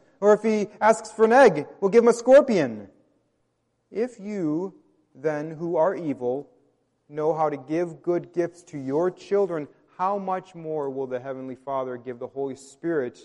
Or 0.21 0.33
if 0.33 0.43
he 0.43 0.67
asks 0.79 1.11
for 1.11 1.25
an 1.25 1.33
egg, 1.33 1.67
we'll 1.79 1.91
give 1.91 2.03
him 2.03 2.09
a 2.09 2.13
scorpion? 2.13 2.87
If 3.89 4.19
you, 4.19 4.75
then, 5.13 5.51
who 5.51 5.75
are 5.75 5.95
evil, 5.95 6.47
know 7.09 7.33
how 7.33 7.49
to 7.49 7.57
give 7.57 8.01
good 8.01 8.31
gifts 8.31 8.63
to 8.63 8.77
your 8.77 9.11
children, 9.11 9.67
how 9.97 10.17
much 10.17 10.55
more 10.55 10.89
will 10.89 11.07
the 11.07 11.19
Heavenly 11.19 11.55
Father 11.55 11.97
give 11.97 12.19
the 12.19 12.27
Holy 12.27 12.55
Spirit 12.55 13.19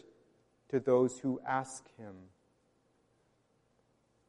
to 0.71 0.81
those 0.81 1.19
who 1.21 1.41
ask 1.47 1.85
Him? 1.97 2.15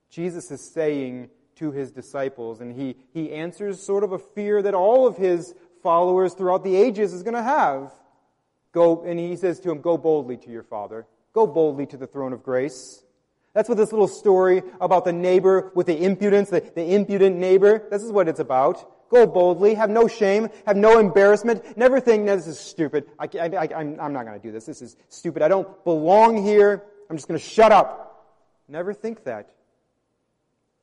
Jesus 0.09 0.51
is 0.51 0.61
saying 0.61 1.29
to 1.55 1.71
his 1.71 1.91
disciples, 1.91 2.61
and 2.61 2.71
he, 2.71 2.95
he 3.13 3.31
answers 3.31 3.81
sort 3.81 4.03
of 4.03 4.11
a 4.11 4.19
fear 4.19 4.61
that 4.61 4.73
all 4.73 5.07
of 5.07 5.17
his 5.17 5.53
followers 5.81 6.33
throughout 6.33 6.63
the 6.63 6.75
ages 6.75 7.13
is 7.13 7.23
going 7.23 7.33
to 7.33 7.43
have. 7.43 7.91
Go, 8.71 9.03
and 9.03 9.19
he 9.19 9.35
says 9.35 9.59
to 9.61 9.71
him, 9.71 9.81
Go 9.81 9.97
boldly 9.97 10.37
to 10.37 10.51
your 10.51 10.63
Father. 10.63 11.07
Go 11.37 11.45
boldly 11.45 11.85
to 11.85 11.97
the 11.97 12.07
throne 12.07 12.33
of 12.33 12.41
grace. 12.41 13.03
That's 13.53 13.69
what 13.69 13.77
this 13.77 13.91
little 13.91 14.07
story 14.07 14.63
about 14.81 15.05
the 15.05 15.13
neighbor 15.13 15.71
with 15.75 15.85
the 15.85 16.03
impudence, 16.03 16.49
the, 16.49 16.61
the 16.61 16.95
impudent 16.95 17.35
neighbor, 17.35 17.87
this 17.91 18.01
is 18.01 18.11
what 18.11 18.27
it's 18.27 18.39
about. 18.39 19.07
Go 19.11 19.27
boldly. 19.27 19.75
Have 19.75 19.91
no 19.91 20.07
shame. 20.07 20.49
Have 20.65 20.77
no 20.77 20.97
embarrassment. 20.97 21.77
Never 21.77 21.99
think, 21.99 22.23
no, 22.23 22.35
this 22.35 22.47
is 22.47 22.59
stupid. 22.59 23.05
I, 23.19 23.27
am 23.35 24.13
not 24.13 24.25
going 24.25 24.33
to 24.33 24.39
do 24.39 24.51
this. 24.51 24.65
This 24.65 24.81
is 24.81 24.95
stupid. 25.09 25.43
I 25.43 25.47
don't 25.47 25.83
belong 25.83 26.43
here. 26.43 26.81
I'm 27.07 27.15
just 27.17 27.27
going 27.27 27.39
to 27.39 27.45
shut 27.45 27.71
up. 27.71 28.33
Never 28.67 28.91
think 28.91 29.23
that. 29.25 29.51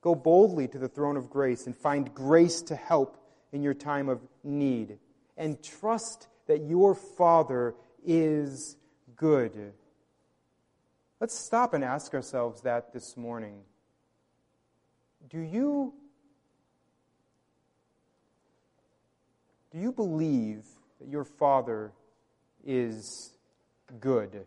Go 0.02 0.14
boldly 0.14 0.68
to 0.68 0.78
the 0.78 0.88
throne 0.88 1.16
of 1.16 1.30
grace 1.30 1.66
and 1.66 1.76
find 1.76 2.14
grace 2.14 2.62
to 2.62 2.76
help 2.76 3.16
in 3.50 3.60
your 3.60 3.74
time 3.74 4.08
of 4.08 4.20
need. 4.44 4.98
And 5.36 5.60
trust 5.60 6.28
that 6.46 6.62
your 6.62 6.94
Father 6.94 7.74
is 8.06 8.76
good. 9.16 9.74
Let's 11.20 11.38
stop 11.38 11.74
and 11.74 11.84
ask 11.84 12.12
ourselves 12.14 12.62
that 12.62 12.92
this 12.92 13.16
morning. 13.16 13.60
Do 15.30 15.40
you 15.40 15.94
Do 19.74 19.80
you 19.80 19.90
believe 19.90 20.64
that 21.00 21.08
your 21.08 21.24
Father 21.24 21.92
is 22.64 23.32
good? 23.98 24.46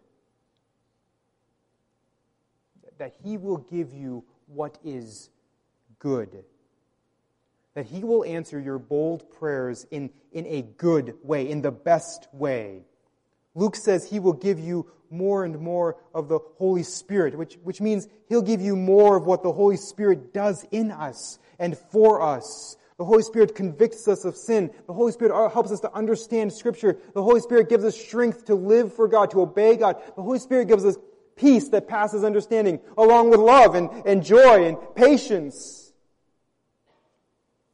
That 2.98 3.14
He 3.24 3.38
will 3.38 3.58
give 3.58 3.94
you 3.94 4.24
what 4.48 4.78
is 4.86 5.30
good? 6.00 6.46
That 7.74 7.88
He 7.88 8.06
will 8.06 8.24
answer 8.24 8.58
your 8.58 8.80
bold 8.80 9.30
prayers 9.30 9.86
in, 9.92 10.12
in 10.32 10.46
a 10.46 10.62
good 10.62 11.16
way, 11.24 11.50
in 11.50 11.62
the 11.62 11.72
best 11.72 12.30
way? 12.32 12.84
Luke 13.54 13.76
says 13.76 14.10
He 14.10 14.20
will 14.20 14.32
give 14.32 14.62
you 14.62 14.90
more 15.10 15.44
and 15.44 15.60
more 15.60 15.98
of 16.14 16.28
the 16.28 16.40
Holy 16.58 16.84
Spirit, 16.84 17.38
which, 17.38 17.58
which 17.64 17.82
means 17.82 18.08
He'll 18.30 18.42
give 18.42 18.62
you 18.62 18.76
more 18.76 19.18
of 19.18 19.26
what 19.26 19.44
the 19.44 19.52
Holy 19.52 19.78
Spirit 19.78 20.34
does 20.34 20.66
in 20.72 20.92
us 20.92 21.40
and 21.60 21.78
for 21.78 22.22
us 22.22 22.78
the 22.98 23.06
Holy 23.06 23.22
Spirit 23.22 23.54
convicts 23.54 24.08
us 24.08 24.26
of 24.26 24.36
sin. 24.36 24.72
The 24.88 24.94
Holy 24.94 25.12
Spirit 25.12 25.32
uh, 25.32 25.50
helps 25.50 25.72
us 25.72 25.80
to 25.82 25.94
understand 25.94 26.52
Scripture. 26.52 26.98
The 27.14 27.22
Holy 27.22 27.42
Spirit 27.42 27.70
gives 27.70 27.84
us 27.84 27.96
strength 27.96 28.46
to 28.46 28.56
live 28.56 28.94
for 28.96 29.08
God, 29.08 29.30
to 29.32 29.42
obey 29.42 29.78
God. 29.78 29.98
The 30.16 30.24
Holy 30.24 30.40
Spirit 30.40 30.68
gives 30.68 30.84
us 30.84 30.98
peace 31.36 31.70
that 31.70 31.88
passes 31.88 32.24
understanding, 32.24 32.80
along 32.98 33.30
with 33.30 33.40
love 33.40 33.76
and, 33.76 33.90
and 34.08 34.26
joy 34.26 34.66
and 34.66 34.78
patience. 34.96 35.94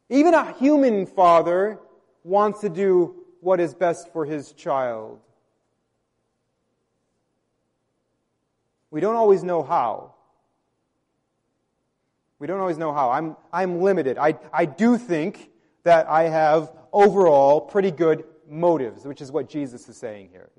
Even 0.09 0.33
a 0.33 0.51
human 0.55 1.05
father 1.05 1.79
wants 2.25 2.59
to 2.59 2.69
do 2.69 3.15
what 3.39 3.61
is 3.61 3.73
best 3.73 4.11
for 4.11 4.25
his 4.25 4.51
child. 4.51 5.21
We 8.93 9.01
don't 9.01 9.15
always 9.15 9.43
know 9.43 9.63
how. 9.63 10.13
We 12.37 12.45
don't 12.45 12.59
always 12.59 12.77
know 12.77 12.93
how. 12.93 13.09
I'm, 13.09 13.35
I'm 13.51 13.81
limited. 13.81 14.19
I, 14.19 14.37
I 14.53 14.65
do 14.65 14.99
think 14.99 15.49
that 15.81 16.07
I 16.07 16.29
have 16.29 16.71
overall 16.91 17.59
pretty 17.59 17.89
good 17.89 18.23
motives, 18.47 19.03
which 19.03 19.19
is 19.19 19.31
what 19.31 19.49
Jesus 19.49 19.89
is 19.89 19.97
saying 19.97 20.29
here. 20.31 20.51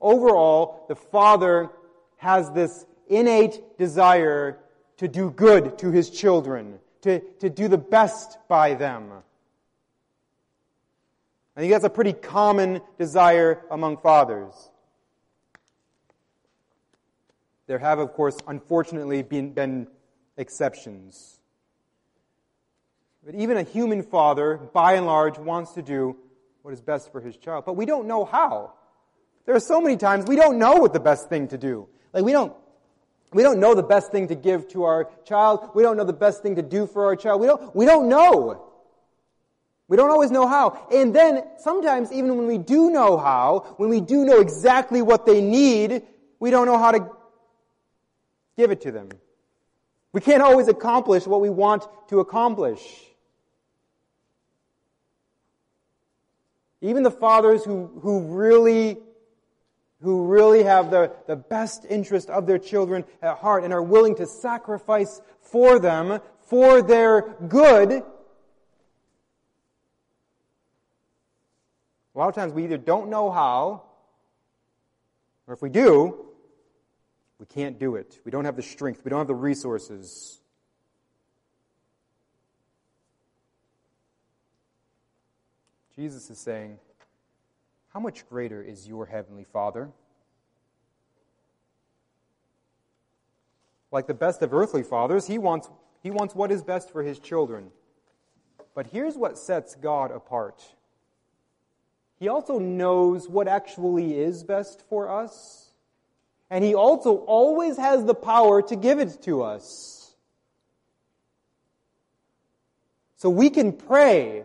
Overall, 0.00 0.86
the 0.88 0.96
Father 0.96 1.68
has 2.16 2.50
this 2.52 2.86
innate 3.08 3.76
desire 3.76 4.60
to 4.96 5.06
do 5.06 5.30
good 5.30 5.76
to 5.80 5.90
his 5.90 6.08
children, 6.08 6.78
to, 7.02 7.20
to 7.40 7.50
do 7.50 7.68
the 7.68 7.76
best 7.76 8.38
by 8.48 8.72
them. 8.72 9.10
I 11.54 11.60
think 11.60 11.70
that's 11.70 11.84
a 11.84 11.90
pretty 11.90 12.14
common 12.14 12.80
desire 12.98 13.66
among 13.70 13.98
fathers. 13.98 14.70
There 17.66 17.78
have, 17.78 17.98
of 17.98 18.12
course, 18.12 18.36
unfortunately 18.46 19.22
been, 19.22 19.52
been 19.52 19.86
exceptions. 20.36 21.38
But 23.24 23.34
even 23.36 23.56
a 23.56 23.62
human 23.62 24.02
father, 24.02 24.56
by 24.56 24.94
and 24.94 25.06
large, 25.06 25.38
wants 25.38 25.72
to 25.74 25.82
do 25.82 26.16
what 26.62 26.74
is 26.74 26.80
best 26.80 27.12
for 27.12 27.20
his 27.20 27.36
child. 27.36 27.64
But 27.64 27.74
we 27.74 27.86
don't 27.86 28.06
know 28.06 28.24
how. 28.24 28.74
There 29.46 29.54
are 29.54 29.60
so 29.60 29.80
many 29.80 29.96
times 29.96 30.26
we 30.26 30.36
don't 30.36 30.58
know 30.58 30.74
what 30.74 30.92
the 30.92 31.00
best 31.00 31.28
thing 31.28 31.48
to 31.48 31.58
do. 31.58 31.88
Like 32.12 32.24
we 32.24 32.32
don't, 32.32 32.52
we 33.32 33.42
don't 33.42 33.60
know 33.60 33.74
the 33.74 33.82
best 33.82 34.10
thing 34.10 34.28
to 34.28 34.34
give 34.34 34.68
to 34.68 34.84
our 34.84 35.10
child. 35.24 35.70
We 35.74 35.82
don't 35.82 35.96
know 35.96 36.04
the 36.04 36.12
best 36.12 36.42
thing 36.42 36.56
to 36.56 36.62
do 36.62 36.86
for 36.86 37.06
our 37.06 37.16
child. 37.16 37.40
We 37.40 37.46
don't, 37.46 37.74
we 37.74 37.86
don't 37.86 38.08
know. 38.08 38.68
We 39.88 39.96
don't 39.96 40.10
always 40.10 40.30
know 40.30 40.46
how. 40.46 40.86
And 40.92 41.14
then 41.14 41.44
sometimes 41.58 42.12
even 42.12 42.36
when 42.36 42.46
we 42.46 42.58
do 42.58 42.90
know 42.90 43.18
how, 43.18 43.74
when 43.76 43.88
we 43.88 44.00
do 44.00 44.24
know 44.24 44.40
exactly 44.40 45.02
what 45.02 45.26
they 45.26 45.40
need, 45.40 46.02
we 46.40 46.50
don't 46.50 46.66
know 46.66 46.78
how 46.78 46.92
to 46.92 47.10
give 48.56 48.70
it 48.70 48.80
to 48.82 48.92
them. 48.92 49.08
We 50.12 50.20
can't 50.20 50.42
always 50.42 50.68
accomplish 50.68 51.26
what 51.26 51.40
we 51.40 51.50
want 51.50 51.84
to 52.08 52.20
accomplish. 52.20 52.82
Even 56.80 57.02
the 57.02 57.10
fathers 57.10 57.64
who, 57.64 57.86
who 58.02 58.20
really 58.22 58.98
who 60.02 60.26
really 60.26 60.64
have 60.64 60.90
the, 60.90 61.12
the 61.28 61.36
best 61.36 61.86
interest 61.88 62.28
of 62.28 62.46
their 62.46 62.58
children 62.58 63.04
at 63.22 63.38
heart 63.38 63.62
and 63.64 63.72
are 63.72 63.82
willing 63.82 64.16
to 64.16 64.26
sacrifice 64.26 65.20
for 65.40 65.78
them, 65.78 66.20
for 66.40 66.82
their 66.82 67.36
good. 67.46 67.92
A 72.14 72.18
lot 72.18 72.28
of 72.28 72.34
times 72.34 72.52
we 72.52 72.64
either 72.64 72.78
don't 72.78 73.08
know 73.08 73.30
how, 73.30 73.84
or 75.46 75.54
if 75.54 75.62
we 75.62 75.70
do, 75.70 76.26
we 77.42 77.46
can't 77.46 77.76
do 77.76 77.96
it. 77.96 78.20
We 78.24 78.30
don't 78.30 78.44
have 78.44 78.54
the 78.54 78.62
strength. 78.62 79.00
We 79.04 79.08
don't 79.08 79.18
have 79.18 79.26
the 79.26 79.34
resources. 79.34 80.40
Jesus 85.96 86.30
is 86.30 86.38
saying, 86.38 86.78
How 87.92 87.98
much 87.98 88.28
greater 88.28 88.62
is 88.62 88.86
your 88.86 89.06
heavenly 89.06 89.42
Father? 89.42 89.90
Like 93.90 94.06
the 94.06 94.14
best 94.14 94.40
of 94.42 94.54
earthly 94.54 94.84
fathers, 94.84 95.26
he 95.26 95.36
wants, 95.36 95.68
he 96.00 96.12
wants 96.12 96.36
what 96.36 96.52
is 96.52 96.62
best 96.62 96.92
for 96.92 97.02
his 97.02 97.18
children. 97.18 97.72
But 98.72 98.86
here's 98.86 99.16
what 99.16 99.36
sets 99.36 99.74
God 99.74 100.12
apart 100.12 100.62
He 102.20 102.28
also 102.28 102.60
knows 102.60 103.28
what 103.28 103.48
actually 103.48 104.16
is 104.16 104.44
best 104.44 104.80
for 104.88 105.10
us, 105.10 105.71
and 106.52 106.62
He 106.62 106.74
also 106.74 107.16
always 107.16 107.78
has 107.78 108.04
the 108.04 108.14
power 108.14 108.60
to 108.60 108.76
give 108.76 109.00
it 109.00 109.22
to 109.22 109.42
us. 109.42 110.14
So 113.16 113.30
we 113.30 113.50
can 113.50 113.72
pray 113.72 114.44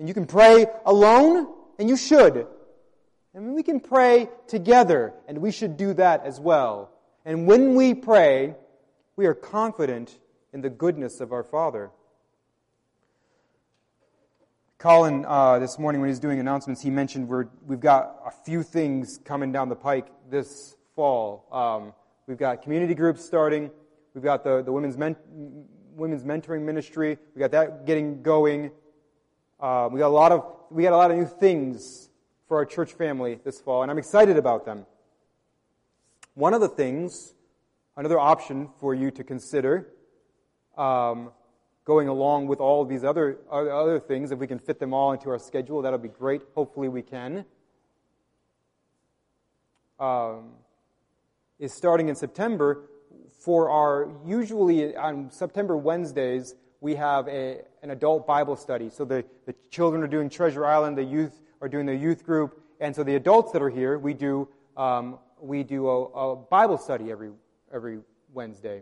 and 0.00 0.08
you 0.08 0.14
can 0.14 0.24
pray 0.24 0.66
alone, 0.86 1.46
and 1.78 1.86
you 1.86 1.96
should. 1.96 2.46
And 3.34 3.54
we 3.54 3.62
can 3.62 3.80
pray 3.80 4.30
together, 4.48 5.12
and 5.28 5.38
we 5.38 5.52
should 5.52 5.76
do 5.76 5.92
that 5.92 6.24
as 6.24 6.40
well. 6.40 6.90
And 7.26 7.46
when 7.46 7.74
we 7.74 7.92
pray, 7.92 8.54
we 9.16 9.26
are 9.26 9.34
confident 9.34 10.18
in 10.54 10.62
the 10.62 10.70
goodness 10.70 11.20
of 11.20 11.32
our 11.32 11.44
Father. 11.44 11.90
Colin, 14.78 15.26
uh, 15.28 15.58
this 15.58 15.78
morning 15.78 16.00
when 16.00 16.08
he 16.08 16.12
was 16.12 16.18
doing 16.18 16.40
announcements, 16.40 16.80
he 16.80 16.88
mentioned 16.88 17.28
we 17.28 17.44
have 17.68 17.80
got 17.80 18.22
a 18.24 18.30
few 18.30 18.62
things 18.62 19.20
coming 19.22 19.52
down 19.52 19.68
the 19.68 19.76
pike 19.76 20.06
this 20.30 20.76
fall. 21.00 21.46
Um, 21.50 21.94
we've 22.26 22.36
got 22.36 22.60
community 22.60 22.94
groups 22.94 23.24
starting. 23.24 23.70
We've 24.12 24.22
got 24.22 24.44
the, 24.44 24.60
the 24.60 24.70
women's, 24.70 24.98
men, 24.98 25.16
women's 25.94 26.24
mentoring 26.24 26.60
ministry. 26.60 27.16
We've 27.34 27.40
got 27.40 27.52
that 27.52 27.86
getting 27.86 28.20
going. 28.20 28.70
Uh, 29.58 29.88
we 29.90 29.98
got 29.98 30.08
a 30.08 30.18
lot 30.22 30.30
of 30.30 30.44
we 30.70 30.82
got 30.82 30.92
a 30.92 30.98
lot 30.98 31.10
of 31.10 31.16
new 31.16 31.24
things 31.24 32.10
for 32.48 32.58
our 32.58 32.66
church 32.66 32.92
family 32.92 33.40
this 33.44 33.62
fall, 33.62 33.80
and 33.80 33.90
I'm 33.90 33.96
excited 33.96 34.36
about 34.36 34.66
them. 34.66 34.84
One 36.34 36.52
of 36.52 36.60
the 36.60 36.68
things, 36.68 37.32
another 37.96 38.18
option 38.18 38.68
for 38.78 38.94
you 38.94 39.10
to 39.10 39.24
consider, 39.24 39.88
um, 40.76 41.30
going 41.86 42.08
along 42.08 42.46
with 42.46 42.60
all 42.60 42.82
of 42.82 42.90
these 42.90 43.04
other 43.04 43.38
other 43.50 43.98
things, 43.98 44.32
if 44.32 44.38
we 44.38 44.46
can 44.46 44.58
fit 44.58 44.78
them 44.78 44.92
all 44.92 45.12
into 45.12 45.30
our 45.30 45.38
schedule, 45.38 45.80
that'll 45.80 45.98
be 45.98 46.08
great. 46.08 46.42
Hopefully, 46.54 46.90
we 46.90 47.00
can. 47.00 47.46
Um, 49.98 50.50
is 51.60 51.72
starting 51.72 52.08
in 52.08 52.16
September 52.16 52.88
for 53.38 53.70
our 53.70 54.10
usually 54.26 54.96
on 54.96 55.30
September 55.30 55.76
Wednesdays 55.76 56.56
we 56.80 56.94
have 56.94 57.28
a, 57.28 57.60
an 57.82 57.90
adult 57.90 58.26
Bible 58.26 58.56
study. 58.56 58.88
So 58.88 59.04
the, 59.04 59.24
the 59.46 59.54
children 59.70 60.02
are 60.02 60.08
doing 60.08 60.30
Treasure 60.30 60.64
Island, 60.64 60.96
the 60.96 61.04
youth 61.04 61.38
are 61.60 61.68
doing 61.68 61.84
the 61.84 61.94
youth 61.94 62.24
group, 62.24 62.58
and 62.80 62.96
so 62.96 63.04
the 63.04 63.16
adults 63.16 63.52
that 63.52 63.60
are 63.60 63.68
here, 63.68 63.98
we 63.98 64.14
do, 64.14 64.48
um, 64.78 65.18
we 65.38 65.62
do 65.62 65.88
a, 65.88 66.04
a, 66.04 66.36
Bible 66.36 66.78
study 66.78 67.10
every, 67.10 67.30
every 67.72 67.98
Wednesday. 68.32 68.80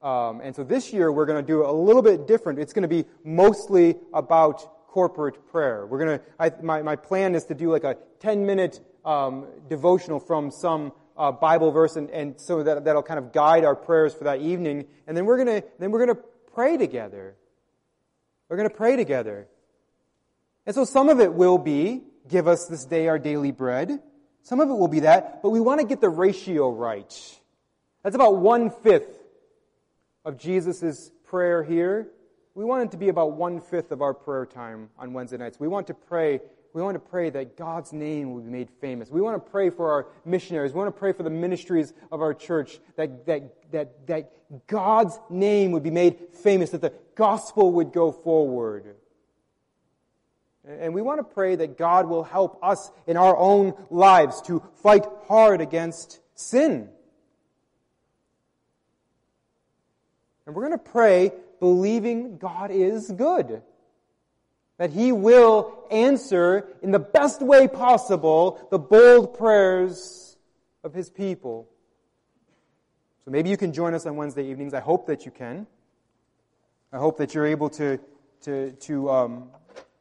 Um, 0.00 0.40
and 0.40 0.54
so 0.54 0.62
this 0.62 0.92
year 0.92 1.10
we're 1.10 1.26
going 1.26 1.44
to 1.44 1.46
do 1.46 1.66
a 1.66 1.72
little 1.72 2.02
bit 2.02 2.28
different. 2.28 2.60
It's 2.60 2.72
going 2.72 2.82
to 2.82 2.88
be 2.88 3.04
mostly 3.24 3.96
about 4.14 4.86
corporate 4.86 5.44
prayer. 5.50 5.86
We're 5.86 5.98
going 5.98 6.20
to, 6.20 6.64
my, 6.64 6.82
my 6.82 6.94
plan 6.94 7.34
is 7.34 7.44
to 7.46 7.54
do 7.54 7.72
like 7.72 7.82
a 7.82 7.96
10 8.20 8.46
minute 8.46 8.80
um, 9.04 9.46
devotional 9.68 10.20
from 10.20 10.52
some 10.52 10.92
uh, 11.18 11.32
Bible 11.32 11.72
verse, 11.72 11.96
and, 11.96 12.10
and 12.10 12.40
so 12.40 12.62
that, 12.62 12.84
that'll 12.84 13.02
kind 13.02 13.18
of 13.18 13.32
guide 13.32 13.64
our 13.64 13.74
prayers 13.74 14.14
for 14.14 14.24
that 14.24 14.40
evening. 14.40 14.86
And 15.06 15.16
then 15.16 15.26
we're 15.26 15.44
to, 15.44 15.64
then 15.78 15.90
we're 15.90 16.06
to 16.06 16.14
pray 16.54 16.76
together. 16.76 17.34
We're 18.48 18.62
to 18.62 18.70
pray 18.70 18.96
together. 18.96 19.48
And 20.64 20.74
so 20.74 20.84
some 20.84 21.08
of 21.08 21.20
it 21.20 21.32
will 21.32 21.58
be, 21.58 22.02
give 22.28 22.46
us 22.46 22.66
this 22.66 22.84
day 22.84 23.08
our 23.08 23.18
daily 23.18 23.50
bread. 23.50 24.00
Some 24.42 24.60
of 24.60 24.70
it 24.70 24.74
will 24.74 24.88
be 24.88 25.00
that, 25.00 25.42
but 25.42 25.50
we 25.50 25.60
want 25.60 25.80
to 25.80 25.86
get 25.86 26.00
the 26.00 26.08
ratio 26.08 26.70
right. 26.70 27.12
That's 28.02 28.14
about 28.14 28.36
one 28.36 28.70
fifth 28.70 29.18
of 30.24 30.38
Jesus' 30.38 31.10
prayer 31.24 31.62
here. 31.62 32.08
We 32.54 32.64
want 32.64 32.84
it 32.84 32.90
to 32.92 32.96
be 32.96 33.08
about 33.08 33.32
one 33.32 33.60
fifth 33.60 33.92
of 33.92 34.02
our 34.02 34.14
prayer 34.14 34.46
time 34.46 34.90
on 34.98 35.12
Wednesday 35.12 35.36
nights. 35.36 35.60
We 35.60 35.68
want 35.68 35.88
to 35.88 35.94
pray 35.94 36.40
we 36.74 36.82
want 36.82 36.94
to 36.94 37.00
pray 37.00 37.30
that 37.30 37.56
God's 37.56 37.92
name 37.92 38.32
will 38.32 38.42
be 38.42 38.50
made 38.50 38.68
famous. 38.80 39.10
We 39.10 39.20
want 39.20 39.42
to 39.42 39.50
pray 39.50 39.70
for 39.70 39.90
our 39.90 40.06
missionaries. 40.24 40.72
We 40.72 40.78
want 40.78 40.94
to 40.94 40.98
pray 40.98 41.12
for 41.12 41.22
the 41.22 41.30
ministries 41.30 41.94
of 42.12 42.20
our 42.20 42.34
church, 42.34 42.78
that, 42.96 43.24
that, 43.26 43.72
that, 43.72 44.06
that 44.06 44.32
God's 44.66 45.18
name 45.30 45.72
would 45.72 45.82
be 45.82 45.90
made 45.90 46.18
famous, 46.42 46.70
that 46.70 46.82
the 46.82 46.92
gospel 47.14 47.72
would 47.72 47.92
go 47.92 48.12
forward. 48.12 48.96
And 50.66 50.92
we 50.92 51.00
want 51.00 51.18
to 51.20 51.24
pray 51.24 51.56
that 51.56 51.78
God 51.78 52.06
will 52.06 52.24
help 52.24 52.58
us 52.62 52.90
in 53.06 53.16
our 53.16 53.36
own 53.36 53.72
lives 53.88 54.42
to 54.42 54.62
fight 54.82 55.06
hard 55.26 55.62
against 55.62 56.20
sin. 56.34 56.90
And 60.44 60.54
we're 60.54 60.66
going 60.66 60.78
to 60.78 60.90
pray 60.90 61.32
believing 61.60 62.36
God 62.36 62.70
is 62.70 63.10
good 63.10 63.62
that 64.78 64.90
He 64.90 65.12
will 65.12 65.84
answer 65.90 66.68
in 66.82 66.90
the 66.90 66.98
best 66.98 67.42
way 67.42 67.68
possible 67.68 68.66
the 68.70 68.78
bold 68.78 69.36
prayers 69.36 70.36
of 70.82 70.94
His 70.94 71.10
people. 71.10 71.68
So 73.24 73.30
maybe 73.30 73.50
you 73.50 73.56
can 73.56 73.72
join 73.72 73.92
us 73.92 74.06
on 74.06 74.16
Wednesday 74.16 74.48
evenings. 74.48 74.72
I 74.72 74.80
hope 74.80 75.06
that 75.08 75.26
you 75.26 75.30
can. 75.30 75.66
I 76.92 76.96
hope 76.96 77.18
that 77.18 77.34
you're 77.34 77.46
able 77.46 77.68
to, 77.70 77.98
to, 78.42 78.72
to 78.72 79.10
um, 79.10 79.48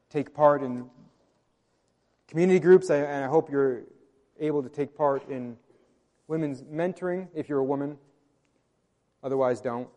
take 0.10 0.34
part 0.34 0.64
in 0.64 0.90
community 2.30 2.60
groups, 2.60 2.90
and 2.90 3.06
I 3.06 3.28
hope 3.28 3.52
you're 3.52 3.82
able 4.40 4.64
to 4.64 4.70
take 4.70 4.96
part 4.96 5.28
in 5.28 5.58
women's 6.28 6.62
mentoring 6.62 7.28
if 7.34 7.50
you're 7.50 7.60
a 7.60 7.64
woman. 7.64 7.98
Otherwise, 9.24 9.60
don't. 9.60 9.90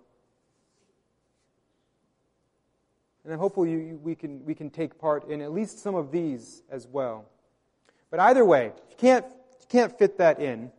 And 3.30 3.38
hopefully 3.38 3.70
you, 3.70 4.00
we, 4.02 4.16
can, 4.16 4.44
we 4.44 4.56
can 4.56 4.70
take 4.70 4.98
part 4.98 5.28
in 5.28 5.40
at 5.40 5.52
least 5.52 5.78
some 5.78 5.94
of 5.94 6.10
these 6.10 6.64
as 6.68 6.88
well. 6.88 7.26
But 8.10 8.18
either 8.18 8.44
way, 8.44 8.72
if 8.76 8.90
you 8.90 8.96
can't, 8.98 9.24
if 9.24 9.60
you 9.60 9.66
can't 9.68 9.96
fit 9.96 10.18
that 10.18 10.40
in, 10.40 10.72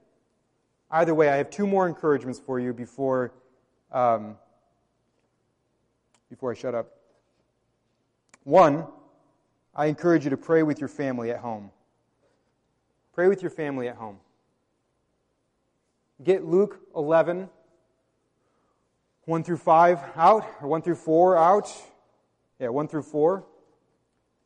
either 0.91 1.15
way, 1.15 1.29
I 1.29 1.37
have 1.37 1.49
two 1.49 1.65
more 1.65 1.87
encouragements 1.87 2.41
for 2.45 2.59
you 2.59 2.73
before, 2.73 3.31
um, 3.89 4.35
before 6.29 6.51
I 6.51 6.55
shut 6.55 6.75
up. 6.75 6.87
One, 8.43 8.85
I 9.73 9.85
encourage 9.85 10.25
you 10.25 10.31
to 10.31 10.37
pray 10.37 10.61
with 10.61 10.81
your 10.81 10.89
family 10.89 11.31
at 11.31 11.39
home. 11.39 11.71
Pray 13.13 13.29
with 13.29 13.41
your 13.41 13.51
family 13.51 13.87
at 13.87 13.95
home. 13.95 14.17
Get 16.21 16.43
Luke 16.43 16.81
11, 16.97 17.49
1 19.23 19.43
through 19.45 19.55
5 19.55 19.99
out, 20.17 20.45
or 20.61 20.67
1 20.67 20.81
through 20.81 20.95
4 20.95 21.37
out. 21.37 21.83
Yeah, 22.61 22.69
1 22.69 22.89
through 22.89 23.01
4. 23.01 23.43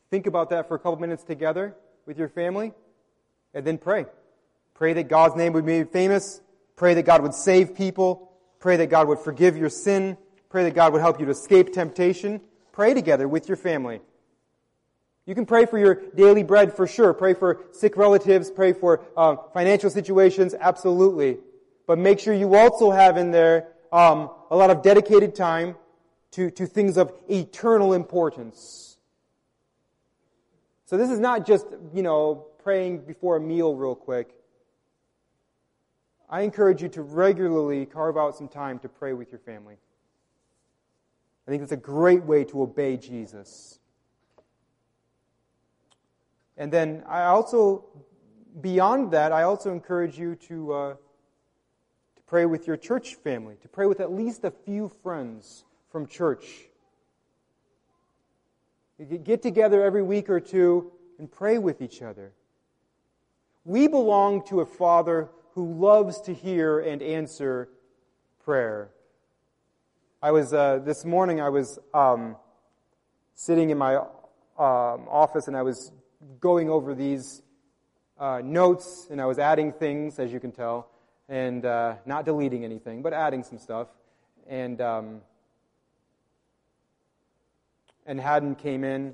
Think 0.09 0.25
about 0.25 0.51
that 0.51 0.69
for 0.69 0.75
a 0.75 0.79
couple 0.79 0.95
minutes 0.99 1.25
together 1.25 1.75
with 2.05 2.17
your 2.17 2.29
family, 2.29 2.71
and 3.53 3.67
then 3.67 3.77
pray. 3.77 4.05
Pray 4.73 4.93
that 4.93 5.09
God's 5.09 5.35
name 5.35 5.51
would 5.51 5.65
be 5.65 5.83
famous. 5.83 6.39
Pray 6.77 6.93
that 6.93 7.03
God 7.03 7.23
would 7.23 7.33
save 7.33 7.75
people. 7.75 8.31
Pray 8.59 8.77
that 8.77 8.87
God 8.87 9.09
would 9.09 9.19
forgive 9.19 9.57
your 9.57 9.69
sin. 9.69 10.17
Pray 10.47 10.63
that 10.63 10.73
God 10.73 10.93
would 10.93 11.01
help 11.01 11.19
you 11.19 11.25
to 11.25 11.31
escape 11.33 11.73
temptation. 11.73 12.39
Pray 12.71 12.93
together 12.93 13.27
with 13.27 13.49
your 13.49 13.57
family. 13.57 13.99
You 15.25 15.35
can 15.35 15.45
pray 15.45 15.65
for 15.65 15.77
your 15.77 15.95
daily 16.15 16.43
bread 16.43 16.73
for 16.73 16.87
sure. 16.87 17.13
Pray 17.13 17.33
for 17.33 17.65
sick 17.73 17.97
relatives. 17.97 18.49
Pray 18.49 18.71
for 18.71 19.03
uh, 19.17 19.35
financial 19.53 19.89
situations. 19.89 20.55
Absolutely. 20.57 21.39
But 21.85 21.99
make 21.99 22.21
sure 22.21 22.33
you 22.33 22.55
also 22.55 22.91
have 22.91 23.17
in 23.17 23.31
there 23.31 23.67
um, 23.91 24.29
a 24.49 24.55
lot 24.55 24.69
of 24.69 24.81
dedicated 24.81 25.35
time 25.35 25.75
to, 26.35 26.51
to 26.51 26.65
things 26.65 26.97
of 26.97 27.13
eternal 27.29 27.93
importance. 27.93 28.97
So 30.85 30.97
this 30.97 31.09
is 31.09 31.17
not 31.17 31.45
just, 31.47 31.65
you 31.93 32.03
know, 32.03 32.47
praying 32.61 33.05
before 33.05 33.37
a 33.37 33.39
meal 33.39 33.73
real 33.73 33.95
quick. 33.95 34.35
I 36.29 36.41
encourage 36.41 36.81
you 36.81 36.89
to 36.89 37.03
regularly 37.03 37.85
carve 37.85 38.17
out 38.17 38.35
some 38.35 38.49
time 38.49 38.79
to 38.79 38.89
pray 38.89 39.13
with 39.13 39.31
your 39.31 39.39
family. 39.39 39.77
I 41.47 41.51
think 41.51 41.63
it's 41.63 41.71
a 41.71 41.77
great 41.77 42.23
way 42.23 42.43
to 42.45 42.63
obey 42.63 42.97
Jesus. 42.97 43.79
And 46.57 46.69
then 46.69 47.03
I 47.07 47.23
also, 47.27 47.85
beyond 48.59 49.11
that, 49.11 49.31
I 49.31 49.43
also 49.43 49.71
encourage 49.71 50.19
you 50.19 50.35
to, 50.47 50.73
uh, 50.73 50.93
to 50.93 52.21
pray 52.27 52.45
with 52.45 52.67
your 52.67 52.75
church 52.75 53.15
family, 53.15 53.55
to 53.61 53.69
pray 53.69 53.85
with 53.85 54.01
at 54.01 54.11
least 54.11 54.43
a 54.43 54.51
few 54.51 54.91
friends 55.01 55.63
from 55.95 56.07
church. 56.07 56.43
You 58.99 59.17
get 59.17 59.41
together 59.41 59.81
every 59.81 60.03
week 60.03 60.29
or 60.29 60.41
two 60.41 60.91
and 61.17 61.31
pray 61.31 61.57
with 61.57 61.81
each 61.81 62.01
other. 62.01 62.33
We 63.63 63.87
belong 63.87 64.45
to 64.47 64.59
a 64.59 64.65
Father 64.65 65.29
who 65.53 65.73
loves 65.73 66.19
to 66.23 66.33
hear 66.33 66.81
and 66.81 67.01
answer 67.01 67.69
prayer. 68.43 68.89
I 70.21 70.31
was, 70.31 70.53
uh, 70.53 70.79
this 70.79 71.05
morning, 71.05 71.39
I 71.39 71.47
was 71.47 71.79
um, 71.93 72.35
sitting 73.33 73.69
in 73.69 73.77
my 73.77 73.95
um, 73.95 74.05
office 74.57 75.47
and 75.47 75.55
I 75.55 75.61
was 75.61 75.93
going 76.41 76.69
over 76.69 76.93
these 76.93 77.41
uh, 78.19 78.41
notes 78.43 79.07
and 79.09 79.21
I 79.21 79.27
was 79.27 79.39
adding 79.39 79.71
things, 79.71 80.19
as 80.19 80.33
you 80.33 80.41
can 80.41 80.51
tell, 80.51 80.89
and 81.29 81.65
uh, 81.65 81.93
not 82.05 82.25
deleting 82.25 82.65
anything, 82.65 83.01
but 83.01 83.13
adding 83.13 83.45
some 83.45 83.59
stuff. 83.59 83.87
And 84.45 84.81
um, 84.81 85.21
and 88.05 88.19
Haddon 88.19 88.55
came 88.55 88.83
in, 88.83 89.13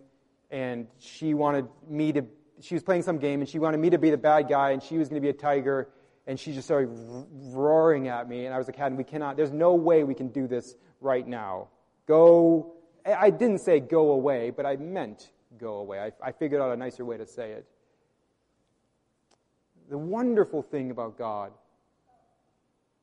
and 0.50 0.88
she 1.00 1.34
wanted 1.34 1.68
me 1.88 2.12
to. 2.14 2.26
She 2.60 2.76
was 2.76 2.84
playing 2.84 3.04
some 3.04 3.18
game, 3.18 3.40
and 3.40 3.50
she 3.50 3.60
wanted 3.60 3.80
me 3.80 3.90
to 3.90 3.98
be 3.98 4.12
the 4.12 4.18
bad 4.18 4.48
guy, 4.48 4.72
and 4.72 4.84
she 4.84 4.98
was 4.98 5.10
going 5.10 5.22
to 5.22 5.26
be 5.26 5.30
a 5.30 5.34
tiger. 5.34 5.90
And 6.28 6.40
she 6.40 6.54
just 6.54 6.68
started 6.68 6.90
roaring 6.92 8.08
at 8.08 8.30
me, 8.30 8.46
and 8.46 8.54
I 8.54 8.58
was 8.58 8.68
like, 8.68 8.76
Haddon, 8.76 8.96
we 8.96 9.04
cannot. 9.04 9.38
There's 9.38 9.52
no 9.52 9.74
way 9.74 10.04
we 10.04 10.14
can 10.14 10.28
do 10.28 10.48
this 10.48 10.76
right 11.00 11.28
now. 11.28 11.70
Go. 12.06 12.74
I 13.04 13.32
didn't 13.32 13.60
say 13.60 13.80
go 13.80 14.12
away, 14.12 14.52
but 14.52 14.66
I 14.66 14.76
meant 14.76 15.32
go 15.58 15.78
away. 15.78 16.00
I, 16.00 16.12
I 16.28 16.32
figured 16.32 16.62
out 16.62 16.72
a 16.72 16.78
nicer 16.78 17.04
way 17.04 17.18
to 17.18 17.26
say 17.26 17.52
it. 17.52 17.66
The 19.90 19.98
wonderful 19.98 20.62
thing 20.62 20.92
about 20.92 21.18
God 21.18 21.52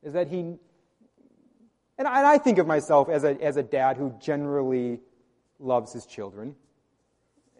is 0.03 0.13
that 0.13 0.29
He, 0.29 0.39
and 0.39 0.59
I 2.07 2.39
think 2.39 2.59
of 2.59 2.67
myself 2.67 3.09
as 3.09 3.25
a, 3.25 3.41
as 3.43 3.57
a 3.57 3.63
dad 3.63 3.97
who 3.97 4.15
generally 4.21 5.01
loves 5.59 5.93
his 5.93 6.07
children 6.07 6.55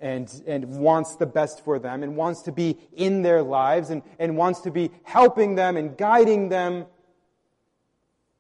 and, 0.01 0.43
and 0.47 0.65
wants 0.79 1.17
the 1.17 1.27
best 1.27 1.65
for 1.65 1.79
them 1.79 2.03
and 2.03 2.17
wants 2.17 2.43
to 2.43 2.53
be 2.53 2.79
in 2.97 3.23
their 3.23 3.43
lives 3.43 3.91
and, 3.91 4.03
and 4.19 4.37
wants 4.37 4.61
to 4.61 4.71
be 4.71 4.91
helping 5.03 5.55
them 5.55 5.77
and 5.77 5.97
guiding 5.97 6.49
them. 6.49 6.87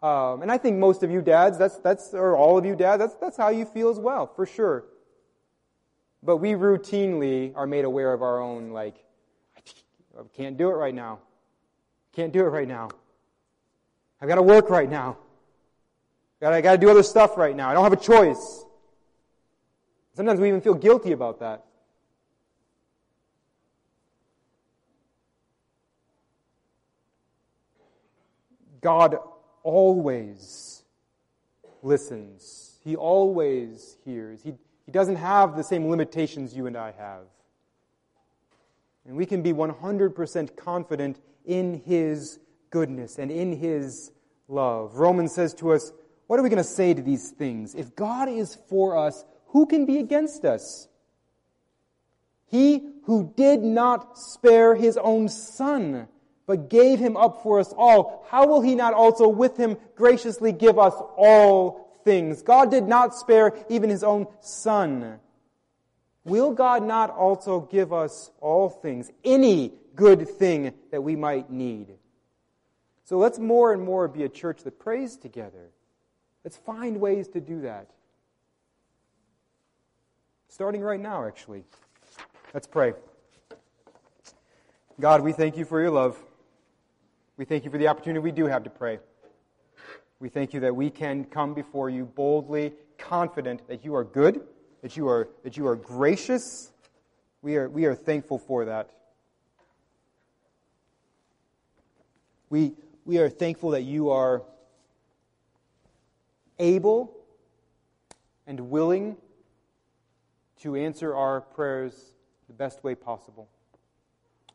Um, 0.01 0.43
and 0.43 0.53
I 0.53 0.59
think 0.59 0.79
most 0.79 1.03
of 1.03 1.11
you 1.11 1.21
dads, 1.21 1.59
that's, 1.59 1.79
that's, 1.79 2.15
or 2.15 2.37
all 2.37 2.57
of 2.57 2.65
you 2.65 2.77
dads, 2.77 3.01
that's, 3.01 3.17
that's 3.17 3.37
how 3.37 3.49
you 3.49 3.65
feel 3.65 3.89
as 3.89 3.99
well, 3.99 4.27
for 4.27 4.47
sure. 4.47 4.85
But 6.23 6.37
we 6.37 6.53
routinely 6.53 7.53
are 7.57 7.67
made 7.67 7.85
aware 7.85 8.13
of 8.13 8.23
our 8.23 8.41
own, 8.41 8.71
like, 8.71 9.05
I 9.57 10.23
can't 10.37 10.57
do 10.57 10.69
it 10.69 10.75
right 10.75 10.95
now. 10.95 11.21
Can't 12.13 12.33
do 12.33 12.41
it 12.41 12.49
right 12.49 12.67
now. 12.67 12.89
I've 14.21 14.29
got 14.29 14.37
to 14.37 14.43
work 14.43 14.71
right 14.71 14.91
now. 14.91 15.19
I 16.43 16.61
got 16.61 16.73
to 16.73 16.79
do 16.79 16.91
other 16.91 17.03
stuff 17.03 17.37
right 17.37 17.55
now. 17.55 17.69
I 17.69 17.75
don't 17.75 17.85
have 17.85 17.93
a 17.93 17.97
choice. 17.97 18.65
Sometimes 20.19 20.41
we 20.41 20.49
even 20.49 20.61
feel 20.61 20.75
guilty 20.75 21.13
about 21.13 21.39
that. 21.39 21.65
God 28.81 29.17
always 29.63 30.83
listens. 31.85 32.81
He 32.83 32.97
always 32.97 33.97
hears. 34.05 34.43
He, 34.43 34.55
he 34.87 34.91
doesn't 34.91 35.15
have 35.15 35.57
the 35.57 35.63
same 35.63 35.89
limitations 35.89 36.53
you 36.53 36.67
and 36.67 36.77
I 36.77 36.91
have. 36.99 37.23
And 39.07 39.17
we 39.17 39.25
can 39.25 39.43
be 39.43 39.53
100% 39.53 40.57
confident 40.57 41.21
in 41.47 41.81
His 41.87 42.41
goodness 42.71 43.21
and 43.21 43.31
in 43.31 43.57
His 43.57 44.11
love. 44.49 44.97
Romans 44.97 45.33
says 45.33 45.55
to 45.55 45.71
us, 45.75 45.93
What 46.27 46.41
are 46.41 46.43
we 46.43 46.49
going 46.49 46.57
to 46.57 46.69
say 46.69 46.93
to 46.93 47.03
these 47.03 47.31
things? 47.31 47.77
If 47.77 47.95
God 47.95 48.29
is 48.29 48.59
for 48.69 48.99
us, 48.99 49.25
who 49.49 49.67
can 49.67 49.87
be 49.87 49.99
against 49.99 50.45
us? 50.45 50.89
He 52.47 52.83
who 53.05 53.33
did 53.37 53.63
not 53.63 54.19
spare 54.19 54.75
his 54.75 54.97
own 54.97 55.29
son, 55.29 56.09
but 56.47 56.71
gave 56.71 56.99
him 56.99 57.17
up 57.17 57.43
for 57.43 57.61
us 57.61 57.75
all, 57.77 58.27
how 58.31 58.47
will 58.47 58.63
he 58.63 58.75
not 58.75 58.95
also 58.95 59.29
with 59.29 59.57
him 59.57 59.77
graciously 59.95 60.53
give 60.53 60.79
us 60.79 60.95
all 61.17 61.89
things. 62.09 62.41
God 62.41 62.71
did 62.71 62.89
not 62.89 63.15
spare 63.15 63.53
even 63.69 63.91
his 63.91 64.03
own 64.03 64.29
son. 64.41 65.21
Will 66.25 66.53
God 66.53 66.83
not 66.83 67.11
also 67.11 67.61
give 67.61 67.93
us 67.93 68.31
all 68.41 68.71
things, 68.71 69.11
any 69.25 69.75
good 69.95 70.27
thing 70.27 70.73
that 70.91 71.03
we 71.03 71.17
might 71.17 71.51
need? 71.51 71.95
So 73.05 73.19
let's 73.19 73.39
more 73.39 73.75
and 73.75 73.83
more 73.83 74.09
be 74.09 74.25
a 74.25 74.29
church 74.29 74.63
that 74.65 74.79
prays 74.79 75.19
together. 75.19 75.71
Let's 76.45 76.57
find 76.57 76.99
ways 76.99 77.29
to 77.29 77.41
do 77.41 77.61
that. 77.63 77.91
Starting 80.59 80.83
right 80.83 80.99
now, 80.99 81.25
actually. 81.25 81.63
Let's 82.53 82.67
pray. 82.67 82.93
God, 84.99 85.21
we 85.21 85.31
thank 85.31 85.57
you 85.57 85.65
for 85.65 85.81
your 85.81 85.93
love. 85.93 86.19
We 87.37 87.45
thank 87.45 87.65
you 87.65 87.71
for 87.71 87.79
the 87.79 87.87
opportunity 87.87 88.19
we 88.19 88.33
do 88.33 88.47
have 88.47 88.65
to 88.65 88.71
pray. 88.71 88.99
We 90.19 90.29
thank 90.29 90.53
you 90.53 90.59
that 90.59 90.75
we 90.75 90.91
can 90.91 91.27
come 91.27 91.55
before 91.55 91.91
you 91.91 92.07
boldly, 92.07 92.73
confident 92.99 93.69
that 93.69 93.85
you 93.85 93.95
are 93.95 94.03
good, 94.03 94.41
that 94.83 94.97
you 94.97 95.07
are, 95.07 95.29
that 95.45 95.57
you 95.57 95.65
are 95.69 95.77
gracious. 95.77 96.73
We 97.41 97.55
are, 97.55 97.69
we 97.69 97.85
are 97.85 97.95
thankful 97.95 98.41
for 98.41 98.65
that. 98.65 98.91
We, 102.51 102.73
we 103.05 103.19
are 103.19 103.29
thankful 103.29 103.71
that 103.71 103.83
you 103.83 104.11
are 104.11 104.43
able 106.59 107.17
and 108.49 108.71
willing 108.71 109.17
to 110.61 110.77
answer 110.77 111.15
our 111.15 111.41
prayers 111.41 112.15
the 112.47 112.53
best 112.53 112.83
way 112.85 112.95
possible. 112.95 113.49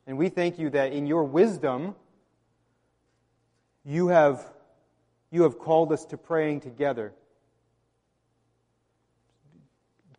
And 0.05 0.17
we 0.17 0.29
thank 0.29 0.59
you 0.59 0.69
that 0.71 0.93
in 0.93 1.07
your 1.07 1.23
wisdom, 1.23 1.95
you 3.85 4.07
have 4.07 4.53
you 5.33 5.41
have 5.41 5.57
called 5.57 5.91
us 5.91 6.05
to 6.05 6.17
praying 6.17 6.61
together. 6.61 7.11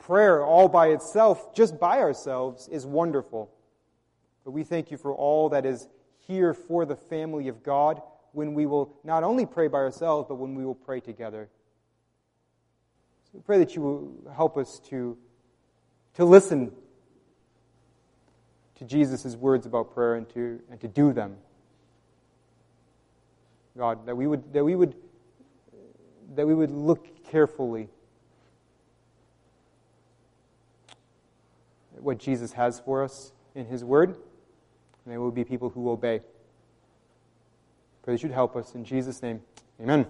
Prayer 0.01 0.45
all 0.45 0.67
by 0.69 0.89
itself, 0.89 1.55
just 1.55 1.79
by 1.79 2.01
ourselves, 2.01 2.67
is 2.67 2.85
wonderful. 2.85 3.49
But 4.45 4.51
we 4.51 4.65
thank 4.65 4.91
you 4.91 4.97
for 4.97 5.15
all 5.15 5.51
that 5.51 5.65
is 5.65 5.87
here 6.27 6.53
for 6.53 6.85
the 6.85 6.97
family 6.97 7.47
of 7.47 7.63
God 7.63 8.03
when 8.33 8.55
we 8.55 8.67
will 8.67 8.99
not 9.05 9.23
only 9.23 9.47
pray 9.47 9.69
by 9.69 9.79
ourselves, 9.79 10.27
but 10.29 10.35
when 10.35 10.57
we 10.57 10.65
will 10.65 10.75
pray 10.75 10.99
together. 10.99 11.49
So 13.27 13.31
we 13.35 13.41
pray 13.41 13.59
that 13.59 13.77
you 13.77 13.83
will 13.83 14.33
help 14.35 14.57
us 14.57 14.81
to, 14.91 15.17
to 16.15 16.25
listen 16.25 16.73
to 18.77 18.85
Jesus' 18.85 19.37
words 19.37 19.67
about 19.67 19.95
prayer 19.95 20.15
and 20.15 20.29
to, 20.31 20.61
and 20.71 20.81
to 20.81 20.89
do 20.89 21.13
them. 21.13 21.37
God, 23.77 24.07
that 24.07 24.17
we 24.17 24.27
would, 24.27 24.53
that 24.53 24.65
we 24.65 24.77
would, 24.77 24.95
that 26.35 26.47
we 26.47 26.55
would 26.55 26.71
look 26.71 27.25
carefully 27.25 27.89
at 31.97 32.03
what 32.03 32.19
Jesus 32.19 32.53
has 32.53 32.79
for 32.81 33.03
us 33.03 33.33
in 33.55 33.67
His 33.67 33.85
Word, 33.85 34.11
and 34.11 35.15
we 35.15 35.19
will 35.19 35.33
be 35.33 35.45
people 35.45 35.71
who 35.71 35.91
obey. 35.91 36.21
Pray 38.03 38.15
that 38.15 38.23
you'd 38.23 38.33
help 38.33 38.55
us. 38.55 38.75
In 38.75 38.85
Jesus' 38.85 39.23
name, 39.23 39.41
amen. 39.81 40.07